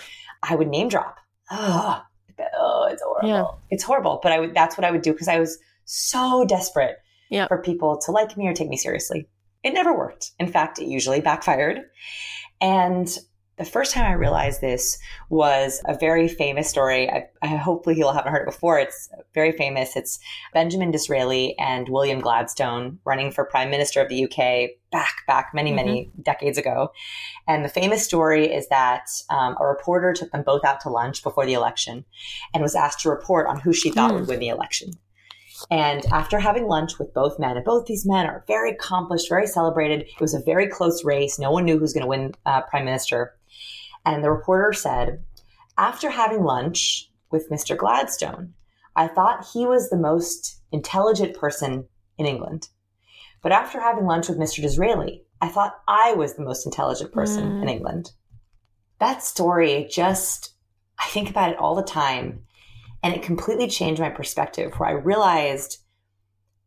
I 0.42 0.56
would 0.56 0.70
name 0.70 0.88
drop. 0.88 1.18
Oh, 1.52 2.02
oh 2.58 2.88
it's 2.92 3.02
horrible. 3.02 3.30
Yeah. 3.30 3.46
It's 3.70 3.84
horrible. 3.84 4.20
But 4.22 4.32
I 4.32 4.40
would. 4.40 4.54
That's 4.54 4.78
what 4.78 4.86
I 4.86 4.92
would 4.92 5.02
do 5.02 5.12
because 5.12 5.28
I 5.28 5.40
was 5.40 5.58
so 5.86 6.46
desperate 6.46 6.98
Yeah. 7.30 7.48
for 7.48 7.58
people 7.62 7.98
to 8.06 8.12
like 8.12 8.38
me 8.38 8.48
or 8.48 8.54
take 8.54 8.70
me 8.70 8.78
seriously. 8.78 9.28
It 9.64 9.74
never 9.74 9.96
worked. 9.96 10.32
In 10.40 10.48
fact, 10.52 10.80
it 10.80 10.86
usually 10.88 11.22
backfired. 11.22 11.82
And 12.60 13.08
the 13.64 13.70
first 13.70 13.94
time 13.94 14.06
I 14.06 14.14
realized 14.14 14.60
this 14.60 14.98
was 15.30 15.82
a 15.86 15.96
very 15.98 16.28
famous 16.28 16.68
story. 16.70 17.10
I, 17.10 17.28
I 17.44 17.48
hopefully 17.48 17.96
you'll 17.98 18.12
haven't 18.12 18.32
heard 18.32 18.48
it 18.48 18.52
before. 18.52 18.80
It's 18.80 19.10
very 19.34 19.52
famous. 19.52 19.96
It's 19.96 20.20
Benjamin 20.54 20.90
Disraeli 20.90 21.58
and 21.60 21.88
William 21.90 22.20
Gladstone 22.20 23.00
running 23.06 23.32
for 23.32 23.46
Prime 23.46 23.70
Minister 23.70 24.02
of 24.02 24.10
the 24.10 24.24
UK 24.26 24.72
back, 24.92 25.14
back 25.28 25.52
many, 25.54 25.72
many 25.72 26.12
decades 26.24 26.58
ago. 26.58 26.92
And 27.48 27.64
the 27.64 27.70
famous 27.70 28.04
story 28.04 28.52
is 28.52 28.68
that 28.70 29.08
um, 29.30 29.56
a 29.60 29.66
reporter 29.66 30.14
took 30.14 30.32
them 30.32 30.44
both 30.44 30.66
out 30.66 30.82
to 30.82 30.90
lunch 30.90 31.22
before 31.22 31.46
the 31.46 31.54
election 31.54 32.04
and 32.54 32.64
was 32.64 32.76
asked 32.76 33.02
to 33.02 33.10
report 33.10 33.48
on 33.48 33.60
who 33.60 33.74
she 33.74 33.92
thought 33.92 34.12
Hmm. 34.12 34.18
would 34.18 34.28
win 34.28 34.40
the 34.40 34.50
election. 34.50 34.94
And 35.70 36.04
after 36.12 36.40
having 36.40 36.68
lunch 36.68 36.98
with 36.98 37.14
both 37.14 37.38
men, 37.38 37.56
and 37.56 37.64
both 37.64 37.86
these 37.86 38.06
men 38.06 38.26
are 38.26 38.44
very 38.48 38.72
accomplished, 38.72 39.30
very 39.30 39.46
celebrated. 39.46 40.02
It 40.02 40.20
was 40.20 40.34
a 40.34 40.40
very 40.40 40.68
close 40.68 41.06
race. 41.06 41.38
No 41.38 41.52
one 41.52 41.66
knew 41.66 41.76
who 41.76 41.82
was 41.82 41.94
going 41.94 42.02
to 42.02 42.08
win 42.08 42.34
uh, 42.48 42.62
prime 42.64 42.86
minister. 42.86 43.36
And 44.06 44.24
the 44.24 44.32
reporter 44.32 44.74
said, 44.74 45.24
after 45.78 46.10
having 46.10 46.44
lunch 46.44 47.12
with 47.32 47.50
Mr. 47.50 47.78
Gladstone, 47.78 48.54
I 48.96 49.08
thought 49.08 49.48
he 49.54 49.66
was 49.66 49.90
the 49.90 49.98
most 49.98 50.62
intelligent 50.72 51.38
person 51.38 51.88
in 52.18 52.26
England. 52.26 52.70
But 53.42 53.52
after 53.52 53.80
having 53.80 54.06
lunch 54.06 54.28
with 54.28 54.38
Mr. 54.38 54.62
Disraeli, 54.62 55.24
I 55.42 55.48
thought 55.48 55.80
I 55.88 56.14
was 56.14 56.36
the 56.36 56.44
most 56.44 56.66
intelligent 56.66 57.12
person 57.12 57.44
Mm. 57.44 57.64
in 57.64 57.70
England. 57.70 58.12
That 59.00 59.24
story 59.24 59.88
just, 59.90 60.54
I 61.00 61.06
think 61.08 61.30
about 61.30 61.50
it 61.50 61.58
all 61.58 61.74
the 61.74 61.82
time. 61.84 62.46
And 63.02 63.16
it 63.16 63.24
completely 63.24 63.68
changed 63.68 64.00
my 64.00 64.10
perspective 64.10 64.74
where 64.78 64.90
I 64.90 64.94
realized 64.94 65.80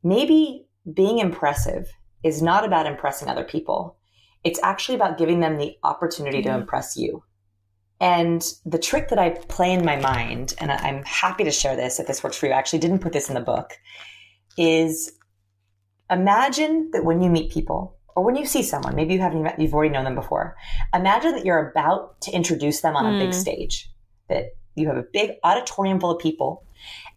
maybe 0.03 0.67
being 0.93 1.19
impressive 1.19 1.93
is 2.25 2.43
not 2.43 2.65
about 2.65 2.87
impressing 2.87 3.29
other 3.29 3.45
people. 3.45 3.97
It's 4.45 4.61
actually 4.63 4.97
about 4.97 5.19
giving 5.19 5.41
them 5.41 5.57
the 5.57 5.77
opportunity 5.83 6.43
to 6.43 6.55
impress 6.55 6.97
you. 6.97 7.25
And 8.01 8.45
the 8.67 8.79
trick 8.79 9.09
that 9.09 9.19
I 9.19 9.31
play 9.31 9.73
in 9.73 9.85
my 9.85 9.97
mind, 9.97 10.55
and 10.59 10.71
I'm 10.71 11.03
happy 11.05 11.45
to 11.45 11.51
share 11.51 11.77
this 11.77 11.99
if 11.99 12.07
this 12.07 12.23
works 12.23 12.37
for 12.37 12.47
you, 12.47 12.53
I 12.53 12.59
actually 12.59 12.81
didn't 12.81 12.99
put 12.99 13.13
this 13.13 13.29
in 13.29 13.35
the 13.35 13.41
book, 13.41 13.73
is 14.59 15.13
imagine 16.11 16.91
that 16.93 17.05
when 17.05 17.23
you 17.23 17.31
meet 17.31 17.53
people 17.53 17.97
or 18.15 18.25
when 18.25 18.37
you 18.37 18.47
see 18.47 18.63
someone, 18.63 18.95
maybe 18.95 19.15
you 19.15 19.21
haven't 19.21 19.43
met, 19.43 19.59
you've 19.59 19.75
already 19.75 19.91
known 19.93 20.05
them 20.05 20.15
before, 20.15 20.57
imagine 20.93 21.33
that 21.33 21.45
you're 21.45 21.71
about 21.71 22.21
to 22.23 22.33
introduce 22.33 22.81
them 22.81 22.95
on 22.95 23.15
a 23.15 23.19
big 23.19 23.35
hmm. 23.35 23.41
stage, 23.41 23.91
that 24.29 24.57
you 24.75 24.89
have 24.89 24.97
a 24.97 25.05
big 25.13 25.33
auditorium 25.43 26.01
full 26.01 26.11
of 26.11 26.21
people 26.21 26.65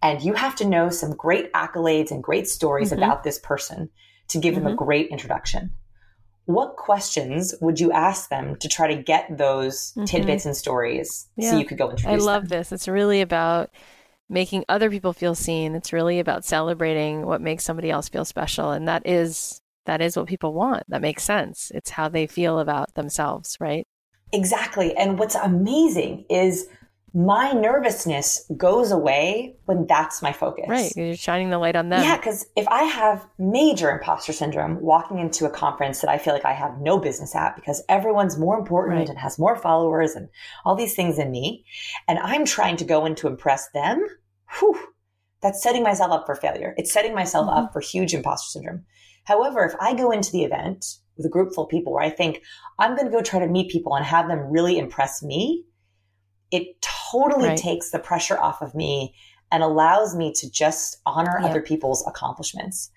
and 0.01 0.21
you 0.21 0.33
have 0.33 0.55
to 0.55 0.65
know 0.65 0.89
some 0.89 1.11
great 1.11 1.51
accolades 1.53 2.11
and 2.11 2.23
great 2.23 2.47
stories 2.47 2.91
mm-hmm. 2.91 3.03
about 3.03 3.23
this 3.23 3.39
person 3.39 3.89
to 4.29 4.39
give 4.39 4.53
mm-hmm. 4.53 4.63
them 4.63 4.73
a 4.73 4.75
mm-hmm. 4.75 4.85
great 4.85 5.09
introduction. 5.09 5.71
What 6.47 6.75
questions 6.75 7.53
would 7.61 7.79
you 7.79 7.91
ask 7.91 8.29
them 8.29 8.55
to 8.57 8.67
try 8.67 8.93
to 8.93 9.01
get 9.01 9.37
those 9.37 9.91
mm-hmm. 9.91 10.05
tidbits 10.05 10.45
and 10.45 10.55
stories 10.55 11.27
yeah. 11.35 11.51
so 11.51 11.57
you 11.57 11.65
could 11.65 11.77
go 11.77 11.89
introduce 11.91 12.21
I 12.21 12.25
love 12.25 12.49
them? 12.49 12.57
this. 12.57 12.71
It's 12.71 12.87
really 12.87 13.21
about 13.21 13.69
making 14.29 14.65
other 14.67 14.89
people 14.89 15.13
feel 15.13 15.35
seen. 15.35 15.75
It's 15.75 15.93
really 15.93 16.19
about 16.19 16.45
celebrating 16.45 17.25
what 17.25 17.41
makes 17.41 17.63
somebody 17.63 17.91
else 17.91 18.09
feel 18.09 18.25
special. 18.25 18.71
And 18.71 18.87
that 18.87 19.05
is 19.05 19.61
that 19.85 20.01
is 20.01 20.17
what 20.17 20.27
people 20.27 20.53
want. 20.53 20.83
That 20.89 21.01
makes 21.01 21.23
sense. 21.23 21.71
It's 21.73 21.91
how 21.91 22.09
they 22.09 22.27
feel 22.27 22.59
about 22.59 22.93
themselves, 22.95 23.57
right? 23.59 23.87
Exactly. 24.33 24.95
And 24.95 25.17
what's 25.17 25.35
amazing 25.35 26.25
is 26.29 26.67
my 27.17 27.51
nervousness 27.51 28.45
goes 28.55 28.91
away 28.91 29.55
when 29.65 29.87
that's 29.87 30.21
my 30.21 30.31
focus. 30.31 30.65
Right. 30.67 30.95
You're 30.95 31.15
shining 31.15 31.49
the 31.49 31.57
light 31.57 31.75
on 31.75 31.89
them. 31.89 32.03
Yeah. 32.03 32.15
Cause 32.19 32.45
if 32.55 32.67
I 32.67 32.83
have 32.83 33.27
major 33.39 33.89
imposter 33.89 34.31
syndrome 34.31 34.79
walking 34.81 35.17
into 35.17 35.47
a 35.47 35.49
conference 35.49 36.01
that 36.01 36.11
I 36.11 36.19
feel 36.19 36.33
like 36.33 36.45
I 36.45 36.53
have 36.53 36.79
no 36.79 36.99
business 36.99 37.35
at 37.35 37.55
because 37.55 37.81
everyone's 37.89 38.37
more 38.37 38.55
important 38.55 38.99
right. 38.99 39.09
and 39.09 39.17
has 39.17 39.39
more 39.39 39.55
followers 39.55 40.11
and 40.11 40.29
all 40.63 40.75
these 40.75 40.93
things 40.93 41.17
than 41.17 41.31
me, 41.31 41.65
and 42.07 42.19
I'm 42.19 42.45
trying 42.45 42.77
to 42.77 42.85
go 42.85 43.03
in 43.07 43.15
to 43.15 43.27
impress 43.27 43.67
them, 43.71 44.05
whew, 44.59 44.79
that's 45.41 45.63
setting 45.63 45.81
myself 45.81 46.11
up 46.11 46.27
for 46.27 46.35
failure. 46.35 46.75
It's 46.77 46.93
setting 46.93 47.15
myself 47.15 47.47
mm-hmm. 47.47 47.65
up 47.65 47.73
for 47.73 47.79
huge 47.79 48.13
imposter 48.13 48.51
syndrome. 48.51 48.85
However, 49.23 49.65
if 49.65 49.73
I 49.81 49.95
go 49.95 50.11
into 50.11 50.31
the 50.31 50.43
event 50.43 50.85
with 51.15 51.25
a 51.25 51.29
group 51.29 51.55
full 51.55 51.63
of 51.63 51.71
people 51.71 51.93
where 51.93 52.03
I 52.03 52.11
think 52.11 52.43
I'm 52.77 52.95
going 52.95 53.09
to 53.09 53.11
go 53.11 53.23
try 53.23 53.39
to 53.39 53.47
meet 53.47 53.71
people 53.71 53.95
and 53.95 54.05
have 54.05 54.27
them 54.27 54.51
really 54.51 54.77
impress 54.77 55.23
me, 55.23 55.65
it 56.51 56.81
totally 57.11 57.49
right. 57.49 57.57
takes 57.57 57.91
the 57.91 57.99
pressure 57.99 58.39
off 58.39 58.61
of 58.61 58.75
me 58.75 59.15
and 59.51 59.63
allows 59.63 60.15
me 60.15 60.33
to 60.33 60.49
just 60.49 60.97
honor 61.05 61.39
other 61.39 61.61
people's 61.61 62.05
accomplishments. 62.07 62.91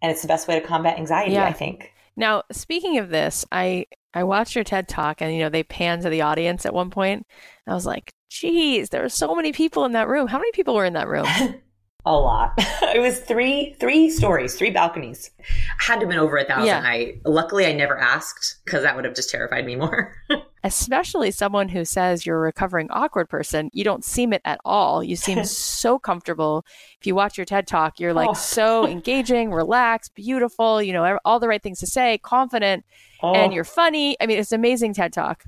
And 0.00 0.10
it's 0.10 0.22
the 0.22 0.28
best 0.28 0.48
way 0.48 0.58
to 0.58 0.66
combat 0.66 0.98
anxiety, 0.98 1.32
yeah. 1.34 1.44
I 1.44 1.52
think. 1.52 1.92
Now, 2.16 2.42
speaking 2.50 2.98
of 2.98 3.08
this, 3.10 3.44
I 3.52 3.86
I 4.14 4.24
watched 4.24 4.54
your 4.54 4.64
TED 4.64 4.88
talk 4.88 5.22
and 5.22 5.32
you 5.32 5.40
know 5.40 5.48
they 5.48 5.62
panned 5.62 6.02
to 6.02 6.10
the 6.10 6.22
audience 6.22 6.66
at 6.66 6.74
one 6.74 6.90
point. 6.90 7.26
I 7.66 7.74
was 7.74 7.86
like, 7.86 8.12
"Geez, 8.28 8.90
there 8.90 9.02
were 9.02 9.08
so 9.08 9.34
many 9.34 9.52
people 9.52 9.84
in 9.84 9.92
that 9.92 10.08
room. 10.08 10.26
How 10.26 10.38
many 10.38 10.52
people 10.52 10.74
were 10.74 10.84
in 10.84 10.94
that 10.94 11.08
room?" 11.08 11.26
a 12.04 12.16
lot. 12.16 12.54
it 12.94 13.00
was 13.00 13.20
three 13.20 13.76
three 13.78 14.10
stories, 14.10 14.56
three 14.56 14.70
balconies. 14.70 15.30
Had 15.78 15.96
to 15.96 16.00
have 16.00 16.08
been 16.08 16.18
over 16.18 16.36
a 16.36 16.44
thousand. 16.44 16.66
Yeah. 16.66 16.82
I 16.84 17.20
luckily 17.24 17.66
I 17.66 17.72
never 17.72 17.96
asked 17.98 18.60
because 18.64 18.82
that 18.82 18.96
would 18.96 19.04
have 19.04 19.14
just 19.14 19.30
terrified 19.30 19.64
me 19.64 19.76
more. 19.76 20.14
Especially 20.64 21.30
someone 21.30 21.68
who 21.68 21.84
says 21.84 22.24
you're 22.24 22.36
a 22.36 22.40
recovering 22.40 22.90
awkward 22.90 23.28
person, 23.28 23.68
you 23.72 23.82
don't 23.82 24.04
seem 24.04 24.32
it 24.32 24.42
at 24.44 24.60
all. 24.64 25.02
You 25.02 25.16
seem 25.16 25.44
so 25.44 25.98
comfortable. 25.98 26.64
If 27.00 27.06
you 27.06 27.14
watch 27.14 27.36
your 27.36 27.44
TED 27.44 27.66
talk, 27.66 27.98
you're 27.98 28.14
like 28.14 28.30
oh. 28.30 28.34
so 28.34 28.86
engaging, 28.86 29.52
relaxed, 29.52 30.14
beautiful, 30.14 30.82
you 30.82 30.92
know, 30.92 31.18
all 31.24 31.40
the 31.40 31.48
right 31.48 31.62
things 31.62 31.80
to 31.80 31.86
say, 31.86 32.18
confident, 32.18 32.84
oh. 33.22 33.34
and 33.34 33.52
you're 33.52 33.64
funny. 33.64 34.16
I 34.20 34.26
mean, 34.26 34.38
it's 34.38 34.52
amazing 34.52 34.94
TED 34.94 35.12
talk. 35.12 35.44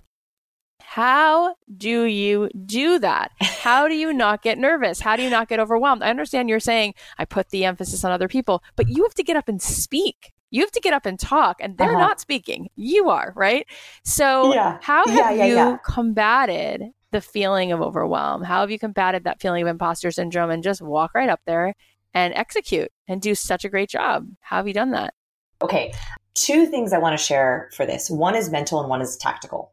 How 0.87 1.57
do 1.77 2.05
you 2.05 2.50
do 2.66 2.98
that? 2.98 3.33
How 3.40 3.88
do 3.88 3.94
you 3.94 4.12
not 4.12 4.42
get 4.42 4.59
nervous? 4.59 5.00
How 5.00 5.16
do 5.16 5.22
you 5.22 5.31
not 5.31 5.48
get 5.48 5.59
overwhelmed? 5.59 6.03
I 6.03 6.11
understand 6.11 6.48
you're 6.48 6.61
saying 6.61 6.94
I 7.18 7.24
put 7.24 7.48
the 7.48 7.64
emphasis 7.64 8.05
on 8.05 8.12
other 8.12 8.29
people, 8.29 8.62
but 8.77 8.88
you 8.88 9.03
have 9.03 9.14
to 9.14 9.24
get 9.24 9.37
up 9.37 9.48
and 9.48 9.61
speak. 9.61 10.33
You 10.54 10.60
have 10.60 10.70
to 10.70 10.80
get 10.80 10.92
up 10.92 11.04
and 11.04 11.18
talk, 11.18 11.56
and 11.58 11.76
they're 11.76 11.90
uh-huh. 11.90 11.98
not 11.98 12.20
speaking. 12.20 12.68
You 12.76 13.10
are, 13.10 13.32
right? 13.34 13.66
So, 14.04 14.54
yeah. 14.54 14.78
how 14.80 15.04
have 15.04 15.36
yeah, 15.36 15.46
yeah, 15.46 15.70
you 15.70 15.80
combated 15.84 16.92
the 17.10 17.20
feeling 17.20 17.72
of 17.72 17.82
overwhelm? 17.82 18.44
How 18.44 18.60
have 18.60 18.70
you 18.70 18.78
combated 18.78 19.24
that 19.24 19.40
feeling 19.40 19.62
of 19.62 19.68
imposter 19.68 20.12
syndrome 20.12 20.50
and 20.50 20.62
just 20.62 20.80
walk 20.80 21.10
right 21.12 21.28
up 21.28 21.40
there 21.44 21.74
and 22.14 22.32
execute 22.34 22.88
and 23.08 23.20
do 23.20 23.34
such 23.34 23.64
a 23.64 23.68
great 23.68 23.88
job? 23.88 24.28
How 24.42 24.58
have 24.58 24.68
you 24.68 24.74
done 24.74 24.92
that? 24.92 25.14
Okay. 25.60 25.92
Two 26.34 26.66
things 26.66 26.92
I 26.92 26.98
want 26.98 27.18
to 27.18 27.24
share 27.24 27.68
for 27.74 27.84
this 27.84 28.08
one 28.08 28.36
is 28.36 28.48
mental 28.48 28.78
and 28.78 28.88
one 28.88 29.02
is 29.02 29.16
tactical. 29.16 29.72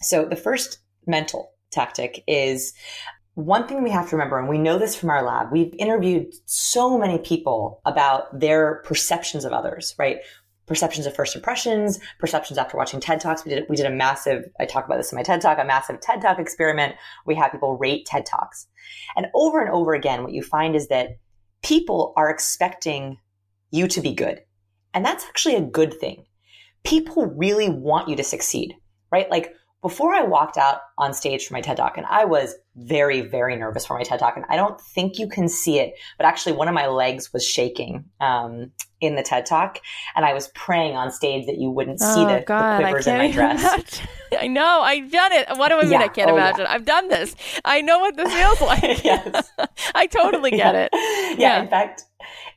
So 0.00 0.24
the 0.24 0.34
first 0.34 0.78
mental 1.06 1.52
tactic 1.70 2.24
is 2.26 2.72
one 3.36 3.68
thing 3.68 3.82
we 3.82 3.90
have 3.90 4.08
to 4.08 4.16
remember, 4.16 4.38
and 4.38 4.48
we 4.48 4.56
know 4.56 4.78
this 4.78 4.96
from 4.96 5.10
our 5.10 5.22
lab, 5.22 5.52
we've 5.52 5.74
interviewed 5.78 6.32
so 6.46 6.96
many 6.96 7.18
people 7.18 7.82
about 7.84 8.40
their 8.40 8.76
perceptions 8.76 9.44
of 9.44 9.52
others, 9.52 9.94
right? 9.98 10.20
Perceptions 10.64 11.04
of 11.04 11.14
first 11.14 11.36
impressions, 11.36 12.00
perceptions 12.18 12.56
after 12.56 12.78
watching 12.78 12.98
TED 12.98 13.20
Talks. 13.20 13.44
We 13.44 13.50
did, 13.50 13.66
we 13.68 13.76
did 13.76 13.84
a 13.84 13.90
massive, 13.90 14.46
I 14.58 14.64
talk 14.64 14.86
about 14.86 14.96
this 14.96 15.12
in 15.12 15.16
my 15.16 15.22
TED 15.22 15.42
Talk, 15.42 15.58
a 15.58 15.66
massive 15.66 16.00
TED 16.00 16.22
Talk 16.22 16.38
experiment. 16.38 16.94
We 17.26 17.34
had 17.34 17.50
people 17.50 17.76
rate 17.76 18.06
TED 18.06 18.24
Talks. 18.24 18.68
And 19.16 19.26
over 19.34 19.60
and 19.60 19.70
over 19.70 19.92
again, 19.92 20.22
what 20.22 20.32
you 20.32 20.42
find 20.42 20.74
is 20.74 20.88
that 20.88 21.18
people 21.62 22.14
are 22.16 22.30
expecting 22.30 23.18
you 23.70 23.86
to 23.88 24.00
be 24.00 24.14
good. 24.14 24.40
And 24.94 25.04
that's 25.04 25.26
actually 25.26 25.56
a 25.56 25.60
good 25.60 25.92
thing. 25.92 26.24
People 26.84 27.26
really 27.26 27.68
want 27.68 28.08
you 28.08 28.16
to 28.16 28.24
succeed, 28.24 28.76
right? 29.12 29.30
Like 29.30 29.52
before 29.86 30.12
I 30.12 30.24
walked 30.24 30.56
out 30.56 30.80
on 30.98 31.14
stage 31.14 31.46
for 31.46 31.54
my 31.54 31.60
TED 31.60 31.76
Talk, 31.76 31.96
and 31.96 32.04
I 32.06 32.24
was 32.24 32.56
very, 32.74 33.20
very 33.20 33.54
nervous 33.54 33.86
for 33.86 33.96
my 33.96 34.02
TED 34.02 34.18
Talk, 34.18 34.36
and 34.36 34.44
I 34.48 34.56
don't 34.56 34.80
think 34.80 35.16
you 35.16 35.28
can 35.28 35.48
see 35.48 35.78
it, 35.78 35.94
but 36.18 36.26
actually 36.26 36.54
one 36.54 36.66
of 36.66 36.74
my 36.74 36.88
legs 36.88 37.32
was 37.32 37.46
shaking 37.46 38.04
um, 38.20 38.72
in 39.00 39.14
the 39.14 39.22
TED 39.22 39.46
Talk, 39.46 39.78
and 40.16 40.24
I 40.24 40.34
was 40.34 40.48
praying 40.56 40.96
on 40.96 41.12
stage 41.12 41.46
that 41.46 41.58
you 41.58 41.70
wouldn't 41.70 42.00
see 42.00 42.24
oh, 42.24 42.26
the, 42.26 42.44
God, 42.44 42.78
the, 42.78 42.82
quivers 42.82 43.06
in 43.06 43.16
my 43.16 43.30
dress. 43.30 43.62
Imagine. 43.62 44.08
I 44.40 44.48
know, 44.48 44.80
I've 44.80 45.12
done 45.12 45.32
it. 45.32 45.46
What 45.50 45.68
do 45.68 45.76
I 45.76 45.82
mean? 45.82 45.92
Yeah. 45.92 46.00
I 46.00 46.08
can't 46.08 46.32
oh, 46.32 46.34
imagine. 46.34 46.62
Yeah. 46.62 46.72
I've 46.72 46.84
done 46.84 47.06
this. 47.06 47.36
I 47.64 47.80
know 47.80 48.00
what 48.00 48.16
this 48.16 48.34
feels 48.34 48.60
like. 48.82 49.04
yes. 49.04 49.52
I 49.94 50.08
totally 50.08 50.50
get 50.50 50.74
yeah. 50.74 50.88
it. 50.90 51.38
Yeah, 51.38 51.62
in 51.62 51.68
fact, 51.68 52.06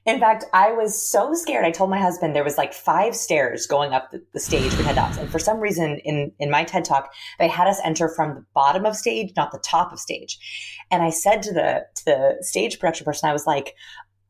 in 0.06 0.20
fact, 0.20 0.46
I 0.54 0.72
was 0.72 1.00
so 1.00 1.34
scared. 1.34 1.66
I 1.66 1.72
told 1.72 1.90
my 1.90 2.00
husband 2.00 2.36
there 2.36 2.44
was 2.44 2.58
like 2.58 2.74
five 2.74 3.16
stairs 3.16 3.68
going 3.68 3.94
up 3.94 4.12
the, 4.12 4.24
the 4.34 4.40
stage 4.40 4.74
for 4.74 4.84
TED 4.84 4.96
Talks. 4.96 5.18
And 5.18 5.30
for 5.30 5.40
some 5.40 5.60
reason 5.60 6.00
in, 6.06 6.32
in 6.40 6.50
my 6.50 6.64
TED 6.64 6.86
Talk, 6.86 7.12
they 7.38 7.48
had 7.48 7.68
us 7.68 7.80
enter 7.84 8.10
from 8.10 8.36
the 8.36 8.46
bottom 8.54 8.86
of 8.86 8.96
stage, 8.96 9.34
not 9.36 9.52
the 9.52 9.60
top 9.60 9.92
of 9.92 10.00
stage. 10.00 10.38
And 10.92 11.04
I 11.04 11.10
said 11.10 11.42
to 11.44 11.54
the, 11.54 11.86
to 11.96 12.06
the 12.06 12.38
stage 12.42 12.80
production 12.80 13.06
person, 13.06 13.30
I 13.30 13.34
was 13.34 13.46
like, 13.46 13.76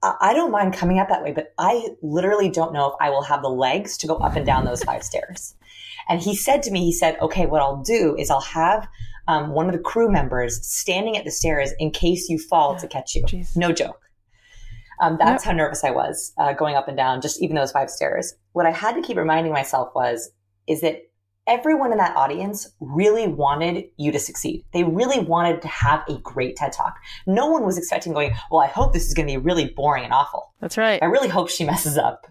I 0.01 0.33
don't 0.33 0.51
mind 0.51 0.73
coming 0.73 0.97
up 0.99 1.09
that 1.09 1.23
way, 1.23 1.33
but 1.33 1.53
I 1.57 1.89
literally 2.01 2.49
don't 2.49 2.71
know 2.71 2.87
if 2.87 2.93
I 3.01 3.09
will 3.09 3.23
have 3.23 3.41
the 3.41 3.49
legs 3.49 3.97
to 3.97 4.07
go 4.07 4.15
up 4.15 4.37
and 4.37 4.45
down 4.45 4.63
those 4.63 4.81
five 4.81 5.03
stairs. 5.03 5.55
And 6.07 6.21
he 6.21 6.35
said 6.35 6.63
to 6.63 6.71
me, 6.71 6.85
he 6.85 6.93
said, 6.93 7.17
okay, 7.21 7.45
what 7.45 7.61
I'll 7.61 7.83
do 7.83 8.15
is 8.17 8.31
I'll 8.31 8.39
have 8.39 8.87
um, 9.27 9.51
one 9.51 9.67
of 9.67 9.73
the 9.73 9.79
crew 9.79 10.09
members 10.09 10.65
standing 10.65 11.17
at 11.17 11.25
the 11.25 11.31
stairs 11.31 11.73
in 11.79 11.91
case 11.91 12.29
you 12.29 12.39
fall 12.39 12.77
to 12.77 12.87
catch 12.87 13.13
you. 13.13 13.23
Jeez. 13.25 13.55
No 13.57 13.73
joke. 13.73 14.08
Um, 14.99 15.17
that's 15.19 15.45
yep. 15.45 15.51
how 15.51 15.57
nervous 15.57 15.83
I 15.83 15.91
was 15.91 16.33
uh, 16.37 16.53
going 16.53 16.75
up 16.75 16.87
and 16.87 16.97
down, 16.97 17.21
just 17.21 17.41
even 17.41 17.55
those 17.55 17.71
five 17.71 17.89
stairs. 17.89 18.33
What 18.53 18.65
I 18.65 18.71
had 18.71 18.95
to 18.95 19.01
keep 19.01 19.17
reminding 19.17 19.53
myself 19.53 19.91
was, 19.95 20.31
is 20.67 20.81
that 20.81 21.03
everyone 21.47 21.91
in 21.91 21.97
that 21.97 22.15
audience 22.15 22.71
really 22.79 23.27
wanted 23.27 23.85
you 23.97 24.11
to 24.11 24.19
succeed. 24.19 24.63
They 24.71 24.83
really 24.83 25.19
wanted 25.19 25.61
to 25.63 25.67
have 25.67 26.03
a 26.07 26.17
great 26.19 26.55
TED 26.55 26.73
Talk. 26.73 26.95
No 27.25 27.47
one 27.47 27.65
was 27.65 27.77
expecting 27.77 28.13
going, 28.13 28.33
well, 28.51 28.61
I 28.61 28.67
hope 28.67 28.93
this 28.93 29.07
is 29.07 29.13
going 29.13 29.27
to 29.27 29.33
be 29.33 29.37
really 29.37 29.69
boring 29.69 30.03
and 30.03 30.13
awful. 30.13 30.53
That's 30.61 30.77
right. 30.77 31.01
I 31.01 31.05
really 31.05 31.29
hope 31.29 31.49
she 31.49 31.63
messes 31.65 31.97
up. 31.97 32.27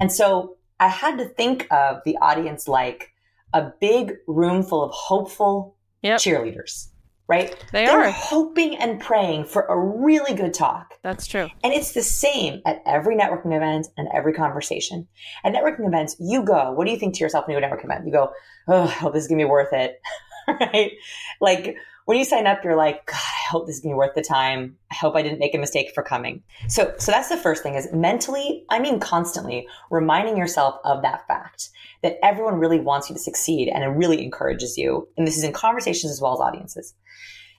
And 0.00 0.10
so 0.10 0.56
I 0.80 0.88
had 0.88 1.18
to 1.18 1.26
think 1.26 1.66
of 1.70 1.98
the 2.04 2.16
audience 2.18 2.66
like 2.68 3.12
a 3.52 3.72
big 3.80 4.14
room 4.26 4.62
full 4.62 4.82
of 4.82 4.90
hopeful 4.92 5.76
yep. 6.02 6.18
cheerleaders 6.20 6.88
right? 7.26 7.54
They 7.72 7.86
They're 7.86 8.00
are 8.00 8.10
hoping 8.10 8.76
and 8.76 9.00
praying 9.00 9.44
for 9.44 9.62
a 9.62 9.78
really 9.78 10.34
good 10.34 10.52
talk. 10.52 10.94
That's 11.02 11.26
true. 11.26 11.48
And 11.62 11.72
it's 11.72 11.92
the 11.92 12.02
same 12.02 12.60
at 12.66 12.82
every 12.86 13.16
networking 13.16 13.56
event 13.56 13.88
and 13.96 14.08
every 14.14 14.34
conversation. 14.34 15.08
At 15.42 15.54
networking 15.54 15.86
events, 15.86 16.16
you 16.20 16.42
go, 16.42 16.72
what 16.72 16.84
do 16.84 16.90
you 16.90 16.98
think 16.98 17.14
to 17.14 17.20
yourself 17.20 17.46
when 17.46 17.54
you 17.54 17.60
go 17.60 17.66
to 17.66 17.72
a 17.72 17.76
networking 17.76 17.84
event? 17.84 18.06
You 18.06 18.12
go, 18.12 18.32
oh, 18.68 18.82
I 18.82 18.88
hope 18.88 19.14
this 19.14 19.22
is 19.22 19.28
going 19.28 19.38
to 19.38 19.44
be 19.44 19.50
worth 19.50 19.72
it, 19.72 20.00
right? 20.48 20.92
Like 21.40 21.76
when 22.04 22.18
you 22.18 22.24
sign 22.24 22.46
up, 22.46 22.62
you're 22.62 22.76
like, 22.76 23.06
God, 23.06 23.16
I 23.16 23.50
hope 23.50 23.66
this 23.66 23.76
is 23.76 23.80
going 23.80 23.92
to 23.92 23.94
be 23.94 23.98
worth 23.98 24.14
the 24.14 24.22
time. 24.22 24.76
I 24.90 24.94
hope 24.94 25.16
I 25.16 25.22
didn't 25.22 25.38
make 25.38 25.54
a 25.54 25.58
mistake 25.58 25.92
for 25.94 26.02
coming. 26.02 26.42
So, 26.68 26.94
so 26.98 27.10
that's 27.10 27.30
the 27.30 27.38
first 27.38 27.62
thing 27.62 27.74
is 27.74 27.90
mentally, 27.92 28.64
I 28.68 28.78
mean, 28.78 29.00
constantly 29.00 29.66
reminding 29.90 30.36
yourself 30.36 30.76
of 30.84 31.00
that 31.02 31.26
fact 31.26 31.70
that 32.04 32.18
everyone 32.22 32.56
really 32.56 32.78
wants 32.78 33.08
you 33.08 33.16
to 33.16 33.20
succeed 33.20 33.66
and 33.66 33.82
it 33.82 33.88
really 33.88 34.22
encourages 34.22 34.76
you. 34.76 35.08
And 35.16 35.26
this 35.26 35.38
is 35.38 35.42
in 35.42 35.54
conversations 35.54 36.12
as 36.12 36.20
well 36.20 36.34
as 36.34 36.38
audiences. 36.38 36.94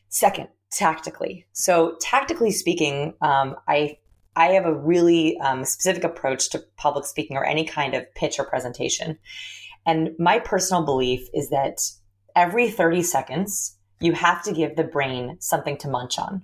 Second, 0.10 0.50
tactically. 0.72 1.48
So 1.52 1.98
tactically 2.00 2.52
speaking, 2.52 3.16
um, 3.22 3.56
I 3.68 3.98
I 4.36 4.50
have 4.50 4.66
a 4.66 4.76
really 4.76 5.38
um, 5.40 5.66
specific 5.66 6.04
approach 6.04 6.52
to 6.52 6.64
public 6.78 7.06
speaking 7.06 7.38
or 7.38 7.46
any 7.46 7.66
kind 7.66 7.96
of 7.96 8.14
pitch 8.14 8.38
or 8.38 8.46
presentation. 8.46 9.18
And 9.86 10.12
my 10.20 10.40
personal 10.40 10.86
belief 10.86 11.28
is 11.34 11.50
that 11.50 11.80
every 12.36 12.70
30 12.70 13.02
seconds, 13.02 13.78
you 14.00 14.12
have 14.12 14.44
to 14.44 14.52
give 14.52 14.76
the 14.76 14.84
brain 14.84 15.38
something 15.40 15.78
to 15.78 15.88
munch 15.88 16.20
on. 16.20 16.44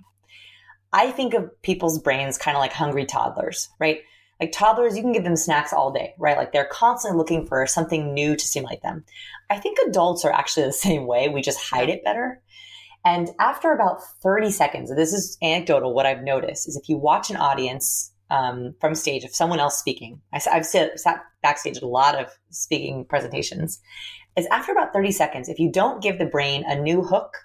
I 0.92 1.10
think 1.10 1.34
of 1.34 1.50
people's 1.62 2.00
brains 2.00 2.36
kind 2.36 2.56
of 2.56 2.62
like 2.62 2.72
hungry 2.72 3.04
toddlers, 3.04 3.68
right? 3.78 4.00
Like 4.40 4.52
toddlers, 4.52 4.96
you 4.96 5.02
can 5.02 5.12
give 5.12 5.24
them 5.24 5.36
snacks 5.36 5.72
all 5.72 5.92
day, 5.92 6.14
right? 6.18 6.36
Like 6.36 6.52
they're 6.52 6.64
constantly 6.64 7.16
looking 7.16 7.46
for 7.46 7.66
something 7.66 8.12
new 8.12 8.34
to 8.34 8.44
stimulate 8.44 8.82
them. 8.82 9.04
I 9.50 9.58
think 9.58 9.78
adults 9.86 10.24
are 10.24 10.32
actually 10.32 10.66
the 10.66 10.72
same 10.72 11.06
way. 11.06 11.28
We 11.28 11.42
just 11.42 11.60
hide 11.60 11.88
it 11.88 12.04
better. 12.04 12.40
And 13.04 13.30
after 13.40 13.72
about 13.72 14.02
30 14.22 14.50
seconds, 14.50 14.94
this 14.94 15.12
is 15.12 15.36
anecdotal, 15.42 15.92
what 15.92 16.06
I've 16.06 16.22
noticed 16.22 16.68
is 16.68 16.76
if 16.76 16.88
you 16.88 16.96
watch 16.96 17.30
an 17.30 17.36
audience 17.36 18.12
um, 18.30 18.74
from 18.80 18.94
stage, 18.94 19.24
if 19.24 19.34
someone 19.34 19.60
else 19.60 19.76
speaking, 19.76 20.20
I, 20.32 20.40
have 20.52 20.64
sat, 20.64 20.98
sat 20.98 21.22
backstage 21.42 21.76
at 21.76 21.82
a 21.82 21.88
lot 21.88 22.18
of 22.18 22.30
speaking 22.50 23.04
presentations, 23.04 23.80
is 24.36 24.46
after 24.46 24.72
about 24.72 24.92
30 24.92 25.12
seconds, 25.12 25.48
if 25.48 25.58
you 25.58 25.70
don't 25.70 26.02
give 26.02 26.18
the 26.18 26.26
brain 26.26 26.64
a 26.66 26.80
new 26.80 27.02
hook, 27.02 27.36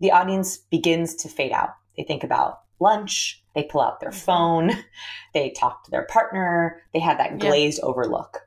the 0.00 0.12
audience 0.12 0.58
begins 0.58 1.14
to 1.16 1.28
fade 1.28 1.52
out. 1.52 1.70
They 1.96 2.04
think 2.04 2.22
about 2.22 2.60
lunch, 2.80 3.42
they 3.54 3.64
pull 3.64 3.80
out 3.80 4.00
their 4.00 4.10
mm-hmm. 4.10 4.18
phone, 4.18 4.70
they 5.34 5.50
talk 5.50 5.84
to 5.84 5.90
their 5.90 6.06
partner, 6.06 6.82
they 6.92 7.00
have 7.00 7.18
that 7.18 7.38
glazed 7.38 7.80
yeah. 7.82 7.88
over 7.88 8.06
look. 8.06 8.40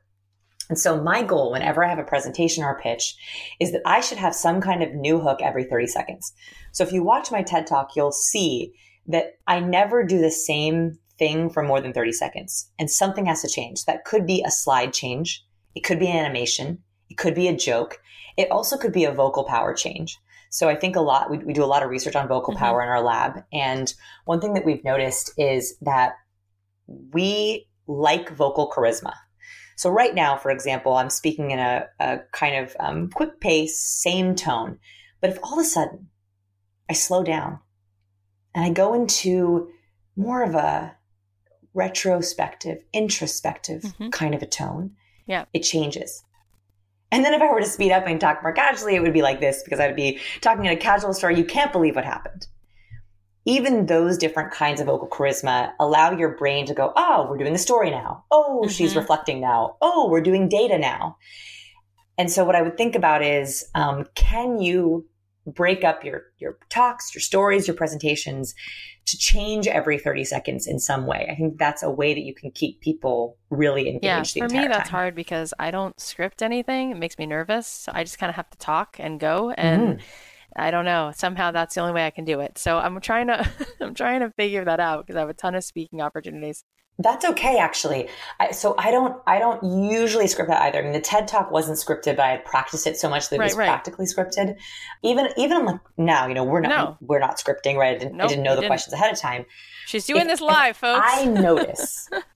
And 0.68 0.78
so 0.78 1.02
my 1.02 1.22
goal 1.22 1.50
whenever 1.50 1.84
I 1.84 1.88
have 1.88 1.98
a 1.98 2.04
presentation 2.04 2.62
or 2.62 2.70
a 2.70 2.80
pitch 2.80 3.16
is 3.58 3.72
that 3.72 3.82
I 3.84 4.00
should 4.00 4.18
have 4.18 4.36
some 4.36 4.60
kind 4.60 4.84
of 4.84 4.94
new 4.94 5.18
hook 5.18 5.40
every 5.42 5.64
30 5.64 5.88
seconds. 5.88 6.32
So 6.70 6.84
if 6.84 6.92
you 6.92 7.02
watch 7.02 7.32
my 7.32 7.42
TED 7.42 7.66
talk, 7.66 7.96
you'll 7.96 8.12
see 8.12 8.72
that 9.08 9.38
I 9.48 9.58
never 9.58 10.04
do 10.04 10.20
the 10.20 10.30
same 10.30 10.96
thing 11.18 11.50
for 11.50 11.64
more 11.64 11.80
than 11.80 11.92
30 11.92 12.12
seconds 12.12 12.70
and 12.78 12.88
something 12.88 13.26
has 13.26 13.42
to 13.42 13.48
change. 13.48 13.84
That 13.84 14.04
could 14.04 14.26
be 14.26 14.44
a 14.46 14.50
slide 14.50 14.92
change. 14.92 15.44
It 15.74 15.80
could 15.80 15.98
be 15.98 16.06
an 16.06 16.16
animation. 16.16 16.78
It 17.08 17.18
could 17.18 17.34
be 17.34 17.48
a 17.48 17.56
joke. 17.56 17.98
It 18.36 18.50
also 18.52 18.76
could 18.76 18.92
be 18.92 19.04
a 19.04 19.12
vocal 19.12 19.44
power 19.44 19.74
change. 19.74 20.18
So 20.50 20.68
I 20.68 20.74
think 20.74 20.96
a 20.96 21.00
lot, 21.00 21.30
we, 21.30 21.38
we 21.38 21.52
do 21.52 21.64
a 21.64 21.66
lot 21.66 21.82
of 21.82 21.90
research 21.90 22.16
on 22.16 22.28
vocal 22.28 22.52
mm-hmm. 22.52 22.62
power 22.62 22.82
in 22.82 22.88
our 22.88 23.02
lab. 23.02 23.44
And 23.52 23.92
one 24.24 24.40
thing 24.40 24.54
that 24.54 24.64
we've 24.64 24.84
noticed 24.84 25.32
is 25.38 25.76
that 25.80 26.14
we 26.86 27.68
like 27.86 28.30
vocal 28.30 28.70
charisma. 28.70 29.14
So 29.76 29.90
right 29.90 30.14
now, 30.14 30.36
for 30.36 30.50
example, 30.50 30.94
I'm 30.94 31.08
speaking 31.08 31.52
in 31.52 31.58
a, 31.58 31.86
a 32.00 32.18
kind 32.32 32.56
of 32.56 32.76
um, 32.80 33.08
quick 33.10 33.40
pace, 33.40 33.80
same 33.80 34.34
tone. 34.34 34.78
But 35.20 35.30
if 35.30 35.38
all 35.42 35.58
of 35.58 35.64
a 35.64 35.68
sudden 35.68 36.08
I 36.90 36.94
slow 36.94 37.22
down 37.22 37.60
and 38.54 38.64
I 38.64 38.70
go 38.70 38.92
into 38.92 39.70
more 40.16 40.42
of 40.42 40.54
a 40.54 40.96
retrospective, 41.72 42.82
introspective 42.92 43.82
mm-hmm. 43.82 44.10
kind 44.10 44.34
of 44.34 44.42
a 44.42 44.46
tone, 44.46 44.96
yeah. 45.26 45.44
it 45.52 45.60
changes. 45.60 46.24
And 47.12 47.24
then 47.24 47.34
if 47.34 47.42
I 47.42 47.50
were 47.52 47.60
to 47.60 47.66
speed 47.66 47.92
up 47.92 48.06
and 48.06 48.20
talk 48.20 48.42
more 48.42 48.52
casually, 48.52 48.94
it 48.94 49.02
would 49.02 49.12
be 49.12 49.22
like 49.22 49.40
this 49.40 49.62
because 49.62 49.80
I'd 49.80 49.96
be 49.96 50.20
talking 50.40 50.64
in 50.64 50.72
a 50.72 50.76
casual 50.76 51.12
story. 51.12 51.36
You 51.36 51.44
can't 51.44 51.72
believe 51.72 51.96
what 51.96 52.04
happened 52.04 52.46
even 53.46 53.86
those 53.86 54.18
different 54.18 54.52
kinds 54.52 54.80
of 54.80 54.86
vocal 54.86 55.08
charisma 55.08 55.72
allow 55.80 56.10
your 56.12 56.36
brain 56.36 56.66
to 56.66 56.74
go, 56.74 56.92
oh, 56.96 57.26
we're 57.28 57.38
doing 57.38 57.52
the 57.52 57.58
story 57.58 57.90
now. 57.90 58.24
Oh, 58.30 58.60
mm-hmm. 58.62 58.70
she's 58.70 58.94
reflecting 58.94 59.40
now. 59.40 59.76
Oh, 59.80 60.08
we're 60.10 60.20
doing 60.20 60.48
data 60.48 60.78
now. 60.78 61.16
And 62.18 62.30
so 62.30 62.44
what 62.44 62.54
I 62.54 62.62
would 62.62 62.76
think 62.76 62.94
about 62.94 63.22
is, 63.22 63.64
um, 63.74 64.06
can 64.14 64.60
you 64.60 65.06
break 65.46 65.84
up 65.84 66.04
your 66.04 66.24
your 66.38 66.58
talks, 66.68 67.14
your 67.14 67.22
stories, 67.22 67.66
your 67.66 67.74
presentations 67.74 68.54
to 69.10 69.18
change 69.18 69.66
every 69.66 69.98
30 69.98 70.24
seconds 70.24 70.66
in 70.66 70.78
some 70.78 71.06
way. 71.06 71.28
I 71.30 71.34
think 71.34 71.58
that's 71.58 71.82
a 71.82 71.90
way 71.90 72.14
that 72.14 72.20
you 72.20 72.34
can 72.34 72.50
keep 72.50 72.80
people 72.80 73.36
really 73.50 73.88
engaged. 73.88 74.36
Yeah, 74.36 74.46
for 74.46 74.52
me 74.52 74.66
that's 74.66 74.88
time. 74.88 74.98
hard 74.98 75.14
because 75.14 75.54
I 75.58 75.70
don't 75.70 75.98
script 76.00 76.42
anything. 76.42 76.90
It 76.90 76.98
makes 76.98 77.18
me 77.18 77.26
nervous. 77.26 77.66
So 77.66 77.92
I 77.94 78.04
just 78.04 78.18
kind 78.18 78.30
of 78.30 78.36
have 78.36 78.50
to 78.50 78.58
talk 78.58 78.96
and 78.98 79.20
go 79.20 79.50
and 79.50 79.82
mm-hmm 79.98 80.06
I 80.56 80.70
don't 80.70 80.84
know. 80.84 81.12
Somehow 81.14 81.52
that's 81.52 81.74
the 81.74 81.80
only 81.80 81.92
way 81.92 82.06
I 82.06 82.10
can 82.10 82.24
do 82.24 82.40
it. 82.40 82.58
So 82.58 82.78
I'm 82.78 83.00
trying 83.00 83.28
to 83.28 83.48
I'm 83.80 83.94
trying 83.94 84.20
to 84.20 84.30
figure 84.30 84.64
that 84.64 84.80
out 84.80 85.06
because 85.06 85.16
I 85.16 85.20
have 85.20 85.28
a 85.28 85.34
ton 85.34 85.54
of 85.54 85.64
speaking 85.64 86.00
opportunities. 86.00 86.64
That's 86.98 87.24
okay, 87.24 87.56
actually. 87.58 88.08
I, 88.38 88.50
so 88.50 88.74
I 88.76 88.90
don't 88.90 89.22
I 89.26 89.38
don't 89.38 89.90
usually 89.90 90.26
script 90.26 90.50
that 90.50 90.60
either. 90.62 90.80
I 90.80 90.82
mean, 90.82 90.92
the 90.92 91.00
TED 91.00 91.28
Talk 91.28 91.50
wasn't 91.50 91.78
scripted, 91.78 92.16
but 92.16 92.20
I 92.20 92.30
had 92.32 92.44
practiced 92.44 92.86
it 92.86 92.98
so 92.98 93.08
much 93.08 93.30
that 93.30 93.36
it 93.36 93.38
right, 93.38 93.46
was 93.46 93.56
right. 93.56 93.68
practically 93.68 94.04
scripted. 94.04 94.56
Even 95.02 95.28
even 95.38 95.64
like 95.64 95.80
now, 95.96 96.26
you 96.26 96.34
know, 96.34 96.44
we're 96.44 96.60
not 96.60 96.68
no. 96.68 96.98
we're 97.00 97.18
not 97.18 97.38
scripting, 97.38 97.76
right? 97.76 97.96
I 97.96 97.98
didn't, 97.98 98.16
nope, 98.16 98.26
I 98.26 98.28
didn't 98.28 98.44
know 98.44 98.54
the 98.54 98.62
didn't. 98.62 98.70
questions 98.70 98.92
ahead 98.92 99.12
of 99.12 99.18
time. 99.18 99.46
She's 99.86 100.04
doing 100.04 100.22
if, 100.22 100.28
this 100.28 100.40
live, 100.42 100.76
folks. 100.76 101.00
I 101.02 101.24
notice 101.24 102.08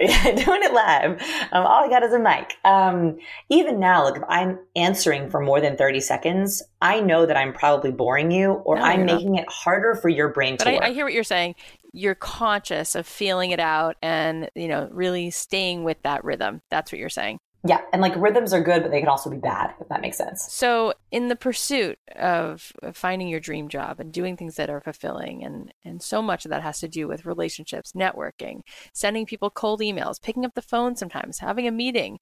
doing 0.00 0.62
it 0.62 0.72
live. 0.72 1.20
Um, 1.52 1.66
all 1.66 1.84
I 1.84 1.88
got 1.90 2.02
is 2.02 2.14
a 2.14 2.18
mic. 2.18 2.56
Um, 2.64 3.18
even 3.50 3.78
now, 3.78 4.04
look, 4.04 4.16
if 4.16 4.22
I'm 4.30 4.58
answering 4.74 5.28
for 5.28 5.40
more 5.40 5.60
than 5.60 5.76
30 5.76 6.00
seconds, 6.00 6.62
I 6.80 7.00
know 7.00 7.26
that 7.26 7.36
I'm 7.36 7.52
probably 7.52 7.90
boring 7.90 8.30
you 8.30 8.52
or 8.52 8.76
no, 8.76 8.82
I'm 8.82 9.04
making 9.04 9.32
not. 9.32 9.42
it 9.42 9.48
harder 9.50 9.94
for 9.94 10.08
your 10.08 10.28
brain 10.28 10.56
but 10.56 10.64
to 10.64 10.82
I, 10.82 10.86
I 10.86 10.92
hear 10.92 11.04
what 11.04 11.12
you're 11.12 11.22
saying. 11.22 11.54
You're 11.92 12.14
conscious 12.14 12.94
of 12.94 13.06
feeling 13.06 13.50
it 13.50 13.60
out 13.60 13.96
and, 14.02 14.50
you 14.54 14.68
know, 14.68 14.88
really 14.92 15.30
staying 15.30 15.84
with 15.84 16.00
that 16.02 16.24
rhythm. 16.24 16.62
That's 16.70 16.92
what 16.92 16.98
you're 16.98 17.08
saying. 17.08 17.38
Yeah, 17.62 17.82
and 17.92 18.00
like 18.00 18.16
rhythms 18.16 18.54
are 18.54 18.62
good, 18.62 18.82
but 18.82 18.90
they 18.90 19.00
can 19.00 19.08
also 19.08 19.28
be 19.28 19.36
bad, 19.36 19.74
if 19.80 19.88
that 19.88 20.00
makes 20.00 20.16
sense. 20.16 20.50
So, 20.50 20.94
in 21.10 21.28
the 21.28 21.36
pursuit 21.36 21.98
of 22.16 22.72
finding 22.94 23.28
your 23.28 23.40
dream 23.40 23.68
job 23.68 24.00
and 24.00 24.10
doing 24.10 24.34
things 24.34 24.56
that 24.56 24.70
are 24.70 24.80
fulfilling, 24.80 25.44
and 25.44 25.74
and 25.84 26.02
so 26.02 26.22
much 26.22 26.46
of 26.46 26.50
that 26.50 26.62
has 26.62 26.80
to 26.80 26.88
do 26.88 27.06
with 27.06 27.26
relationships, 27.26 27.92
networking, 27.92 28.62
sending 28.94 29.26
people 29.26 29.50
cold 29.50 29.80
emails, 29.80 30.22
picking 30.22 30.46
up 30.46 30.54
the 30.54 30.62
phone 30.62 30.96
sometimes, 30.96 31.40
having 31.40 31.66
a 31.66 31.70
meeting. 31.70 32.18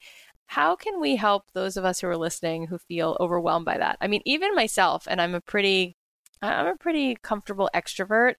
How 0.47 0.75
can 0.75 1.01
we 1.01 1.15
help 1.15 1.45
those 1.53 1.77
of 1.77 1.85
us 1.85 2.01
who 2.01 2.09
are 2.09 2.17
listening 2.17 2.67
who 2.67 2.79
feel 2.79 3.17
overwhelmed 3.21 3.67
by 3.67 3.79
that? 3.79 3.99
I 4.01 4.09
mean, 4.09 4.23
even 4.25 4.57
myself, 4.57 5.07
and 5.09 5.21
I'm 5.21 5.37
a 5.37 5.41
pretty 5.41 5.97
I'm 6.43 6.67
a 6.67 6.77
pretty 6.77 7.17
comfortable 7.23 7.71
extrovert. 7.75 8.35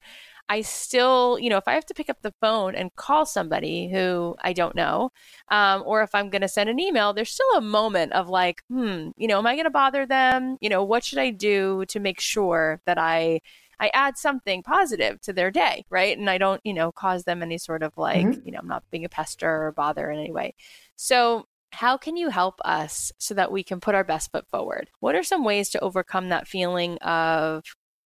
I 0.50 0.62
still, 0.62 1.38
you 1.40 1.50
know, 1.50 1.58
if 1.58 1.68
I 1.68 1.74
have 1.74 1.86
to 1.86 1.94
pick 1.94 2.10
up 2.10 2.22
the 2.24 2.34
phone 2.42 2.74
and 2.74 2.96
call 2.96 3.26
somebody 3.28 3.88
who 3.90 4.36
I 4.42 4.52
don't 4.52 4.76
know, 4.76 5.12
um, 5.50 5.84
or 5.86 6.02
if 6.02 6.16
I'm 6.16 6.32
going 6.32 6.42
to 6.42 6.48
send 6.48 6.70
an 6.70 6.80
email, 6.80 7.14
there's 7.14 7.30
still 7.30 7.56
a 7.56 7.62
moment 7.62 8.14
of 8.14 8.28
like, 8.28 8.64
hmm, 8.68 9.10
you 9.16 9.28
know, 9.28 9.38
am 9.38 9.46
I 9.46 9.54
going 9.54 9.66
to 9.66 9.70
bother 9.70 10.08
them? 10.08 10.58
You 10.60 10.70
know, 10.70 10.84
what 10.84 11.04
should 11.04 11.20
I 11.20 11.30
do 11.30 11.86
to 11.90 12.00
make 12.00 12.20
sure 12.20 12.82
that 12.86 12.98
I 12.98 13.42
I 13.80 13.92
add 13.94 14.18
something 14.18 14.62
positive 14.62 15.22
to 15.22 15.32
their 15.32 15.52
day, 15.52 15.86
right? 15.90 16.18
And 16.18 16.30
I 16.30 16.38
don't, 16.38 16.60
you 16.66 16.74
know, 16.74 16.92
cause 16.92 17.24
them 17.24 17.42
any 17.42 17.58
sort 17.58 17.82
of 17.82 17.98
like, 17.98 18.26
mm-hmm. 18.26 18.46
you 18.46 18.52
know, 18.52 18.60
I'm 18.60 18.68
not 18.68 18.84
being 18.92 19.06
a 19.06 19.10
pester 19.10 19.68
or 19.68 19.72
bother 19.72 20.12
in 20.12 20.20
any 20.20 20.32
way. 20.32 20.54
So 20.98 21.48
how 21.72 21.98
can 21.98 22.18
you 22.18 22.30
help 22.30 22.60
us 22.66 23.12
so 23.20 23.34
that 23.36 23.52
we 23.52 23.64
can 23.64 23.80
put 23.80 23.96
our 23.96 24.04
best 24.04 24.32
foot 24.32 24.48
forward? 24.50 24.90
What 25.00 25.16
are 25.16 25.24
some 25.24 25.44
ways 25.44 25.70
to 25.70 25.80
overcome 25.80 26.30
that 26.30 26.48
feeling 26.48 26.98
of 26.98 27.64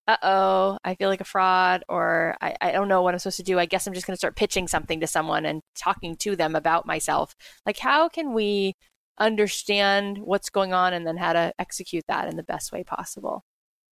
uh 0.07 0.17
oh, 0.21 0.77
I 0.83 0.95
feel 0.95 1.09
like 1.09 1.21
a 1.21 1.25
fraud, 1.25 1.83
or 1.87 2.35
I, 2.41 2.55
I 2.59 2.71
don't 2.71 2.87
know 2.87 3.01
what 3.01 3.13
I'm 3.13 3.19
supposed 3.19 3.37
to 3.37 3.43
do. 3.43 3.59
I 3.59 3.65
guess 3.65 3.87
I'm 3.87 3.93
just 3.93 4.05
going 4.05 4.15
to 4.15 4.19
start 4.19 4.35
pitching 4.35 4.67
something 4.67 4.99
to 4.99 5.07
someone 5.07 5.45
and 5.45 5.61
talking 5.77 6.15
to 6.17 6.35
them 6.35 6.55
about 6.55 6.85
myself. 6.85 7.35
Like, 7.65 7.77
how 7.77 8.09
can 8.09 8.33
we 8.33 8.73
understand 9.17 10.17
what's 10.17 10.49
going 10.49 10.73
on 10.73 10.93
and 10.93 11.07
then 11.07 11.17
how 11.17 11.33
to 11.33 11.53
execute 11.59 12.03
that 12.07 12.27
in 12.27 12.35
the 12.35 12.43
best 12.43 12.71
way 12.71 12.83
possible? 12.83 13.45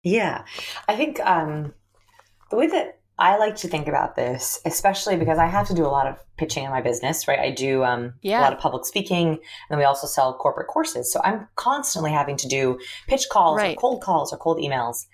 Yeah, 0.04 0.44
I 0.88 0.96
think 0.96 1.20
um, 1.22 1.74
the 2.50 2.58
way 2.58 2.68
that 2.68 3.00
I 3.22 3.38
like 3.38 3.56
to 3.58 3.68
think 3.68 3.88
about 3.88 4.16
this, 4.16 4.60
especially 4.66 5.16
because 5.16 5.38
I 5.38 5.46
have 5.46 5.68
to 5.68 5.76
do 5.76 5.86
a 5.86 5.90
lot 5.90 6.08
of 6.08 6.18
pitching 6.38 6.64
in 6.64 6.72
my 6.72 6.82
business, 6.82 7.28
right? 7.28 7.38
I 7.38 7.52
do 7.52 7.84
um, 7.84 8.14
yeah. 8.24 8.40
a 8.40 8.42
lot 8.42 8.54
of 8.54 8.60
public 8.60 8.84
speaking, 8.84 9.38
and 9.70 9.78
we 9.78 9.86
also 9.86 10.08
sell 10.08 10.34
corporate 10.34 10.68
courses. 10.68 11.14
So 11.14 11.22
I'm 11.24 11.48
constantly 11.56 12.12
having 12.12 12.36
to 12.38 12.48
do 12.48 12.80
pitch 13.08 13.28
calls 13.30 13.58
right. 13.58 13.78
or 13.78 13.80
cold 13.80 14.02
calls 14.02 14.34
or 14.34 14.38
cold 14.38 14.58
emails. 14.58 15.06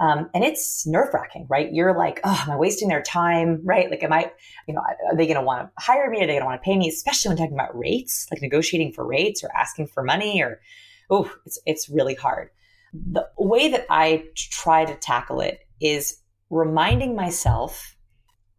Um, 0.00 0.30
and 0.32 0.44
it's 0.44 0.86
nerve 0.86 1.12
wracking, 1.12 1.46
right? 1.50 1.72
You're 1.72 1.96
like, 1.96 2.20
oh, 2.22 2.42
am 2.44 2.52
I 2.52 2.56
wasting 2.56 2.88
their 2.88 3.02
time? 3.02 3.60
Right? 3.64 3.90
Like, 3.90 4.02
am 4.02 4.12
I, 4.12 4.30
you 4.66 4.74
know, 4.74 4.80
are 4.80 5.16
they 5.16 5.26
going 5.26 5.36
to 5.36 5.42
want 5.42 5.68
to 5.68 5.84
hire 5.84 6.08
me? 6.08 6.18
Are 6.18 6.26
they 6.26 6.34
going 6.34 6.42
to 6.42 6.46
want 6.46 6.62
to 6.62 6.64
pay 6.64 6.76
me? 6.76 6.88
Especially 6.88 7.30
when 7.30 7.38
talking 7.38 7.54
about 7.54 7.76
rates, 7.76 8.26
like 8.30 8.40
negotiating 8.40 8.92
for 8.92 9.04
rates 9.04 9.42
or 9.42 9.50
asking 9.56 9.88
for 9.88 10.02
money 10.02 10.40
or, 10.42 10.60
oh, 11.10 11.30
it's, 11.46 11.58
it's 11.66 11.88
really 11.88 12.14
hard. 12.14 12.50
The 12.92 13.28
way 13.36 13.68
that 13.68 13.86
I 13.90 14.24
try 14.34 14.84
to 14.84 14.94
tackle 14.94 15.40
it 15.40 15.60
is 15.80 16.18
reminding 16.48 17.16
myself 17.16 17.96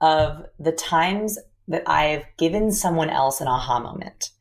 of 0.01 0.45
the 0.59 0.71
times 0.71 1.39
that 1.67 1.83
I've 1.87 2.25
given 2.37 2.71
someone 2.71 3.09
else 3.09 3.41
an 3.41 3.47
aha 3.47 3.79
moment. 3.79 4.31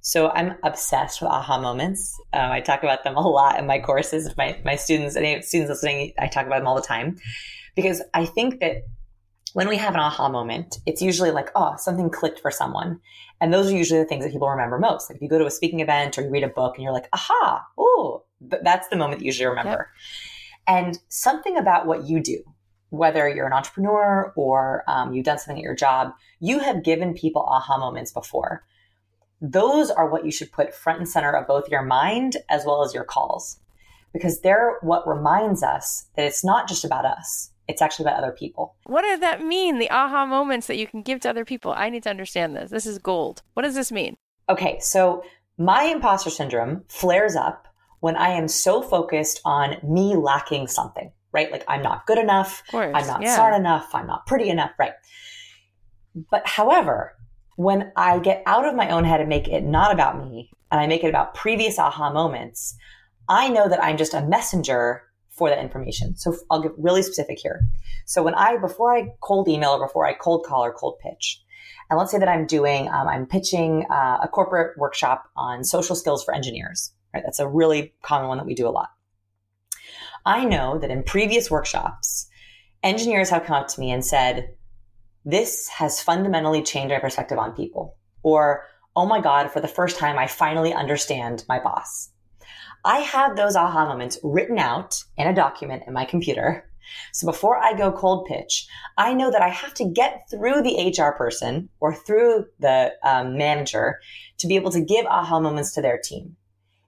So 0.00 0.30
I'm 0.30 0.54
obsessed 0.62 1.20
with 1.20 1.30
aha 1.30 1.60
moments. 1.60 2.18
Um, 2.32 2.50
I 2.50 2.60
talk 2.60 2.82
about 2.82 3.04
them 3.04 3.16
a 3.16 3.20
lot 3.20 3.58
in 3.58 3.66
my 3.66 3.78
courses. 3.78 4.26
If 4.26 4.36
my, 4.36 4.58
my 4.64 4.76
students, 4.76 5.16
any 5.16 5.42
students 5.42 5.70
listening, 5.70 6.12
I 6.18 6.28
talk 6.28 6.46
about 6.46 6.58
them 6.58 6.66
all 6.66 6.76
the 6.76 6.82
time 6.82 7.16
because 7.74 8.02
I 8.14 8.24
think 8.24 8.60
that 8.60 8.84
when 9.52 9.68
we 9.68 9.76
have 9.76 9.94
an 9.94 10.00
aha 10.00 10.28
moment, 10.28 10.78
it's 10.86 11.02
usually 11.02 11.30
like, 11.30 11.50
oh, 11.54 11.74
something 11.78 12.10
clicked 12.10 12.40
for 12.40 12.50
someone. 12.50 13.00
And 13.40 13.52
those 13.52 13.70
are 13.70 13.76
usually 13.76 14.00
the 14.00 14.06
things 14.06 14.24
that 14.24 14.32
people 14.32 14.48
remember 14.48 14.78
most. 14.78 15.10
Like 15.10 15.16
if 15.16 15.22
you 15.22 15.28
go 15.28 15.38
to 15.38 15.46
a 15.46 15.50
speaking 15.50 15.80
event 15.80 16.18
or 16.18 16.22
you 16.22 16.30
read 16.30 16.44
a 16.44 16.48
book 16.48 16.76
and 16.76 16.84
you're 16.84 16.92
like, 16.92 17.08
aha, 17.12 17.64
oh, 17.78 18.24
that's 18.40 18.88
the 18.88 18.96
moment 18.96 19.18
that 19.18 19.24
you 19.24 19.28
usually 19.28 19.46
remember. 19.46 19.90
Yep. 20.68 20.86
And 20.86 20.98
something 21.08 21.56
about 21.56 21.86
what 21.86 22.06
you 22.06 22.20
do, 22.20 22.42
whether 22.90 23.28
you're 23.28 23.46
an 23.46 23.52
entrepreneur 23.52 24.32
or 24.36 24.84
um, 24.86 25.12
you've 25.12 25.24
done 25.24 25.38
something 25.38 25.58
at 25.58 25.62
your 25.62 25.74
job, 25.74 26.12
you 26.40 26.58
have 26.58 26.84
given 26.84 27.14
people 27.14 27.42
aha 27.42 27.78
moments 27.78 28.12
before 28.12 28.64
those 29.40 29.90
are 29.90 30.10
what 30.10 30.24
you 30.24 30.32
should 30.32 30.50
put 30.52 30.74
front 30.74 30.98
and 30.98 31.08
center 31.08 31.32
of 31.32 31.46
both 31.46 31.68
your 31.68 31.82
mind 31.82 32.36
as 32.48 32.64
well 32.64 32.82
as 32.84 32.92
your 32.94 33.04
calls. 33.04 33.58
because 34.12 34.40
they're 34.40 34.78
what 34.80 35.06
reminds 35.06 35.62
us 35.62 36.06
that 36.16 36.24
it's 36.24 36.44
not 36.44 36.68
just 36.68 36.84
about 36.84 37.04
us. 37.04 37.50
It's 37.68 37.82
actually 37.82 38.04
about 38.04 38.22
other 38.22 38.32
people. 38.32 38.74
What 38.86 39.02
does 39.02 39.20
that 39.20 39.44
mean? 39.44 39.78
The 39.78 39.90
aha 39.90 40.24
moments 40.24 40.66
that 40.68 40.78
you 40.78 40.86
can 40.86 41.02
give 41.02 41.20
to 41.20 41.30
other 41.30 41.44
people. 41.44 41.72
I 41.76 41.90
need 41.90 42.02
to 42.04 42.10
understand 42.10 42.56
this. 42.56 42.70
This 42.70 42.86
is 42.86 42.98
gold. 42.98 43.42
What 43.52 43.64
does 43.64 43.74
this 43.74 43.92
mean? 43.92 44.16
Okay, 44.48 44.78
so 44.80 45.22
my 45.58 45.82
imposter 45.84 46.30
syndrome 46.30 46.84
flares 46.88 47.36
up 47.36 47.68
when 48.00 48.16
I 48.16 48.30
am 48.30 48.48
so 48.48 48.80
focused 48.80 49.42
on 49.44 49.76
me 49.82 50.16
lacking 50.16 50.68
something, 50.68 51.12
right? 51.32 51.52
Like 51.52 51.64
I'm 51.68 51.82
not 51.82 52.06
good 52.06 52.16
enough, 52.16 52.62
I'm 52.72 53.06
not 53.06 53.20
yeah. 53.20 53.34
smart 53.34 53.54
enough, 53.54 53.90
I'm 53.92 54.06
not 54.06 54.26
pretty 54.26 54.48
enough, 54.48 54.70
right? 54.78 54.94
But 56.30 56.46
however, 56.46 57.17
when 57.58 57.90
I 57.96 58.20
get 58.20 58.44
out 58.46 58.68
of 58.68 58.76
my 58.76 58.88
own 58.88 59.02
head 59.02 59.18
and 59.18 59.28
make 59.28 59.48
it 59.48 59.64
not 59.64 59.92
about 59.92 60.16
me 60.16 60.48
and 60.70 60.80
I 60.80 60.86
make 60.86 61.02
it 61.02 61.08
about 61.08 61.34
previous 61.34 61.76
aha 61.76 62.12
moments, 62.12 62.76
I 63.28 63.48
know 63.48 63.68
that 63.68 63.82
I'm 63.82 63.96
just 63.96 64.14
a 64.14 64.24
messenger 64.24 65.02
for 65.30 65.48
that 65.48 65.58
information. 65.58 66.16
So 66.16 66.36
I'll 66.52 66.62
get 66.62 66.70
really 66.78 67.02
specific 67.02 67.40
here. 67.40 67.62
So 68.06 68.22
when 68.22 68.34
I, 68.34 68.58
before 68.58 68.96
I 68.96 69.08
cold 69.22 69.48
email 69.48 69.70
or 69.70 69.84
before 69.84 70.06
I 70.06 70.12
cold 70.12 70.46
call 70.46 70.64
or 70.64 70.72
cold 70.72 71.00
pitch, 71.00 71.42
and 71.90 71.98
let's 71.98 72.12
say 72.12 72.20
that 72.20 72.28
I'm 72.28 72.46
doing, 72.46 72.86
um, 72.90 73.08
I'm 73.08 73.26
pitching 73.26 73.86
uh, 73.90 74.18
a 74.22 74.28
corporate 74.28 74.78
workshop 74.78 75.28
on 75.34 75.64
social 75.64 75.96
skills 75.96 76.22
for 76.22 76.32
engineers, 76.32 76.92
right? 77.12 77.24
That's 77.26 77.40
a 77.40 77.48
really 77.48 77.92
common 78.02 78.28
one 78.28 78.38
that 78.38 78.46
we 78.46 78.54
do 78.54 78.68
a 78.68 78.70
lot. 78.70 78.90
I 80.24 80.44
know 80.44 80.78
that 80.78 80.92
in 80.92 81.02
previous 81.02 81.50
workshops, 81.50 82.28
engineers 82.84 83.30
have 83.30 83.46
come 83.46 83.56
up 83.56 83.66
to 83.66 83.80
me 83.80 83.90
and 83.90 84.04
said, 84.04 84.54
this 85.28 85.68
has 85.68 86.00
fundamentally 86.00 86.62
changed 86.62 86.90
my 86.90 86.98
perspective 86.98 87.36
on 87.36 87.52
people. 87.52 87.94
Or, 88.22 88.64
oh 88.96 89.04
my 89.04 89.20
God, 89.20 89.50
for 89.50 89.60
the 89.60 89.68
first 89.68 89.98
time, 89.98 90.18
I 90.18 90.26
finally 90.26 90.72
understand 90.72 91.44
my 91.50 91.60
boss. 91.60 92.08
I 92.82 93.00
have 93.00 93.36
those 93.36 93.54
aha 93.54 93.84
moments 93.84 94.18
written 94.22 94.58
out 94.58 95.04
in 95.18 95.26
a 95.26 95.34
document 95.34 95.82
in 95.86 95.92
my 95.92 96.06
computer. 96.06 96.64
So 97.12 97.26
before 97.26 97.58
I 97.62 97.76
go 97.76 97.92
cold 97.92 98.26
pitch, 98.26 98.66
I 98.96 99.12
know 99.12 99.30
that 99.30 99.42
I 99.42 99.50
have 99.50 99.74
to 99.74 99.84
get 99.84 100.26
through 100.30 100.62
the 100.62 100.94
HR 100.96 101.12
person 101.12 101.68
or 101.78 101.94
through 101.94 102.46
the 102.58 102.94
um, 103.04 103.36
manager 103.36 103.98
to 104.38 104.46
be 104.46 104.56
able 104.56 104.70
to 104.70 104.80
give 104.80 105.04
aha 105.04 105.40
moments 105.40 105.74
to 105.74 105.82
their 105.82 106.00
team. 106.02 106.36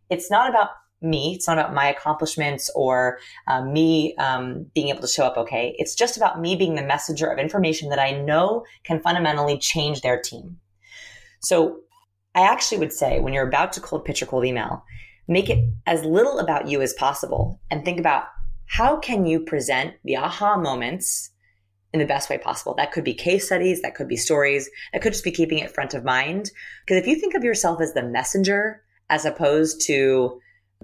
It's 0.09 0.31
not 0.31 0.49
about 0.49 0.71
me. 1.03 1.35
It's 1.35 1.47
not 1.47 1.59
about 1.59 1.75
my 1.75 1.89
accomplishments 1.89 2.71
or 2.75 3.19
um, 3.47 3.73
me 3.73 4.15
um, 4.17 4.67
being 4.75 4.89
able 4.89 5.01
to 5.01 5.09
show 5.09 5.25
up 5.25 5.37
okay. 5.37 5.75
It's 5.79 5.95
just 5.95 6.17
about 6.17 6.41
me 6.41 6.57
being 6.57 6.75
the 6.75 6.83
messenger 6.83 7.27
of 7.27 7.39
information 7.39 7.89
that 7.91 7.99
I 7.99 8.13
know 8.13 8.65
can 8.85 9.01
fundamentally 9.01 9.59
change 9.59 10.01
their 10.01 10.21
team. 10.21 10.59
So 11.41 11.81
I 12.35 12.43
actually 12.43 12.79
would 12.79 12.93
say 12.93 13.21
when 13.21 13.33
you're 13.33 13.49
about 13.49 13.73
to 13.75 13.81
cold 13.81 14.05
pitch 14.05 14.23
or 14.23 14.27
cold 14.27 14.45
email, 14.45 14.85
make 15.27 15.49
it 15.49 15.65
as 15.87 16.05
little 16.05 16.39
about 16.39 16.69
you 16.69 16.83
as 16.83 16.93
possible 16.93 17.61
and 17.71 17.85
think 17.85 17.99
about 17.99 18.25
how 18.67 18.97
can 18.99 19.27
you 19.27 19.41
present 19.41 19.95
the 20.05 20.17
aha 20.17 20.57
moments 20.57 21.31
in 21.93 21.99
the 21.99 22.07
best 22.07 22.31
way 22.31 22.39
possible. 22.39 22.75
That 22.75 22.93
could 22.93 23.05
be 23.05 23.15
case 23.15 23.47
studies, 23.47 23.83
that 23.83 23.95
could 23.95 24.07
be 24.07 24.17
stories, 24.17 24.71
that 24.93 25.03
could 25.03 25.13
just 25.13 25.25
be 25.25 25.33
keeping 25.33 25.59
it 25.59 25.75
front 25.75 25.95
of 25.95 26.05
mind. 26.05 26.51
Because 26.87 27.01
if 27.01 27.07
you 27.07 27.17
think 27.17 27.35
of 27.35 27.43
yourself 27.43 27.81
as 27.81 27.95
the 27.95 28.03
messenger 28.03 28.83
as 29.09 29.25
opposed 29.25 29.85
to 29.87 30.41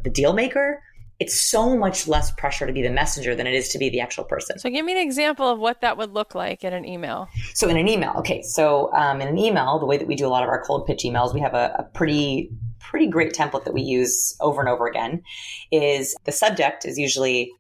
the 0.07 0.12
deal 0.12 0.32
maker, 0.32 0.80
it's 1.18 1.38
so 1.38 1.76
much 1.76 2.07
less 2.07 2.30
pressure 2.30 2.66
to 2.66 2.72
be 2.72 2.80
the 2.80 2.90
messenger 2.90 3.34
than 3.34 3.46
it 3.46 3.54
is 3.54 3.68
to 3.70 3.78
be 3.78 3.88
the 3.88 4.00
actual 4.00 4.22
person. 4.22 4.59
So, 4.59 4.70
give 4.70 4.84
me 4.84 4.92
an 4.92 4.98
example 4.98 5.48
of 5.48 5.59
what 5.59 5.80
that 5.80 5.96
would 5.96 6.12
look 6.12 6.34
like 6.34 6.62
in 6.62 6.72
an 6.72 6.84
email. 6.84 7.28
So, 7.54 7.68
in 7.68 7.76
an 7.76 7.88
email, 7.88 8.12
okay. 8.18 8.42
So, 8.42 8.92
um, 8.92 9.20
in 9.20 9.28
an 9.28 9.38
email, 9.38 9.78
the 9.78 9.86
way 9.86 9.96
that 9.96 10.07
we 10.07 10.14
do 10.14 10.26
a 10.26 10.28
lot 10.28 10.42
of 10.42 10.48
our 10.48 10.62
cold 10.62 10.86
pitch 10.86 11.02
emails, 11.04 11.34
we 11.34 11.40
have 11.40 11.54
a, 11.54 11.74
a 11.78 11.82
pretty 11.94 12.50
pretty 12.78 13.09
great 13.09 13.32
template 13.32 13.64
that 13.64 13.74
we 13.74 13.82
use 13.82 14.36
over 14.40 14.61
and 14.61 14.68
over 14.68 14.86
again. 14.86 15.22
Is 15.72 16.14
the 16.24 16.32
subject 16.32 16.84
is 16.84 16.98
usually 16.98 17.50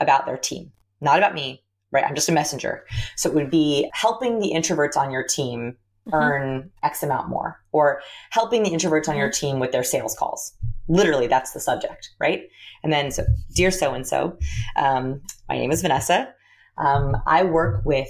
about 0.00 0.26
their 0.26 0.36
team, 0.36 0.72
not 1.00 1.18
about 1.18 1.34
me. 1.34 1.62
Right, 1.92 2.04
I'm 2.04 2.16
just 2.16 2.28
a 2.28 2.32
messenger. 2.32 2.84
So 3.16 3.30
it 3.30 3.36
would 3.36 3.52
be 3.52 3.88
helping 3.92 4.40
the 4.40 4.52
introverts 4.52 4.96
on 4.96 5.12
your 5.12 5.22
team 5.22 5.76
mm-hmm. 6.06 6.14
earn 6.14 6.70
X 6.82 7.02
amount 7.02 7.28
more, 7.28 7.60
or 7.72 8.00
helping 8.30 8.62
the 8.62 8.70
introverts 8.70 9.08
on 9.08 9.16
your 9.16 9.28
mm-hmm. 9.28 9.46
team 9.46 9.60
with 9.60 9.72
their 9.72 9.84
sales 9.84 10.14
calls 10.14 10.54
literally 10.88 11.26
that's 11.26 11.52
the 11.52 11.60
subject, 11.60 12.10
right? 12.20 12.48
And 12.82 12.92
then, 12.92 13.10
so 13.10 13.24
dear 13.54 13.70
so 13.70 13.94
and 13.94 14.06
so, 14.06 14.38
my 14.76 15.18
name 15.50 15.70
is 15.70 15.82
Vanessa. 15.82 16.32
Um, 16.76 17.16
I 17.26 17.44
work 17.44 17.84
with 17.84 18.08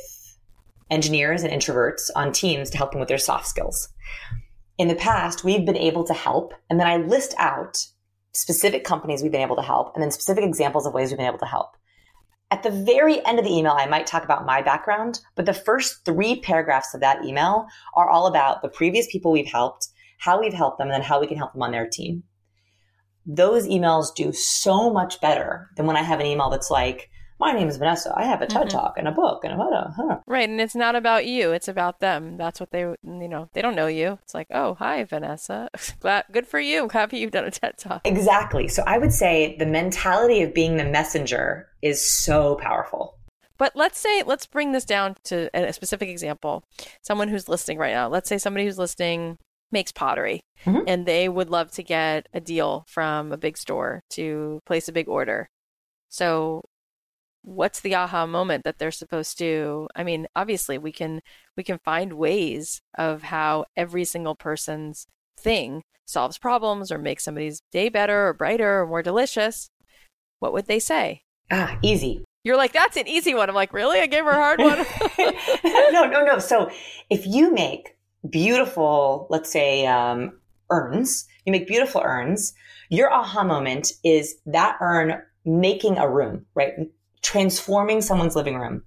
engineers 0.91 1.43
and 1.43 1.53
introverts 1.53 2.11
on 2.15 2.33
teams 2.33 2.71
to 2.71 2.77
help 2.77 2.93
them 2.93 3.01
with 3.01 3.09
their 3.09 3.19
soft 3.19 3.47
skills. 3.47 3.89
In 4.79 4.89
the 4.89 4.95
past, 4.95 5.45
we've 5.45 5.65
been 5.65 5.77
able 5.77 6.05
to 6.05 6.15
help, 6.15 6.55
and 6.69 6.81
then 6.81 6.87
I 6.87 6.97
list 6.97 7.35
out 7.39 7.79
specific 8.33 8.85
companies 8.85 9.23
we've 9.23 9.31
been 9.31 9.41
able 9.41 9.57
to 9.57 9.63
help, 9.63 9.95
and 9.95 10.03
then 10.03 10.11
specific 10.11 10.45
examples 10.45 10.87
of 10.87 10.95
ways 10.95 11.11
we've 11.11 11.19
been 11.19 11.27
able 11.27 11.39
to 11.39 11.47
help. 11.47 11.77
At 12.51 12.63
the 12.63 12.71
very 12.71 13.25
end 13.27 13.39
of 13.39 13.45
the 13.45 13.53
email, 13.53 13.73
I 13.73 13.87
might 13.87 14.07
talk 14.07 14.25
about 14.25 14.47
my 14.47 14.63
background, 14.63 15.21
but 15.35 15.47
the 15.47 15.55
first 15.55 16.05
three 16.05 16.41
paragraphs 16.41 16.95
of 16.95 17.01
that 17.01 17.25
email 17.25 17.67
are 17.95 18.09
all 18.09 18.27
about 18.27 18.63
the 18.63 18.69
previous 18.69 19.07
people 19.11 19.33
we've 19.33 19.51
helped, 19.51 19.89
how 20.19 20.41
we've 20.41 20.53
helped 20.53 20.79
them, 20.79 20.89
and 20.89 20.95
then 20.95 21.03
how 21.03 21.21
we 21.21 21.27
can 21.27 21.37
help 21.37 21.53
them 21.53 21.63
on 21.63 21.73
their 21.73 21.89
team. 21.89 22.23
Those 23.27 23.67
emails 23.67 24.15
do 24.15 24.33
so 24.33 24.91
much 24.91 25.21
better 25.21 25.71
than 25.77 25.87
when 25.87 25.97
I 25.97 26.03
have 26.03 26.21
an 26.21 26.27
email 26.27 26.51
that's 26.51 26.71
like, 26.71 27.11
my 27.45 27.53
name 27.53 27.69
is 27.69 27.77
Vanessa. 27.77 28.11
I 28.17 28.25
have 28.25 28.41
a 28.41 28.47
TED 28.47 28.69
mm-hmm. 28.69 28.69
talk 28.71 28.95
and 28.97 29.07
a 29.07 29.13
book 29.13 29.45
and 29.45 29.53
a 29.53 29.57
huh, 29.57 29.91
huh. 29.95 30.19
right. 30.27 30.49
And 30.49 30.63
it's 30.63 30.75
not 30.75 30.97
about 30.97 31.27
you. 31.27 31.53
It's 31.53 31.69
about 31.69 32.01
them. 32.01 32.39
That's 32.39 32.59
what 32.59 32.71
they, 32.71 32.81
you 32.81 32.97
know, 33.29 33.51
they 33.53 33.61
don't 33.61 33.77
know 33.77 33.87
you. 33.87 34.19
It's 34.23 34.33
like, 34.33 34.47
oh, 34.51 34.75
hi, 34.75 35.05
Vanessa. 35.05 35.69
Glad, 36.01 36.25
good 36.33 36.47
for 36.47 36.59
you. 36.59 36.89
Happy 36.89 37.19
you've 37.19 37.33
done 37.33 37.45
a 37.45 37.51
TED 37.51 37.77
talk. 37.77 38.01
Exactly. 38.07 38.67
So 38.67 38.83
I 38.87 38.97
would 38.97 39.13
say 39.13 39.57
the 39.59 39.67
mentality 39.67 40.41
of 40.41 40.55
being 40.55 40.79
the 40.79 40.87
messenger 40.87 41.69
is 41.83 42.01
so 42.05 42.55
powerful. 42.55 43.19
But 43.59 43.77
let's 43.77 43.99
say, 43.99 44.23
let's 44.23 44.47
bring 44.47 44.73
this 44.73 44.87
down 44.87 45.17
to 45.25 45.51
a 45.53 45.71
specific 45.75 46.09
example. 46.09 46.65
Someone 47.03 47.29
who's 47.29 47.47
listening 47.47 47.77
right 47.77 47.93
now. 47.93 48.09
Let's 48.09 48.29
say 48.29 48.39
somebody 48.39 48.65
who's 48.65 48.79
listening 48.79 49.37
makes 49.71 49.93
pottery 49.93 50.41
mm-hmm. 50.65 50.85
and 50.87 51.05
they 51.05 51.29
would 51.29 51.51
love 51.51 51.73
to 51.73 51.83
get 51.83 52.27
a 52.33 52.41
deal 52.41 52.87
from 52.89 53.33
a 53.33 53.37
big 53.37 53.59
store 53.59 54.01
to 54.11 54.61
place 54.65 54.89
a 54.89 54.93
big 54.93 55.09
order. 55.09 55.47
So 56.09 56.63
what's 57.45 57.81
the 57.81 57.95
aha 57.95 58.27
moment 58.27 58.65
that 58.65 58.79
they're 58.79 58.91
supposed 58.91 59.37
to 59.39 59.87
I 59.95 60.03
mean, 60.03 60.27
obviously 60.35 60.79
we 60.79 60.93
can 60.93 61.21
we 61.57 61.63
can 61.63 61.79
find 61.79 62.15
ways 62.15 62.81
of 62.97 63.25
how 63.25 63.67
every 63.77 64.05
single 64.05 64.35
person's 64.35 65.07
thing 65.39 65.83
solves 66.07 66.39
problems 66.39 66.91
or 66.91 66.99
makes 66.99 67.25
somebody's 67.25 67.63
day 67.71 67.89
better 67.89 68.29
or 68.29 68.33
brighter 68.33 68.81
or 68.81 68.87
more 68.87 69.03
delicious. 69.03 69.71
What 70.39 70.53
would 70.53 70.67
they 70.67 70.79
say? 70.79 71.23
Ah, 71.51 71.79
easy. 71.83 72.25
You're 72.45 72.57
like, 72.57 72.73
that's 72.73 72.97
an 72.97 73.09
easy 73.09 73.35
one. 73.35 73.49
I'm 73.49 73.55
like, 73.55 73.73
really? 73.73 74.01
I 74.01 74.07
gave 74.07 74.25
her 74.25 74.31
a 74.31 74.35
hard 74.35 74.61
one. 74.61 74.85
no, 75.93 76.05
no, 76.05 76.25
no. 76.25 76.39
So 76.39 76.71
if 77.09 77.27
you 77.27 77.53
make 77.53 77.97
beautiful, 78.29 79.27
let's 79.31 79.51
say, 79.51 79.87
um, 79.87 80.39
urns, 80.71 81.27
you 81.45 81.53
make 81.53 81.67
beautiful 81.67 82.03
urns, 82.05 82.55
your 82.91 83.13
aha 83.13 83.45
moment 83.45 83.93
is 84.03 84.37
that 84.47 84.77
urn 84.81 85.23
making 85.45 85.97
a 85.97 86.09
room, 86.09 86.45
right? 86.55 86.73
Transforming 87.25 88.01
someone's 88.01 88.37
living 88.37 88.57
room 88.57 88.85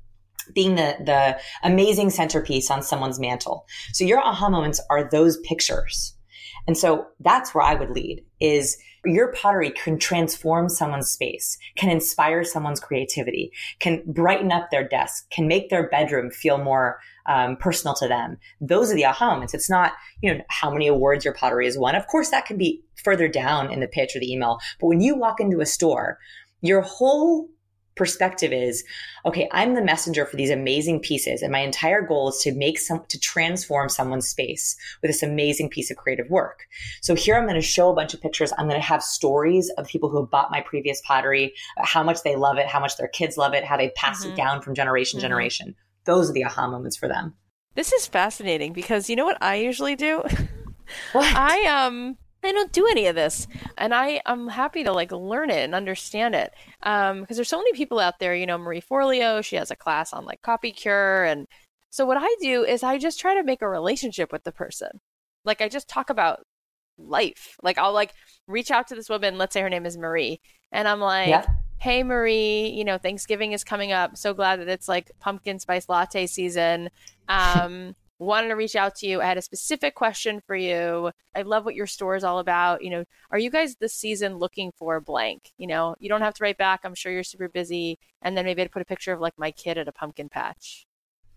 being 0.54 0.76
the 0.76 0.96
the 1.04 1.38
amazing 1.64 2.10
centerpiece 2.10 2.72
on 2.72 2.82
someone's 2.82 3.20
mantle. 3.20 3.66
So 3.92 4.06
your 4.06 4.20
aha 4.20 4.50
moments 4.50 4.80
are 4.90 5.10
those 5.10 5.38
pictures. 5.42 6.14
And 6.68 6.78
so 6.78 7.08
that's 7.20 7.54
where 7.54 7.64
I 7.64 7.76
would 7.76 7.92
lead 7.92 8.24
is 8.40 8.78
your 9.06 9.32
pottery 9.32 9.72
can 9.72 9.98
transform 9.98 10.68
someone's 10.68 11.10
space, 11.10 11.58
can 11.78 11.90
inspire 11.90 12.44
someone's 12.44 12.80
creativity, 12.80 13.52
can 13.80 14.04
brighten 14.06 14.52
up 14.52 14.70
their 14.70 14.86
desk, 14.86 15.30
can 15.30 15.48
make 15.48 15.70
their 15.70 15.90
bedroom 15.90 16.30
feel 16.30 16.58
more 16.58 17.00
um, 17.26 17.56
personal 17.56 17.94
to 17.96 18.08
them. 18.08 18.38
Those 18.60 18.92
are 18.92 18.96
the 18.96 19.06
aha 19.06 19.34
moments. 19.34 19.54
It's 19.54 19.70
not, 19.70 19.94
you 20.22 20.34
know, 20.34 20.42
how 20.50 20.70
many 20.70 20.88
awards 20.88 21.24
your 21.24 21.34
pottery 21.34 21.66
has 21.66 21.78
won. 21.78 21.96
Of 21.96 22.08
course, 22.08 22.30
that 22.32 22.46
can 22.46 22.58
be 22.58 22.84
further 23.02 23.30
down 23.30 23.72
in 23.72 23.80
the 23.80 23.88
pitch 23.88 24.16
or 24.16 24.20
the 24.20 24.32
email. 24.32 24.60
But 24.80 24.88
when 24.88 25.02
you 25.02 25.16
walk 25.16 25.40
into 25.40 25.62
a 25.62 25.66
store, 25.66 26.18
your 26.62 26.82
whole 26.82 27.48
perspective 27.98 28.54
is 28.54 28.84
okay 29.26 29.50
i'm 29.52 29.74
the 29.74 29.84
messenger 29.84 30.26
for 30.26 30.36
these 30.36 30.50
amazing 30.50 31.00
pieces 31.00 31.42
and 31.42 31.52
my 31.52 31.60
entire 31.60 32.02
goal 32.02 32.30
is 32.30 32.38
to 32.38 32.54
make 32.54 32.80
some 32.80 33.04
to 33.10 33.20
transform 33.20 33.90
someone's 33.90 34.28
space 34.28 34.76
with 35.02 35.10
this 35.10 35.24
amazing 35.24 35.70
piece 35.70 35.92
of 35.92 35.98
creative 35.98 36.30
work. 36.30 36.66
So 37.02 37.16
here 37.16 37.36
i'm 37.36 37.44
going 37.44 37.56
to 37.56 37.62
show 37.62 37.90
a 37.90 37.96
bunch 37.96 38.14
of 38.14 38.22
pictures. 38.22 38.54
I'm 38.58 38.68
going 38.68 38.80
to 38.80 38.88
have 38.88 39.04
stories 39.04 39.72
of 39.78 39.88
people 39.88 40.10
who 40.10 40.22
have 40.22 40.30
bought 40.30 40.52
my 40.52 40.62
previous 40.62 41.02
pottery 41.02 41.54
how 41.78 42.04
much 42.04 42.24
they 42.24 42.36
love 42.36 42.58
it 42.58 42.68
how 42.68 42.80
much 42.80 42.98
their 42.98 43.08
kids 43.08 43.38
love 43.38 43.54
it 43.54 43.64
how 43.64 43.78
they 43.78 43.90
pass 43.90 44.22
mm-hmm. 44.22 44.34
it 44.34 44.36
down 44.38 44.62
from 44.62 44.76
generation 44.76 45.20
to 45.20 45.26
mm-hmm. 45.26 45.30
generation. 45.32 45.76
Those 46.06 46.30
are 46.30 46.34
the 46.34 46.46
aha 46.46 46.68
moments 46.68 46.96
for 46.96 47.08
them. 47.08 47.36
This 47.76 47.92
is 47.94 48.08
fascinating 48.08 48.74
because 48.74 49.10
you 49.10 49.16
know 49.16 49.26
what 49.26 49.38
i 49.42 49.56
usually 49.56 49.96
do? 49.96 50.24
What? 51.12 51.36
I 51.36 51.66
um 51.66 52.18
I 52.44 52.52
don't 52.52 52.72
do 52.72 52.88
any 52.88 53.08
of 53.08 53.16
this, 53.16 53.48
and 53.78 53.94
I 53.94 54.22
I'm 54.26 54.48
happy 54.48 54.84
to 54.84 54.92
like 54.94 55.12
learn 55.12 55.50
it 55.50 55.64
and 55.64 55.74
understand 55.76 56.36
it. 56.36 56.54
Um, 56.84 57.22
because 57.22 57.38
there's 57.38 57.50
so 57.50 57.58
many 57.58 57.74
people 57.74 58.00
out 58.00 58.20
there. 58.20 58.36
You 58.36 58.46
know, 58.46 58.58
Marie 58.58 58.82
Forleo, 58.82 59.44
she 59.44 59.56
has 59.56 59.72
a 59.72 59.76
class 59.76 60.14
on 60.14 60.26
like 60.26 60.42
copy 60.42 60.72
cure, 60.72 61.26
and 61.26 61.48
so 61.90 62.06
what 62.06 62.18
I 62.20 62.36
do 62.40 62.64
is 62.64 62.84
I 62.84 62.98
just 62.98 63.20
try 63.20 63.36
to 63.36 63.44
make 63.44 63.62
a 63.62 63.68
relationship 63.68 64.32
with 64.32 64.44
the 64.44 64.52
person. 64.52 65.00
Like 65.46 65.62
I 65.62 65.70
just 65.70 65.88
talk 65.88 66.10
about 66.10 66.46
life. 66.98 67.58
Like 67.64 67.78
I'll 67.78 67.94
like 67.94 68.14
reach 68.48 68.72
out 68.72 68.88
to 68.90 68.96
this 68.96 69.10
woman, 69.10 69.38
let's 69.38 69.54
say 69.54 69.62
her 69.62 69.70
name 69.70 69.86
is 69.86 69.98
Marie, 69.98 70.40
and 70.72 70.88
I'm 70.88 71.00
like, 71.00 71.30
yeah. 71.30 71.46
"Hey 71.80 72.04
Marie, 72.04 72.70
you 72.70 72.84
know, 72.86 72.98
Thanksgiving 72.98 73.54
is 73.54 73.64
coming 73.64 73.92
up. 73.92 74.18
So 74.18 74.34
glad 74.34 74.60
that 74.60 74.68
it's 74.70 74.88
like 74.88 75.12
pumpkin 75.20 75.60
spice 75.60 75.90
latte 75.90 76.28
season. 76.28 76.90
Um 77.30 77.96
wanted 78.20 78.48
to 78.48 78.56
reach 78.56 78.76
out 78.76 78.96
to 78.96 79.08
you. 79.08 79.22
I 79.22 79.26
had 79.26 79.38
a 79.38 79.42
specific 79.42 79.96
question 79.96 80.42
for 80.46 80.56
you. 80.56 81.12
I 81.36 81.44
love 81.44 81.66
what 81.66 81.76
your 81.76 81.88
store 81.88 82.16
is 82.16 82.24
all 82.24 82.40
about. 82.40 82.84
You 82.84 82.90
know, 82.90 83.04
are 83.32 83.38
you 83.38 83.50
guys 83.50 83.76
this 83.76 83.94
season 83.94 84.38
looking 84.38 84.72
for 84.78 85.00
blank? 85.00 85.52
You 85.58 85.68
know, 85.68 85.96
you 86.00 86.10
don't 86.10 86.22
have 86.22 86.34
to 86.36 86.44
write 86.44 86.58
back. 86.58 86.82
I'm 86.84 86.96
sure 86.96 87.12
you're 87.12 87.24
super 87.24 87.50
busy. 87.50 88.00
And 88.22 88.36
then 88.36 88.46
maybe 88.46 88.62
I'd 88.62 88.72
put 88.72 88.82
a 88.82 88.86
picture 88.86 89.14
of 89.14 89.20
like 89.20 89.38
my 89.38 89.52
kid 89.52 89.78
at 89.78 89.88
a 89.88 89.92
pumpkin 89.92 90.30
patch. 90.30 90.88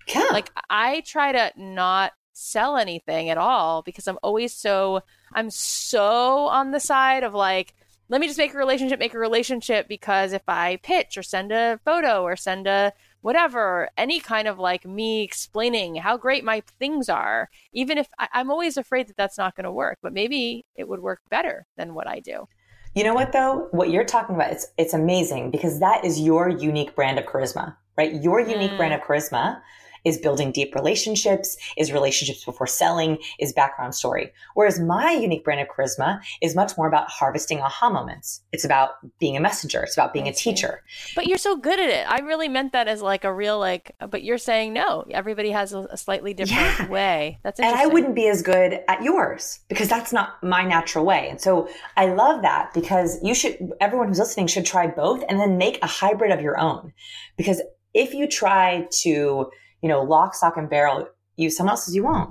Yeah. 0.08 0.28
Like 0.32 0.50
I 0.68 1.02
try 1.06 1.32
to 1.32 1.52
not 1.56 2.12
sell 2.32 2.76
anything 2.76 3.28
at 3.28 3.38
all 3.38 3.82
because 3.82 4.06
I'm 4.08 4.18
always 4.22 4.54
so 4.54 5.02
I'm 5.32 5.50
so 5.50 6.46
on 6.46 6.70
the 6.70 6.80
side 6.80 7.22
of 7.22 7.34
like 7.34 7.74
let 8.08 8.20
me 8.20 8.26
just 8.26 8.38
make 8.38 8.54
a 8.54 8.58
relationship 8.58 8.98
make 8.98 9.14
a 9.14 9.18
relationship 9.18 9.88
because 9.88 10.32
if 10.32 10.42
I 10.48 10.78
pitch 10.82 11.18
or 11.18 11.22
send 11.22 11.52
a 11.52 11.78
photo 11.84 12.22
or 12.22 12.36
send 12.36 12.66
a 12.66 12.92
whatever, 13.20 13.88
any 13.96 14.20
kind 14.20 14.48
of 14.48 14.58
like 14.58 14.84
me 14.84 15.22
explaining 15.22 15.96
how 15.96 16.16
great 16.16 16.44
my 16.44 16.62
things 16.78 17.08
are, 17.08 17.48
even 17.72 17.98
if 17.98 18.08
I, 18.18 18.28
am 18.34 18.50
always 18.50 18.76
afraid 18.76 19.08
that 19.08 19.16
that's 19.16 19.38
not 19.38 19.54
going 19.54 19.64
to 19.64 19.72
work, 19.72 19.98
but 20.02 20.12
maybe 20.12 20.64
it 20.74 20.88
would 20.88 21.00
work 21.00 21.20
better 21.30 21.66
than 21.76 21.94
what 21.94 22.08
I 22.08 22.20
do. 22.20 22.46
You 22.94 23.04
know 23.04 23.14
what 23.14 23.32
though? 23.32 23.68
What 23.70 23.90
you're 23.90 24.04
talking 24.04 24.34
about, 24.34 24.50
it's, 24.52 24.66
it's 24.76 24.94
amazing 24.94 25.50
because 25.50 25.78
that 25.80 26.04
is 26.04 26.20
your 26.20 26.48
unique 26.48 26.96
brand 26.96 27.18
of 27.18 27.26
charisma, 27.26 27.76
right? 27.96 28.20
Your 28.20 28.40
unique 28.40 28.72
mm. 28.72 28.76
brand 28.76 28.94
of 28.94 29.00
charisma 29.00 29.60
is 30.04 30.18
building 30.18 30.52
deep 30.52 30.74
relationships, 30.74 31.56
is 31.76 31.92
relationships 31.92 32.44
before 32.44 32.66
selling, 32.66 33.18
is 33.38 33.52
background 33.52 33.94
story. 33.94 34.32
Whereas 34.54 34.80
my 34.80 35.12
unique 35.12 35.44
brand 35.44 35.60
of 35.60 35.68
charisma 35.68 36.20
is 36.40 36.54
much 36.54 36.76
more 36.76 36.86
about 36.86 37.10
harvesting 37.10 37.60
aha 37.60 37.90
moments. 37.90 38.42
It's 38.52 38.64
about 38.64 38.90
being 39.18 39.36
a 39.36 39.40
messenger. 39.40 39.82
It's 39.82 39.96
about 39.96 40.12
being 40.12 40.28
a 40.28 40.32
teacher. 40.32 40.82
But 41.14 41.26
you're 41.26 41.38
so 41.38 41.56
good 41.56 41.78
at 41.78 41.88
it. 41.88 42.06
I 42.08 42.20
really 42.20 42.48
meant 42.48 42.72
that 42.72 42.88
as 42.88 43.02
like 43.02 43.24
a 43.24 43.32
real 43.32 43.58
like. 43.58 43.94
But 44.10 44.22
you're 44.22 44.38
saying 44.38 44.72
no. 44.72 45.04
Everybody 45.10 45.50
has 45.50 45.72
a, 45.72 45.80
a 45.90 45.96
slightly 45.96 46.34
different 46.34 46.78
yeah. 46.78 46.88
way. 46.88 47.38
That's 47.42 47.60
interesting. 47.60 47.82
and 47.82 47.90
I 47.90 47.92
wouldn't 47.92 48.14
be 48.14 48.28
as 48.28 48.42
good 48.42 48.80
at 48.88 49.02
yours 49.02 49.60
because 49.68 49.88
that's 49.88 50.12
not 50.12 50.42
my 50.42 50.64
natural 50.64 51.04
way. 51.04 51.28
And 51.28 51.40
so 51.40 51.68
I 51.96 52.06
love 52.06 52.42
that 52.42 52.72
because 52.74 53.18
you 53.22 53.34
should. 53.34 53.72
Everyone 53.80 54.08
who's 54.08 54.18
listening 54.18 54.46
should 54.46 54.66
try 54.66 54.86
both 54.86 55.24
and 55.28 55.38
then 55.38 55.58
make 55.58 55.82
a 55.82 55.86
hybrid 55.86 56.30
of 56.30 56.40
your 56.40 56.58
own. 56.58 56.92
Because 57.36 57.60
if 57.94 58.14
you 58.14 58.28
try 58.28 58.86
to 59.02 59.50
you 59.82 59.88
know, 59.88 60.02
lock, 60.02 60.34
stock, 60.34 60.56
and 60.56 60.68
barrel, 60.68 61.08
use 61.36 61.56
someone 61.56 61.72
else's, 61.72 61.94
you 61.94 62.04
won't. 62.04 62.30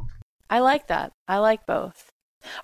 I 0.50 0.60
like 0.60 0.88
that. 0.88 1.14
I 1.28 1.38
like 1.38 1.66
both. 1.66 2.12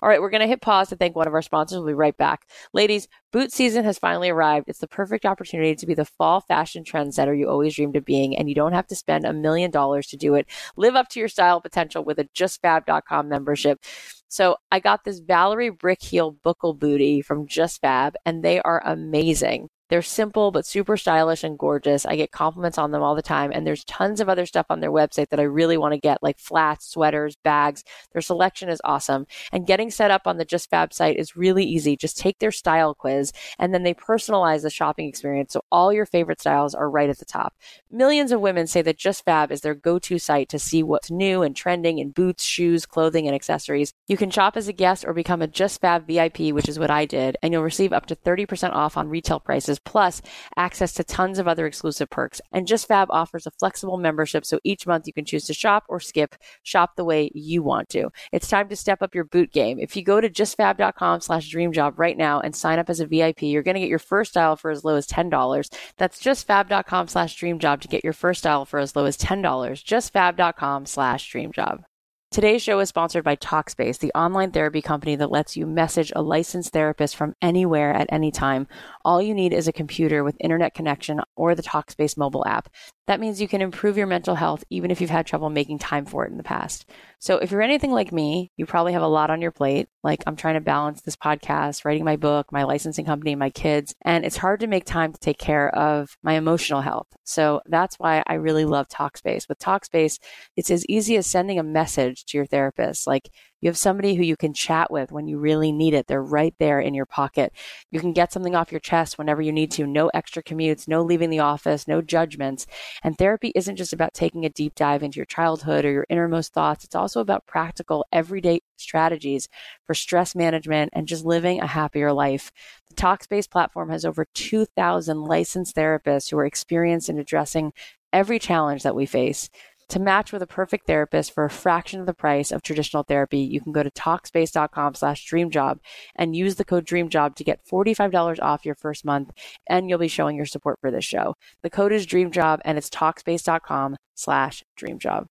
All 0.00 0.08
right, 0.08 0.20
we're 0.20 0.30
going 0.30 0.40
to 0.40 0.46
hit 0.46 0.62
pause 0.62 0.88
to 0.88 0.96
thank 0.96 1.14
one 1.14 1.26
of 1.26 1.34
our 1.34 1.42
sponsors. 1.42 1.78
We'll 1.78 1.88
be 1.88 1.94
right 1.94 2.16
back. 2.16 2.48
Ladies, 2.72 3.08
boot 3.32 3.52
season 3.52 3.84
has 3.84 3.98
finally 3.98 4.30
arrived. 4.30 4.68
It's 4.68 4.78
the 4.78 4.88
perfect 4.88 5.26
opportunity 5.26 5.74
to 5.74 5.86
be 5.86 5.94
the 5.94 6.04
fall 6.04 6.40
fashion 6.40 6.84
trendsetter 6.84 7.38
you 7.38 7.48
always 7.48 7.74
dreamed 7.74 7.96
of 7.96 8.04
being, 8.04 8.36
and 8.36 8.48
you 8.48 8.54
don't 8.54 8.72
have 8.72 8.86
to 8.88 8.96
spend 8.96 9.24
a 9.24 9.32
million 9.32 9.70
dollars 9.70 10.06
to 10.08 10.16
do 10.16 10.34
it. 10.34 10.46
Live 10.76 10.96
up 10.96 11.08
to 11.10 11.20
your 11.20 11.28
style 11.28 11.60
potential 11.60 12.02
with 12.04 12.18
a 12.18 12.24
justfab.com 12.24 13.28
membership. 13.28 13.80
So 14.28 14.56
I 14.72 14.80
got 14.80 15.04
this 15.04 15.18
Valerie 15.18 15.70
Brick 15.70 16.02
Heel 16.02 16.30
buckle 16.30 16.74
booty 16.74 17.20
from 17.20 17.46
Just 17.46 17.80
Fab, 17.80 18.14
and 18.24 18.42
they 18.42 18.60
are 18.60 18.82
amazing. 18.84 19.68
They're 19.88 20.02
simple 20.02 20.50
but 20.50 20.66
super 20.66 20.96
stylish 20.96 21.44
and 21.44 21.58
gorgeous. 21.58 22.04
I 22.04 22.16
get 22.16 22.32
compliments 22.32 22.78
on 22.78 22.90
them 22.90 23.02
all 23.02 23.14
the 23.14 23.22
time. 23.22 23.52
And 23.52 23.66
there's 23.66 23.84
tons 23.84 24.20
of 24.20 24.28
other 24.28 24.46
stuff 24.46 24.66
on 24.68 24.80
their 24.80 24.90
website 24.90 25.28
that 25.30 25.40
I 25.40 25.44
really 25.44 25.76
want 25.76 25.94
to 25.94 26.00
get, 26.00 26.22
like 26.22 26.38
flats, 26.38 26.88
sweaters, 26.88 27.36
bags. 27.36 27.84
Their 28.12 28.22
selection 28.22 28.68
is 28.68 28.80
awesome. 28.84 29.26
And 29.52 29.66
getting 29.66 29.90
set 29.90 30.10
up 30.10 30.22
on 30.26 30.38
the 30.38 30.44
Just 30.44 30.70
Fab 30.70 30.92
site 30.92 31.16
is 31.16 31.36
really 31.36 31.64
easy. 31.64 31.96
Just 31.96 32.18
take 32.18 32.38
their 32.38 32.52
style 32.52 32.94
quiz 32.94 33.32
and 33.58 33.72
then 33.72 33.84
they 33.84 33.94
personalize 33.94 34.62
the 34.62 34.70
shopping 34.70 35.08
experience. 35.08 35.52
So 35.52 35.62
all 35.70 35.92
your 35.92 36.06
favorite 36.06 36.40
styles 36.40 36.74
are 36.74 36.90
right 36.90 37.10
at 37.10 37.18
the 37.18 37.24
top. 37.24 37.54
Millions 37.90 38.32
of 38.32 38.40
women 38.40 38.66
say 38.66 38.82
that 38.82 38.98
Just 38.98 39.24
Fab 39.24 39.52
is 39.52 39.60
their 39.60 39.74
go 39.74 39.98
to 40.00 40.18
site 40.18 40.48
to 40.48 40.58
see 40.58 40.82
what's 40.82 41.10
new 41.10 41.42
and 41.42 41.54
trending 41.54 41.98
in 41.98 42.10
boots, 42.10 42.44
shoes, 42.44 42.86
clothing, 42.86 43.26
and 43.26 43.34
accessories. 43.34 43.92
You 44.08 44.16
can 44.16 44.30
shop 44.30 44.56
as 44.56 44.68
a 44.68 44.72
guest 44.72 45.04
or 45.06 45.12
become 45.12 45.42
a 45.42 45.46
Just 45.46 45.80
Fab 45.80 46.06
VIP, 46.06 46.52
which 46.52 46.68
is 46.68 46.78
what 46.78 46.90
I 46.90 47.04
did, 47.04 47.36
and 47.42 47.52
you'll 47.52 47.62
receive 47.62 47.92
up 47.92 48.06
to 48.06 48.16
30% 48.16 48.72
off 48.72 48.96
on 48.96 49.08
retail 49.08 49.40
prices 49.40 49.75
plus 49.84 50.22
access 50.56 50.92
to 50.94 51.04
tons 51.04 51.38
of 51.38 51.48
other 51.48 51.66
exclusive 51.66 52.10
perks. 52.10 52.40
And 52.52 52.66
JustFab 52.66 53.06
offers 53.10 53.46
a 53.46 53.50
flexible 53.52 53.96
membership, 53.96 54.44
so 54.44 54.58
each 54.64 54.86
month 54.86 55.06
you 55.06 55.12
can 55.12 55.24
choose 55.24 55.44
to 55.46 55.54
shop 55.54 55.84
or 55.88 56.00
skip, 56.00 56.36
shop 56.62 56.96
the 56.96 57.04
way 57.04 57.30
you 57.34 57.62
want 57.62 57.88
to. 57.90 58.10
It's 58.32 58.48
time 58.48 58.68
to 58.68 58.76
step 58.76 59.02
up 59.02 59.14
your 59.14 59.24
boot 59.24 59.52
game. 59.52 59.78
If 59.78 59.96
you 59.96 60.02
go 60.02 60.20
to 60.20 60.30
justfab.com 60.30 61.20
slash 61.20 61.52
dreamjob 61.52 61.94
right 61.96 62.16
now 62.16 62.40
and 62.40 62.54
sign 62.54 62.78
up 62.78 62.90
as 62.90 63.00
a 63.00 63.06
VIP, 63.06 63.42
you're 63.42 63.62
going 63.62 63.74
to 63.74 63.80
get 63.80 63.88
your 63.88 63.98
first 63.98 64.32
style 64.32 64.56
for 64.56 64.70
as 64.70 64.84
low 64.84 64.96
as 64.96 65.06
$10. 65.06 65.70
That's 65.96 66.22
justfab.com 66.22 67.08
slash 67.08 67.38
dreamjob 67.40 67.80
to 67.80 67.88
get 67.88 68.04
your 68.04 68.12
first 68.12 68.40
style 68.40 68.64
for 68.64 68.78
as 68.78 68.94
low 68.96 69.04
as 69.04 69.16
$10. 69.16 69.42
Justfab.com 69.42 70.86
slash 70.86 71.32
dreamjob. 71.32 71.84
Today's 72.32 72.60
show 72.60 72.80
is 72.80 72.88
sponsored 72.88 73.22
by 73.22 73.36
Talkspace, 73.36 73.98
the 73.98 74.12
online 74.12 74.50
therapy 74.50 74.82
company 74.82 75.14
that 75.14 75.30
lets 75.30 75.56
you 75.56 75.64
message 75.64 76.12
a 76.14 76.20
licensed 76.20 76.72
therapist 76.72 77.14
from 77.14 77.34
anywhere 77.40 77.94
at 77.94 78.08
any 78.10 78.32
time. 78.32 78.66
All 79.04 79.22
you 79.22 79.32
need 79.32 79.52
is 79.52 79.68
a 79.68 79.72
computer 79.72 80.24
with 80.24 80.36
internet 80.40 80.74
connection 80.74 81.20
or 81.36 81.54
the 81.54 81.62
Talkspace 81.62 82.18
mobile 82.18 82.44
app. 82.44 82.68
That 83.06 83.20
means 83.20 83.40
you 83.40 83.46
can 83.46 83.62
improve 83.62 83.96
your 83.96 84.08
mental 84.08 84.34
health 84.34 84.64
even 84.70 84.90
if 84.90 85.00
you've 85.00 85.08
had 85.08 85.24
trouble 85.24 85.50
making 85.50 85.78
time 85.78 86.04
for 86.04 86.26
it 86.26 86.32
in 86.32 86.36
the 86.36 86.42
past. 86.42 86.90
So 87.18 87.38
if 87.38 87.50
you're 87.50 87.62
anything 87.62 87.92
like 87.92 88.12
me, 88.12 88.52
you 88.56 88.66
probably 88.66 88.92
have 88.92 89.02
a 89.02 89.08
lot 89.08 89.30
on 89.30 89.40
your 89.40 89.50
plate. 89.50 89.88
Like 90.02 90.22
I'm 90.26 90.36
trying 90.36 90.54
to 90.54 90.60
balance 90.60 91.00
this 91.00 91.16
podcast, 91.16 91.84
writing 91.84 92.04
my 92.04 92.16
book, 92.16 92.52
my 92.52 92.64
licensing 92.64 93.04
company, 93.04 93.34
my 93.34 93.50
kids, 93.50 93.94
and 94.02 94.24
it's 94.24 94.36
hard 94.36 94.60
to 94.60 94.66
make 94.66 94.84
time 94.84 95.12
to 95.12 95.18
take 95.18 95.38
care 95.38 95.74
of 95.74 96.16
my 96.22 96.34
emotional 96.34 96.82
health. 96.82 97.08
So 97.24 97.62
that's 97.66 97.98
why 97.98 98.22
I 98.26 98.34
really 98.34 98.64
love 98.64 98.88
Talkspace. 98.88 99.48
With 99.48 99.58
Talkspace, 99.58 100.18
it's 100.56 100.70
as 100.70 100.86
easy 100.86 101.16
as 101.16 101.26
sending 101.26 101.58
a 101.58 101.64
message 101.64 102.26
to 102.26 102.38
your 102.38 102.46
therapist. 102.46 103.06
Like 103.06 103.30
you 103.60 103.68
have 103.68 103.78
somebody 103.78 104.14
who 104.14 104.22
you 104.22 104.36
can 104.36 104.52
chat 104.52 104.90
with 104.90 105.12
when 105.12 105.26
you 105.26 105.38
really 105.38 105.72
need 105.72 105.94
it. 105.94 106.06
They're 106.06 106.22
right 106.22 106.54
there 106.58 106.80
in 106.80 106.94
your 106.94 107.06
pocket. 107.06 107.52
You 107.90 108.00
can 108.00 108.12
get 108.12 108.32
something 108.32 108.54
off 108.54 108.70
your 108.70 108.80
chest 108.80 109.18
whenever 109.18 109.40
you 109.40 109.52
need 109.52 109.70
to. 109.72 109.86
No 109.86 110.08
extra 110.12 110.42
commutes, 110.42 110.86
no 110.86 111.02
leaving 111.02 111.30
the 111.30 111.40
office, 111.40 111.88
no 111.88 112.02
judgments. 112.02 112.66
And 113.02 113.16
therapy 113.16 113.52
isn't 113.54 113.76
just 113.76 113.92
about 113.92 114.14
taking 114.14 114.44
a 114.44 114.50
deep 114.50 114.74
dive 114.74 115.02
into 115.02 115.16
your 115.16 115.26
childhood 115.26 115.84
or 115.84 115.90
your 115.90 116.06
innermost 116.08 116.52
thoughts. 116.52 116.84
It's 116.84 116.94
also 116.94 117.20
about 117.20 117.46
practical, 117.46 118.04
everyday 118.12 118.60
strategies 118.76 119.48
for 119.86 119.94
stress 119.94 120.34
management 120.34 120.90
and 120.92 121.08
just 121.08 121.24
living 121.24 121.60
a 121.60 121.66
happier 121.66 122.12
life. 122.12 122.52
The 122.88 122.94
Talkspace 122.94 123.50
platform 123.50 123.90
has 123.90 124.04
over 124.04 124.26
2,000 124.34 125.24
licensed 125.24 125.74
therapists 125.74 126.30
who 126.30 126.38
are 126.38 126.46
experienced 126.46 127.08
in 127.08 127.18
addressing 127.18 127.72
every 128.12 128.38
challenge 128.38 128.82
that 128.82 128.94
we 128.94 129.06
face. 129.06 129.50
To 129.90 130.00
match 130.00 130.32
with 130.32 130.42
a 130.42 130.48
perfect 130.48 130.88
therapist 130.88 131.32
for 131.32 131.44
a 131.44 131.50
fraction 131.50 132.00
of 132.00 132.06
the 132.06 132.14
price 132.14 132.50
of 132.50 132.62
traditional 132.62 133.04
therapy, 133.04 133.38
you 133.38 133.60
can 133.60 133.70
go 133.70 133.84
to 133.84 133.90
Talkspace.com 133.90 134.94
slash 134.94 135.30
dreamjob 135.30 135.78
and 136.16 136.34
use 136.34 136.56
the 136.56 136.64
code 136.64 136.84
dreamjob 136.84 137.36
to 137.36 137.44
get 137.44 137.64
$45 137.64 138.42
off 138.42 138.66
your 138.66 138.74
first 138.74 139.04
month, 139.04 139.30
and 139.68 139.88
you'll 139.88 140.00
be 140.00 140.08
showing 140.08 140.36
your 140.36 140.46
support 140.46 140.80
for 140.80 140.90
this 140.90 141.04
show. 141.04 141.36
The 141.62 141.70
code 141.70 141.92
is 141.92 142.04
dreamjob, 142.04 142.60
and 142.64 142.76
it's 142.76 142.90
Talkspace.com 142.90 143.96
slash 144.14 144.64
dreamjob. 144.76 145.26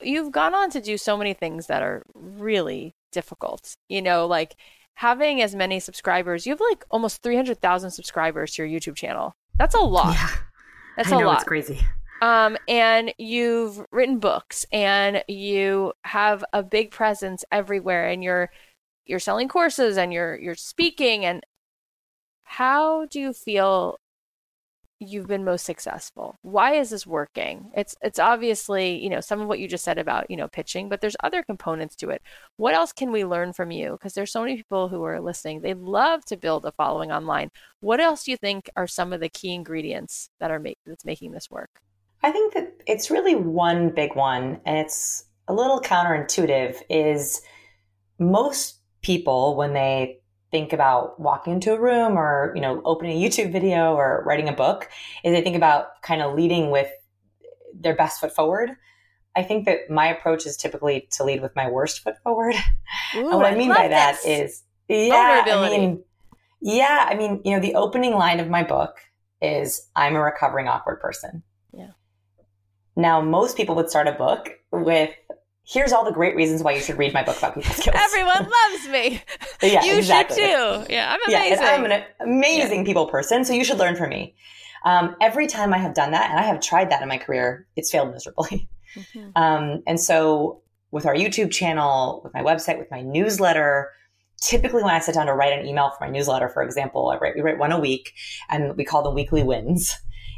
You've 0.00 0.32
gone 0.32 0.54
on 0.54 0.70
to 0.70 0.80
do 0.80 0.96
so 0.96 1.16
many 1.18 1.34
things 1.34 1.66
that 1.66 1.82
are 1.82 2.02
really 2.14 2.94
difficult. 3.12 3.76
You 3.90 4.00
know, 4.00 4.26
like 4.26 4.56
having 4.94 5.42
as 5.42 5.54
many 5.54 5.80
subscribers, 5.80 6.46
you 6.46 6.52
have 6.52 6.60
like 6.60 6.84
almost 6.90 7.22
300,000 7.22 7.90
subscribers 7.90 8.54
to 8.54 8.64
your 8.64 8.80
YouTube 8.80 8.96
channel. 8.96 9.34
That's 9.58 9.74
a 9.74 9.80
lot. 9.80 10.14
Yeah. 10.14 10.30
That's 10.96 11.12
I 11.12 11.16
a 11.16 11.20
know, 11.20 11.26
lot. 11.26 11.36
It's 11.36 11.44
crazy. 11.44 11.80
Um, 12.22 12.56
and 12.68 13.12
you've 13.18 13.84
written 13.90 14.20
books 14.20 14.64
and 14.72 15.24
you 15.26 15.92
have 16.04 16.44
a 16.52 16.62
big 16.62 16.92
presence 16.92 17.44
everywhere 17.50 18.08
and 18.08 18.22
you're 18.22 18.48
you're 19.06 19.18
selling 19.18 19.48
courses 19.48 19.98
and 19.98 20.12
you're 20.12 20.38
you're 20.38 20.54
speaking 20.54 21.24
and 21.24 21.44
how 22.44 23.06
do 23.06 23.18
you 23.20 23.32
feel 23.32 23.98
you've 25.00 25.26
been 25.26 25.44
most 25.44 25.66
successful? 25.66 26.36
Why 26.42 26.74
is 26.74 26.90
this 26.90 27.04
working? 27.08 27.72
It's 27.76 27.96
it's 28.02 28.20
obviously 28.20 29.02
you 29.02 29.10
know 29.10 29.20
some 29.20 29.40
of 29.40 29.48
what 29.48 29.58
you 29.58 29.66
just 29.66 29.84
said 29.84 29.98
about 29.98 30.30
you 30.30 30.36
know 30.36 30.46
pitching 30.48 30.88
but 30.88 31.00
there's 31.00 31.16
other 31.24 31.42
components 31.42 31.96
to 31.96 32.10
it. 32.10 32.22
What 32.56 32.74
else 32.74 32.92
can 32.92 33.10
we 33.10 33.24
learn 33.24 33.52
from 33.52 33.72
you? 33.72 33.92
Because 33.92 34.14
there's 34.14 34.30
so 34.30 34.42
many 34.42 34.56
people 34.58 34.88
who 34.88 35.02
are 35.02 35.20
listening. 35.20 35.60
They 35.60 35.74
love 35.74 36.24
to 36.26 36.36
build 36.36 36.66
a 36.66 36.72
following 36.72 37.10
online. 37.10 37.50
What 37.80 38.00
else 38.00 38.24
do 38.24 38.30
you 38.30 38.36
think 38.36 38.70
are 38.76 38.86
some 38.86 39.12
of 39.12 39.18
the 39.20 39.28
key 39.28 39.54
ingredients 39.54 40.30
that 40.38 40.52
are 40.52 40.60
make, 40.60 40.78
that's 40.86 41.04
making 41.04 41.32
this 41.32 41.50
work 41.50 41.80
I 42.22 42.30
think 42.30 42.54
that 42.54 42.74
it's 42.86 43.10
really 43.10 43.34
one 43.34 43.90
big 43.90 44.14
one, 44.14 44.60
and 44.64 44.78
it's 44.78 45.24
a 45.48 45.54
little 45.54 45.80
counterintuitive. 45.80 46.76
Is 46.88 47.42
most 48.18 48.78
people 49.02 49.56
when 49.56 49.72
they 49.72 50.20
think 50.50 50.72
about 50.72 51.18
walking 51.18 51.54
into 51.54 51.72
a 51.72 51.80
room 51.80 52.16
or 52.16 52.52
you 52.54 52.60
know 52.60 52.80
opening 52.84 53.16
a 53.16 53.28
YouTube 53.28 53.50
video 53.50 53.94
or 53.94 54.22
writing 54.26 54.48
a 54.48 54.52
book, 54.52 54.88
is 55.24 55.32
they 55.32 55.42
think 55.42 55.56
about 55.56 56.00
kind 56.02 56.22
of 56.22 56.34
leading 56.34 56.70
with 56.70 56.90
their 57.74 57.96
best 57.96 58.20
foot 58.20 58.34
forward. 58.34 58.70
I 59.34 59.42
think 59.42 59.64
that 59.64 59.90
my 59.90 60.06
approach 60.06 60.46
is 60.46 60.56
typically 60.56 61.08
to 61.12 61.24
lead 61.24 61.40
with 61.40 61.56
my 61.56 61.68
worst 61.68 62.00
foot 62.00 62.16
forward. 62.22 62.54
Ooh, 63.16 63.30
and 63.30 63.38
what 63.38 63.46
I 63.46 63.56
mean 63.56 63.70
by 63.70 63.88
that 63.88 64.18
this. 64.22 64.52
is, 64.52 64.62
yeah, 64.88 65.42
I 65.46 65.68
mean, 65.70 66.04
yeah, 66.60 67.06
I 67.08 67.14
mean, 67.14 67.40
you 67.44 67.52
know, 67.52 67.60
the 67.60 67.74
opening 67.74 68.12
line 68.12 68.40
of 68.40 68.48
my 68.48 68.62
book 68.62 68.98
is 69.40 69.88
I'm 69.96 70.14
a 70.14 70.20
recovering 70.20 70.68
awkward 70.68 71.00
person. 71.00 71.42
Yeah. 72.96 73.02
Now, 73.02 73.20
most 73.20 73.56
people 73.56 73.74
would 73.76 73.90
start 73.90 74.06
a 74.08 74.12
book 74.12 74.50
with, 74.70 75.10
here's 75.64 75.92
all 75.92 76.04
the 76.04 76.12
great 76.12 76.34
reasons 76.36 76.62
why 76.62 76.72
you 76.72 76.80
should 76.80 76.98
read 76.98 77.12
my 77.14 77.22
book 77.22 77.38
about 77.38 77.54
people 77.54 77.72
skills. 77.72 77.96
Everyone 78.00 78.48
loves 78.50 78.88
me. 78.88 79.22
yeah, 79.62 79.84
you 79.84 79.96
exactly. 79.98 80.36
should 80.36 80.86
too. 80.86 80.92
Yeah, 80.92 81.12
I'm 81.12 81.20
Yeah, 81.28 81.38
amazing. 81.38 81.58
and 81.64 81.86
I'm 81.86 81.90
an 81.90 82.02
amazing 82.20 82.84
people 82.84 83.06
person, 83.06 83.44
so 83.44 83.52
you 83.52 83.64
should 83.64 83.78
learn 83.78 83.96
from 83.96 84.10
me. 84.10 84.34
Um, 84.84 85.14
every 85.20 85.46
time 85.46 85.72
I 85.72 85.78
have 85.78 85.94
done 85.94 86.10
that, 86.10 86.30
and 86.30 86.38
I 86.40 86.42
have 86.42 86.60
tried 86.60 86.90
that 86.90 87.02
in 87.02 87.08
my 87.08 87.18
career, 87.18 87.66
it's 87.76 87.90
failed 87.90 88.10
miserably. 88.12 88.68
Mhm. 88.96 89.32
Um, 89.36 89.82
and 89.86 89.98
so, 89.98 90.60
with 90.90 91.06
our 91.06 91.14
YouTube 91.14 91.50
channel, 91.50 92.20
with 92.24 92.34
my 92.34 92.42
website, 92.42 92.78
with 92.78 92.90
my 92.90 93.00
newsletter, 93.00 93.90
typically 94.42 94.82
when 94.82 94.92
I 94.92 94.98
sit 94.98 95.14
down 95.14 95.26
to 95.26 95.32
write 95.34 95.58
an 95.58 95.64
email 95.66 95.90
for 95.96 96.04
my 96.04 96.10
newsletter, 96.10 96.48
for 96.50 96.62
example, 96.62 97.08
I 97.08 97.16
write, 97.16 97.34
we 97.34 97.40
write 97.40 97.56
one 97.58 97.72
a 97.72 97.80
week, 97.80 98.12
and 98.50 98.76
we 98.76 98.84
call 98.84 99.02
them 99.02 99.14
weekly 99.14 99.42
wins. 99.42 99.96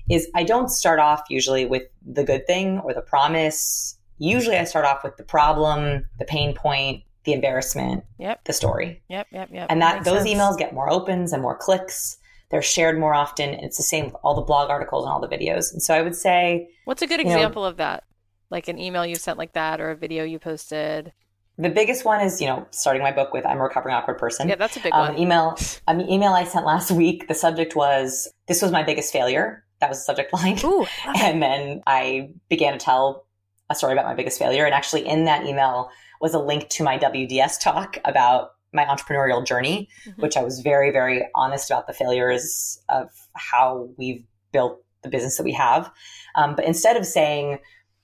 Is 0.09 0.29
I 0.35 0.45
don't 0.45 0.69
start 0.69 0.99
off 1.01 1.23
usually 1.31 1.65
with 1.67 1.83
the 2.05 2.25
good 2.25 2.47
thing 2.47 2.79
or 2.81 2.93
the 2.95 3.01
promise. 3.03 3.99
Usually, 4.19 4.57
I 4.57 4.65
start 4.65 4.85
off 4.85 5.03
with 5.03 5.17
the 5.17 5.25
problem, 5.25 6.07
the 6.19 6.25
pain 6.25 6.55
point, 6.55 7.03
the 7.25 7.33
embarrassment, 7.33 8.05
Yep. 8.19 8.45
the 8.45 8.53
story 8.53 9.03
Yep, 9.09 9.29
yep, 9.33 9.49
yep. 9.51 9.67
and 9.71 9.81
that 9.81 9.95
Makes 9.97 10.05
those 10.07 10.23
sense. 10.25 10.31
emails 10.31 10.59
get 10.59 10.75
more 10.75 10.91
opens 10.91 11.33
and 11.33 11.41
more 11.43 11.57
clicks 11.57 12.19
they're 12.51 12.61
shared 12.61 12.99
more 13.01 13.15
often 13.15 13.49
it's 13.55 13.79
the 13.79 13.83
same 13.83 14.05
with 14.05 14.15
all 14.23 14.35
the 14.35 14.43
blog 14.43 14.69
articles 14.69 15.05
and 15.07 15.13
all 15.13 15.21
the 15.21 15.27
videos 15.27 15.73
and 15.73 15.83
so 15.83 15.95
i 15.95 16.03
would 16.03 16.15
say 16.15 16.69
What's 16.85 17.01
a 17.01 17.07
good 17.07 17.19
you 17.21 17.25
know- 17.25 17.33
example 17.35 17.65
of 17.65 17.79
that? 17.79 18.05
Like 18.51 18.69
an 18.69 18.79
email 18.79 19.07
you 19.07 19.17
sent 19.17 19.39
like 19.39 19.55
that 19.55 19.81
or 19.81 19.91
a 19.91 19.97
video 19.97 20.23
you 20.23 20.39
posted? 20.39 21.13
the 21.57 21.71
biggest 21.71 22.05
one 22.05 22.21
is 22.21 22.43
you 22.43 22.47
know 22.47 22.67
starting 22.73 23.03
my 23.03 23.11
book 23.11 23.33
with 23.33 23.47
i'm 23.47 23.57
a 23.59 23.63
recovering 23.63 23.95
awkward 23.95 24.19
person 24.19 24.47
Yeah, 24.51 24.57
that's 24.57 24.77
a 24.77 24.81
big 24.81 24.93
um, 24.93 25.01
one. 25.01 25.15
an 25.15 25.19
email 25.19 25.57
an 25.89 26.03
email 26.11 26.33
i 26.35 26.45
sent 26.45 26.67
last 26.67 26.91
week 26.91 27.27
the 27.27 27.35
subject 27.35 27.75
was 27.75 28.29
this 28.49 28.61
was 28.61 28.71
my 28.71 28.83
biggest 28.83 29.11
failure 29.15 29.64
that 29.81 29.89
was 29.89 29.99
the 29.99 30.05
subject 30.05 30.33
line 30.33 30.59
Ooh, 30.65 30.87
and 31.21 31.43
then 31.43 31.83
i 31.87 32.31
began 32.49 32.73
to 32.73 32.79
tell 32.79 33.27
a 33.71 33.75
story 33.75 33.93
about 33.93 34.05
my 34.07 34.15
biggest 34.15 34.39
failure 34.39 34.65
and 34.65 34.75
actually 34.75 35.07
in 35.07 35.25
that 35.25 35.45
email 35.47 35.91
was 36.21 36.35
a 36.35 36.39
link 36.39 36.69
to 36.71 36.83
my 36.85 36.99
wds 36.99 37.61
talk 37.61 37.99
about 38.05 38.51
my 38.73 38.85
entrepreneurial 38.85 39.47
journey 39.47 39.89
Mhm. 40.09 40.19
which 40.19 40.37
I 40.37 40.43
was 40.43 40.59
very, 40.61 40.91
very 40.91 41.23
honest 41.37 41.71
about 41.71 41.87
the 41.87 41.93
failures 41.93 42.81
of 42.89 43.09
how 43.35 43.89
we've 43.97 44.25
built 44.51 44.83
the 45.03 45.09
business 45.09 45.37
that 45.37 45.45
we 45.45 45.53
have. 45.53 45.93
Um, 46.35 46.57
but 46.57 46.65
instead 46.65 46.97
of 46.97 47.07
saying, 47.07 47.61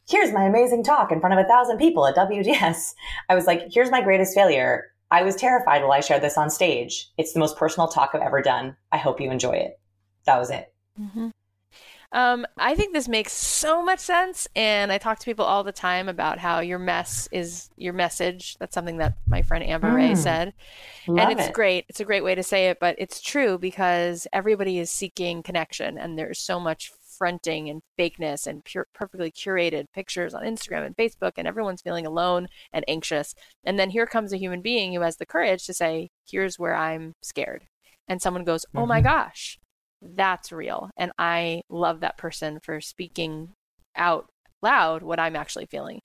here's 0.08 0.32
my 0.32 0.44
amazing 0.44 0.84
talk 0.84 1.10
in 1.10 1.18
front 1.20 1.36
of 1.36 1.44
a 1.44 1.48
thousand 1.48 1.78
people 1.78 2.06
at 2.06 2.14
WDS, 2.14 2.94
I 3.28 3.34
was 3.34 3.46
like, 3.48 3.62
here's 3.72 3.90
my 3.90 4.00
greatest 4.00 4.32
failure. 4.32 4.92
I 5.10 5.22
was 5.24 5.34
terrified 5.34 5.82
while 5.82 5.90
I 5.92 6.00
shared 6.00 6.22
this 6.22 6.38
on 6.38 6.50
stage. 6.50 7.10
It's 7.18 7.32
the 7.32 7.40
most 7.40 7.56
personal 7.56 7.88
talk 7.88 8.10
I've 8.14 8.22
ever 8.22 8.40
done. 8.40 8.76
I 8.92 8.98
hope 8.98 9.20
you 9.20 9.28
enjoy 9.32 9.54
it. 9.54 9.80
That 10.26 10.38
was 10.38 10.50
it. 10.50 10.72
Mhm. 11.00 11.32
Um, 12.12 12.44
I 12.56 12.74
think 12.74 12.92
this 12.92 13.06
makes 13.08 13.32
so 13.32 13.82
much 13.84 14.00
sense, 14.00 14.48
and 14.56 14.90
I 14.90 14.98
talk 14.98 15.20
to 15.20 15.24
people 15.24 15.44
all 15.44 15.62
the 15.62 15.70
time 15.70 16.08
about 16.08 16.38
how 16.38 16.58
your 16.58 16.78
mess 16.80 17.28
is 17.30 17.70
your 17.76 17.92
message. 17.92 18.56
That's 18.58 18.74
something 18.74 18.96
that 18.96 19.14
my 19.28 19.42
friend 19.42 19.62
Amber 19.64 19.94
Rae 19.94 20.12
Mm. 20.12 20.16
said, 20.16 20.52
Love 21.06 21.30
and 21.30 21.38
it's 21.38 21.48
it. 21.48 21.54
great. 21.54 21.84
It's 21.88 22.00
a 22.00 22.04
great 22.04 22.24
way 22.24 22.34
to 22.34 22.42
say 22.42 22.68
it, 22.68 22.78
but 22.80 22.96
it's 22.98 23.20
true 23.20 23.58
because 23.58 24.26
everybody 24.32 24.80
is 24.80 24.90
seeking 24.90 25.42
connection, 25.44 25.98
and 25.98 26.18
there's 26.18 26.40
so 26.40 26.58
much 26.58 26.90
fronting 27.16 27.68
and 27.70 27.82
fakeness 27.96 28.46
and 28.46 28.64
pure, 28.64 28.86
perfectly 28.92 29.30
curated 29.30 29.84
pictures 29.94 30.34
on 30.34 30.42
Instagram 30.42 30.86
and 30.86 30.96
Facebook, 30.96 31.32
and 31.36 31.46
everyone's 31.46 31.82
feeling 31.82 32.06
alone 32.06 32.48
and 32.72 32.84
anxious. 32.88 33.34
And 33.62 33.78
then 33.78 33.90
here 33.90 34.06
comes 34.06 34.32
a 34.32 34.36
human 34.38 34.62
being 34.62 34.94
who 34.94 35.02
has 35.02 35.18
the 35.18 35.26
courage 35.26 35.64
to 35.66 35.74
say, 35.74 36.10
"Here's 36.28 36.58
where 36.58 36.74
I'm 36.74 37.14
scared," 37.22 37.68
and 38.08 38.20
someone 38.20 38.42
goes, 38.42 38.66
"Oh 38.74 38.86
my 38.86 39.00
Mhm. 39.00 39.04
gosh." 39.04 39.60
That's 40.02 40.52
real. 40.52 40.90
And 40.96 41.12
I 41.18 41.62
love 41.68 42.00
that 42.00 42.16
person 42.16 42.60
for 42.60 42.80
speaking 42.80 43.50
out 43.96 44.30
loud 44.62 45.02
what 45.02 45.20
I'm 45.20 45.36
actually 45.36 45.66
feeling. 45.66 46.00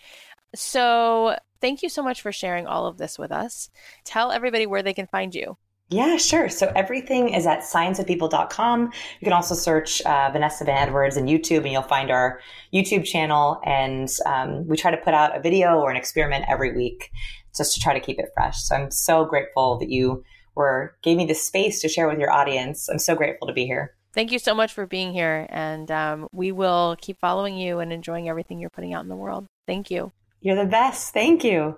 So, 0.53 1.37
thank 1.61 1.83
you 1.83 1.89
so 1.89 2.01
much 2.01 2.21
for 2.21 2.31
sharing 2.31 2.67
all 2.67 2.87
of 2.87 2.97
this 2.97 3.19
with 3.19 3.31
us. 3.31 3.69
Tell 4.05 4.31
everybody 4.31 4.65
where 4.65 4.83
they 4.83 4.93
can 4.93 5.07
find 5.07 5.33
you. 5.35 5.57
Yeah, 5.89 6.17
sure. 6.17 6.49
So 6.49 6.71
everything 6.75 7.33
is 7.33 7.45
at 7.45 7.59
scienceofpeople.com. 7.59 8.83
You 8.85 9.23
can 9.23 9.33
also 9.33 9.53
search 9.53 10.01
uh, 10.01 10.31
Vanessa 10.33 10.65
Van 10.65 10.87
Edwards 10.87 11.15
in 11.15 11.25
YouTube 11.25 11.59
and 11.59 11.71
you'll 11.71 11.83
find 11.83 12.09
our 12.09 12.39
YouTube 12.73 13.05
channel. 13.05 13.61
And 13.63 14.09
um, 14.25 14.67
we 14.67 14.77
try 14.77 14.89
to 14.89 14.97
put 14.97 15.13
out 15.13 15.37
a 15.37 15.41
video 15.41 15.79
or 15.79 15.91
an 15.91 15.97
experiment 15.97 16.45
every 16.47 16.75
week 16.75 17.11
just 17.55 17.75
to 17.75 17.79
try 17.79 17.93
to 17.93 17.99
keep 17.99 18.17
it 18.17 18.29
fresh. 18.33 18.63
So 18.63 18.75
I'm 18.75 18.89
so 18.89 19.25
grateful 19.25 19.77
that 19.77 19.89
you 19.89 20.23
were 20.55 20.95
gave 21.03 21.17
me 21.17 21.25
the 21.25 21.33
space 21.33 21.81
to 21.81 21.89
share 21.89 22.07
with 22.07 22.19
your 22.19 22.31
audience. 22.31 22.89
I'm 22.89 22.99
so 22.99 23.15
grateful 23.15 23.47
to 23.47 23.53
be 23.53 23.65
here. 23.65 23.95
Thank 24.13 24.31
you 24.31 24.39
so 24.39 24.55
much 24.55 24.73
for 24.73 24.87
being 24.87 25.11
here. 25.11 25.45
And 25.49 25.91
um, 25.91 26.27
we 26.31 26.53
will 26.53 26.95
keep 27.01 27.19
following 27.19 27.57
you 27.57 27.79
and 27.79 27.91
enjoying 27.91 28.29
everything 28.29 28.59
you're 28.59 28.69
putting 28.69 28.93
out 28.93 29.03
in 29.03 29.09
the 29.09 29.15
world. 29.15 29.45
Thank 29.67 29.91
you. 29.91 30.13
You're 30.39 30.55
the 30.55 30.65
best. 30.65 31.13
Thank 31.13 31.43
you. 31.43 31.77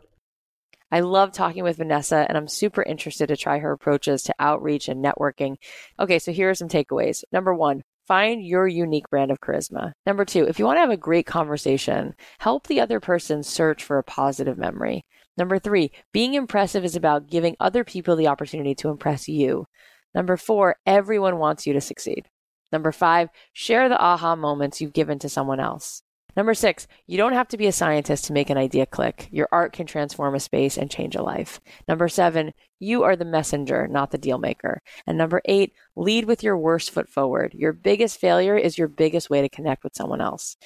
I 0.92 1.02
love 1.02 1.34
talking 1.34 1.64
with 1.64 1.78
Vanessa, 1.78 2.26
and 2.30 2.38
I'm 2.38 2.48
super 2.48 2.82
interested 2.82 3.28
to 3.28 3.36
try 3.36 3.60
her 3.60 3.74
approaches 3.74 4.24
to 4.24 4.36
outreach 4.40 4.88
and 4.88 5.04
networking. 5.04 5.56
Okay, 6.00 6.18
so 6.18 6.32
here 6.32 6.50
are 6.50 6.56
some 6.56 6.70
takeaways. 6.70 7.24
Number 7.32 7.54
one, 7.54 7.82
find 8.06 8.42
your 8.42 8.68
unique 8.68 9.10
brand 9.10 9.32
of 9.32 9.42
charisma. 9.42 9.92
Number 10.06 10.24
two, 10.24 10.48
if 10.48 10.60
you 10.60 10.66
want 10.66 10.78
to 10.78 10.82
have 10.82 10.90
a 10.90 10.98
great 10.98 11.26
conversation, 11.26 12.14
help 12.40 12.68
the 12.68 12.80
other 12.80 13.02
person 13.02 13.44
search 13.44 13.84
for 13.84 13.98
a 13.98 14.04
positive 14.04 14.58
memory. 14.58 15.04
Number 15.38 15.60
three, 15.60 15.92
being 16.12 16.34
impressive 16.34 16.84
is 16.84 16.96
about 16.96 17.30
giving 17.30 17.56
other 17.60 17.84
people 17.84 18.16
the 18.16 18.28
opportunity 18.28 18.74
to 18.76 18.90
impress 18.90 19.28
you. 19.28 19.68
Number 20.16 20.36
four, 20.36 20.78
everyone 20.86 21.38
wants 21.38 21.68
you 21.68 21.74
to 21.74 21.82
succeed. 21.82 22.28
Number 22.72 22.92
five, 22.92 23.30
share 23.54 23.88
the 23.88 24.02
aha 24.02 24.36
moments 24.36 24.82
you've 24.82 24.94
given 24.94 25.20
to 25.20 25.30
someone 25.30 25.60
else. 25.60 26.02
Number 26.36 26.54
six, 26.54 26.86
you 27.08 27.18
don't 27.18 27.34
have 27.34 27.48
to 27.48 27.58
be 27.58 27.66
a 27.66 27.72
scientist 27.72 28.26
to 28.26 28.34
make 28.34 28.52
an 28.52 28.60
idea 28.60 28.86
click. 28.86 29.28
Your 29.32 29.50
art 29.52 29.74
can 29.74 29.88
transform 29.88 30.36
a 30.36 30.40
space 30.40 30.78
and 30.78 30.90
change 30.90 31.16
a 31.16 31.24
life. 31.24 31.60
Number 31.88 32.08
seven, 32.08 32.54
you 32.80 33.04
are 33.04 33.16
the 33.16 33.26
messenger, 33.26 33.88
not 33.88 34.12
the 34.12 34.20
deal 34.20 34.38
maker. 34.38 34.84
And 35.08 35.18
number 35.18 35.42
eight, 35.46 35.74
lead 35.96 36.26
with 36.26 36.44
your 36.44 36.56
worst 36.56 36.92
foot 36.92 37.10
forward. 37.10 37.56
Your 37.56 37.74
biggest 37.74 38.20
failure 38.20 38.56
is 38.56 38.78
your 38.78 38.88
biggest 38.88 39.32
way 39.32 39.42
to 39.42 39.50
connect 39.50 39.84
with 39.84 39.96
someone 39.96 40.22
else. 40.22 40.58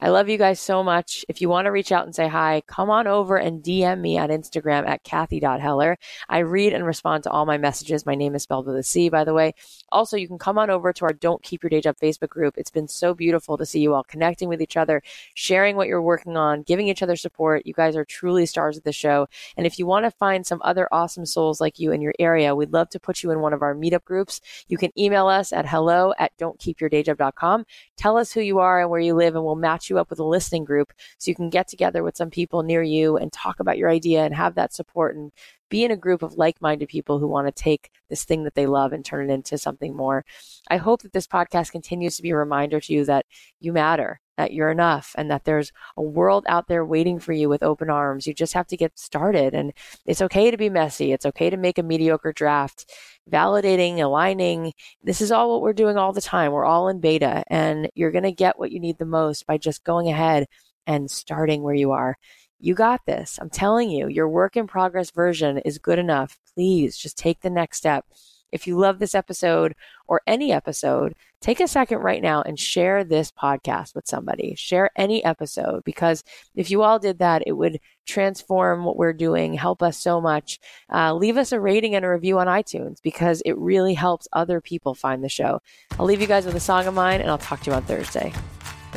I 0.00 0.10
love 0.10 0.28
you 0.28 0.38
guys 0.38 0.60
so 0.60 0.84
much. 0.84 1.24
If 1.28 1.40
you 1.40 1.48
want 1.48 1.66
to 1.66 1.72
reach 1.72 1.90
out 1.90 2.04
and 2.04 2.14
say 2.14 2.28
hi, 2.28 2.62
come 2.68 2.88
on 2.88 3.08
over 3.08 3.36
and 3.36 3.64
DM 3.64 4.00
me 4.00 4.16
at 4.16 4.30
Instagram 4.30 4.86
at 4.86 5.02
Cathy.Heller. 5.02 5.98
I 6.28 6.38
read 6.38 6.72
and 6.72 6.86
respond 6.86 7.24
to 7.24 7.30
all 7.30 7.44
my 7.44 7.58
messages. 7.58 8.06
My 8.06 8.14
name 8.14 8.36
is 8.36 8.44
spelled 8.44 8.66
with 8.66 8.76
a 8.76 8.84
C, 8.84 9.08
by 9.08 9.24
the 9.24 9.34
way. 9.34 9.54
Also, 9.90 10.16
you 10.16 10.28
can 10.28 10.38
come 10.38 10.56
on 10.56 10.70
over 10.70 10.92
to 10.92 11.04
our 11.04 11.12
Don't 11.12 11.42
Keep 11.42 11.64
Your 11.64 11.70
Day 11.70 11.80
Job 11.80 11.96
Facebook 12.00 12.28
group. 12.28 12.54
It's 12.56 12.70
been 12.70 12.86
so 12.86 13.12
beautiful 13.12 13.58
to 13.58 13.66
see 13.66 13.80
you 13.80 13.92
all 13.92 14.04
connecting 14.04 14.48
with 14.48 14.62
each 14.62 14.76
other, 14.76 15.02
sharing 15.34 15.74
what 15.74 15.88
you're 15.88 16.00
working 16.00 16.36
on, 16.36 16.62
giving 16.62 16.86
each 16.86 17.02
other 17.02 17.16
support. 17.16 17.66
You 17.66 17.74
guys 17.74 17.96
are 17.96 18.04
truly 18.04 18.46
stars 18.46 18.76
of 18.76 18.84
the 18.84 18.92
show. 18.92 19.26
And 19.56 19.66
if 19.66 19.80
you 19.80 19.86
want 19.86 20.04
to 20.04 20.12
find 20.12 20.46
some 20.46 20.62
other 20.62 20.86
awesome 20.92 21.26
souls 21.26 21.60
like 21.60 21.80
you 21.80 21.90
in 21.90 22.00
your 22.00 22.14
area, 22.20 22.54
we'd 22.54 22.72
love 22.72 22.88
to 22.90 23.00
put 23.00 23.24
you 23.24 23.32
in 23.32 23.40
one 23.40 23.52
of 23.52 23.62
our 23.62 23.74
meetup 23.74 24.04
groups. 24.04 24.40
You 24.68 24.78
can 24.78 24.96
email 24.96 25.26
us 25.26 25.52
at 25.52 25.66
hello 25.66 26.14
at 26.20 26.36
don'tkeepyourdayjob.com. 26.38 27.66
Tell 27.96 28.16
us 28.16 28.30
who 28.30 28.42
you 28.42 28.60
are 28.60 28.80
and 28.80 28.90
where 28.90 29.00
you 29.00 29.14
live, 29.14 29.34
and 29.34 29.44
we'll 29.44 29.56
match 29.56 29.87
you 29.88 29.98
up 29.98 30.10
with 30.10 30.18
a 30.18 30.24
listening 30.24 30.64
group 30.64 30.92
so 31.18 31.30
you 31.30 31.34
can 31.34 31.50
get 31.50 31.68
together 31.68 32.02
with 32.02 32.16
some 32.16 32.30
people 32.30 32.62
near 32.62 32.82
you 32.82 33.16
and 33.16 33.32
talk 33.32 33.60
about 33.60 33.78
your 33.78 33.90
idea 33.90 34.24
and 34.24 34.34
have 34.34 34.54
that 34.54 34.72
support 34.72 35.16
and 35.16 35.32
be 35.68 35.84
in 35.84 35.90
a 35.90 35.96
group 35.96 36.22
of 36.22 36.34
like 36.34 36.60
minded 36.60 36.88
people 36.88 37.18
who 37.18 37.28
want 37.28 37.46
to 37.46 37.52
take 37.52 37.90
this 38.08 38.24
thing 38.24 38.44
that 38.44 38.54
they 38.54 38.66
love 38.66 38.92
and 38.92 39.04
turn 39.04 39.30
it 39.30 39.32
into 39.32 39.58
something 39.58 39.96
more. 39.96 40.24
I 40.70 40.76
hope 40.76 41.02
that 41.02 41.12
this 41.12 41.26
podcast 41.26 41.72
continues 41.72 42.16
to 42.16 42.22
be 42.22 42.30
a 42.30 42.36
reminder 42.36 42.80
to 42.80 42.92
you 42.92 43.04
that 43.04 43.26
you 43.60 43.72
matter, 43.72 44.20
that 44.36 44.52
you're 44.52 44.70
enough, 44.70 45.14
and 45.18 45.30
that 45.30 45.44
there's 45.44 45.72
a 45.96 46.02
world 46.02 46.44
out 46.48 46.68
there 46.68 46.84
waiting 46.84 47.18
for 47.18 47.32
you 47.32 47.48
with 47.48 47.62
open 47.62 47.90
arms. 47.90 48.26
You 48.26 48.34
just 48.34 48.54
have 48.54 48.66
to 48.68 48.76
get 48.76 48.98
started. 48.98 49.54
And 49.54 49.72
it's 50.06 50.22
okay 50.22 50.50
to 50.50 50.56
be 50.56 50.70
messy. 50.70 51.12
It's 51.12 51.26
okay 51.26 51.50
to 51.50 51.56
make 51.56 51.78
a 51.78 51.82
mediocre 51.82 52.32
draft. 52.32 52.90
Validating, 53.30 53.98
aligning. 53.98 54.72
This 55.02 55.20
is 55.20 55.30
all 55.30 55.50
what 55.50 55.62
we're 55.62 55.72
doing 55.72 55.98
all 55.98 56.12
the 56.12 56.20
time. 56.20 56.52
We're 56.52 56.64
all 56.64 56.88
in 56.88 57.00
beta, 57.00 57.44
and 57.48 57.90
you're 57.94 58.10
going 58.10 58.24
to 58.24 58.32
get 58.32 58.58
what 58.58 58.72
you 58.72 58.80
need 58.80 58.98
the 58.98 59.04
most 59.04 59.46
by 59.46 59.58
just 59.58 59.84
going 59.84 60.08
ahead 60.08 60.46
and 60.86 61.10
starting 61.10 61.62
where 61.62 61.74
you 61.74 61.92
are. 61.92 62.16
You 62.60 62.74
got 62.74 63.06
this. 63.06 63.38
I'm 63.40 63.50
telling 63.50 63.90
you, 63.90 64.08
your 64.08 64.28
work 64.28 64.56
in 64.56 64.66
progress 64.66 65.10
version 65.10 65.58
is 65.58 65.78
good 65.78 65.98
enough. 65.98 66.38
Please 66.54 66.96
just 66.96 67.16
take 67.16 67.40
the 67.40 67.50
next 67.50 67.78
step. 67.78 68.04
If 68.50 68.66
you 68.66 68.78
love 68.78 68.98
this 68.98 69.14
episode 69.14 69.74
or 70.06 70.22
any 70.26 70.52
episode, 70.52 71.14
take 71.40 71.60
a 71.60 71.68
second 71.68 71.98
right 71.98 72.22
now 72.22 72.42
and 72.42 72.58
share 72.58 73.04
this 73.04 73.30
podcast 73.30 73.94
with 73.94 74.08
somebody. 74.08 74.54
Share 74.56 74.90
any 74.96 75.22
episode 75.22 75.84
because 75.84 76.24
if 76.54 76.70
you 76.70 76.82
all 76.82 76.98
did 76.98 77.18
that, 77.18 77.42
it 77.46 77.52
would 77.52 77.78
transform 78.06 78.84
what 78.84 78.96
we're 78.96 79.12
doing, 79.12 79.52
help 79.52 79.82
us 79.82 79.98
so 79.98 80.20
much. 80.20 80.58
Uh, 80.92 81.14
leave 81.14 81.36
us 81.36 81.52
a 81.52 81.60
rating 81.60 81.94
and 81.94 82.04
a 82.04 82.10
review 82.10 82.38
on 82.38 82.46
iTunes 82.46 83.02
because 83.02 83.42
it 83.44 83.56
really 83.58 83.94
helps 83.94 84.26
other 84.32 84.60
people 84.60 84.94
find 84.94 85.22
the 85.22 85.28
show. 85.28 85.60
I'll 85.98 86.06
leave 86.06 86.22
you 86.22 86.26
guys 86.26 86.46
with 86.46 86.56
a 86.56 86.60
song 86.60 86.86
of 86.86 86.94
mine 86.94 87.20
and 87.20 87.30
I'll 87.30 87.38
talk 87.38 87.60
to 87.60 87.70
you 87.70 87.76
on 87.76 87.82
Thursday. 87.82 88.32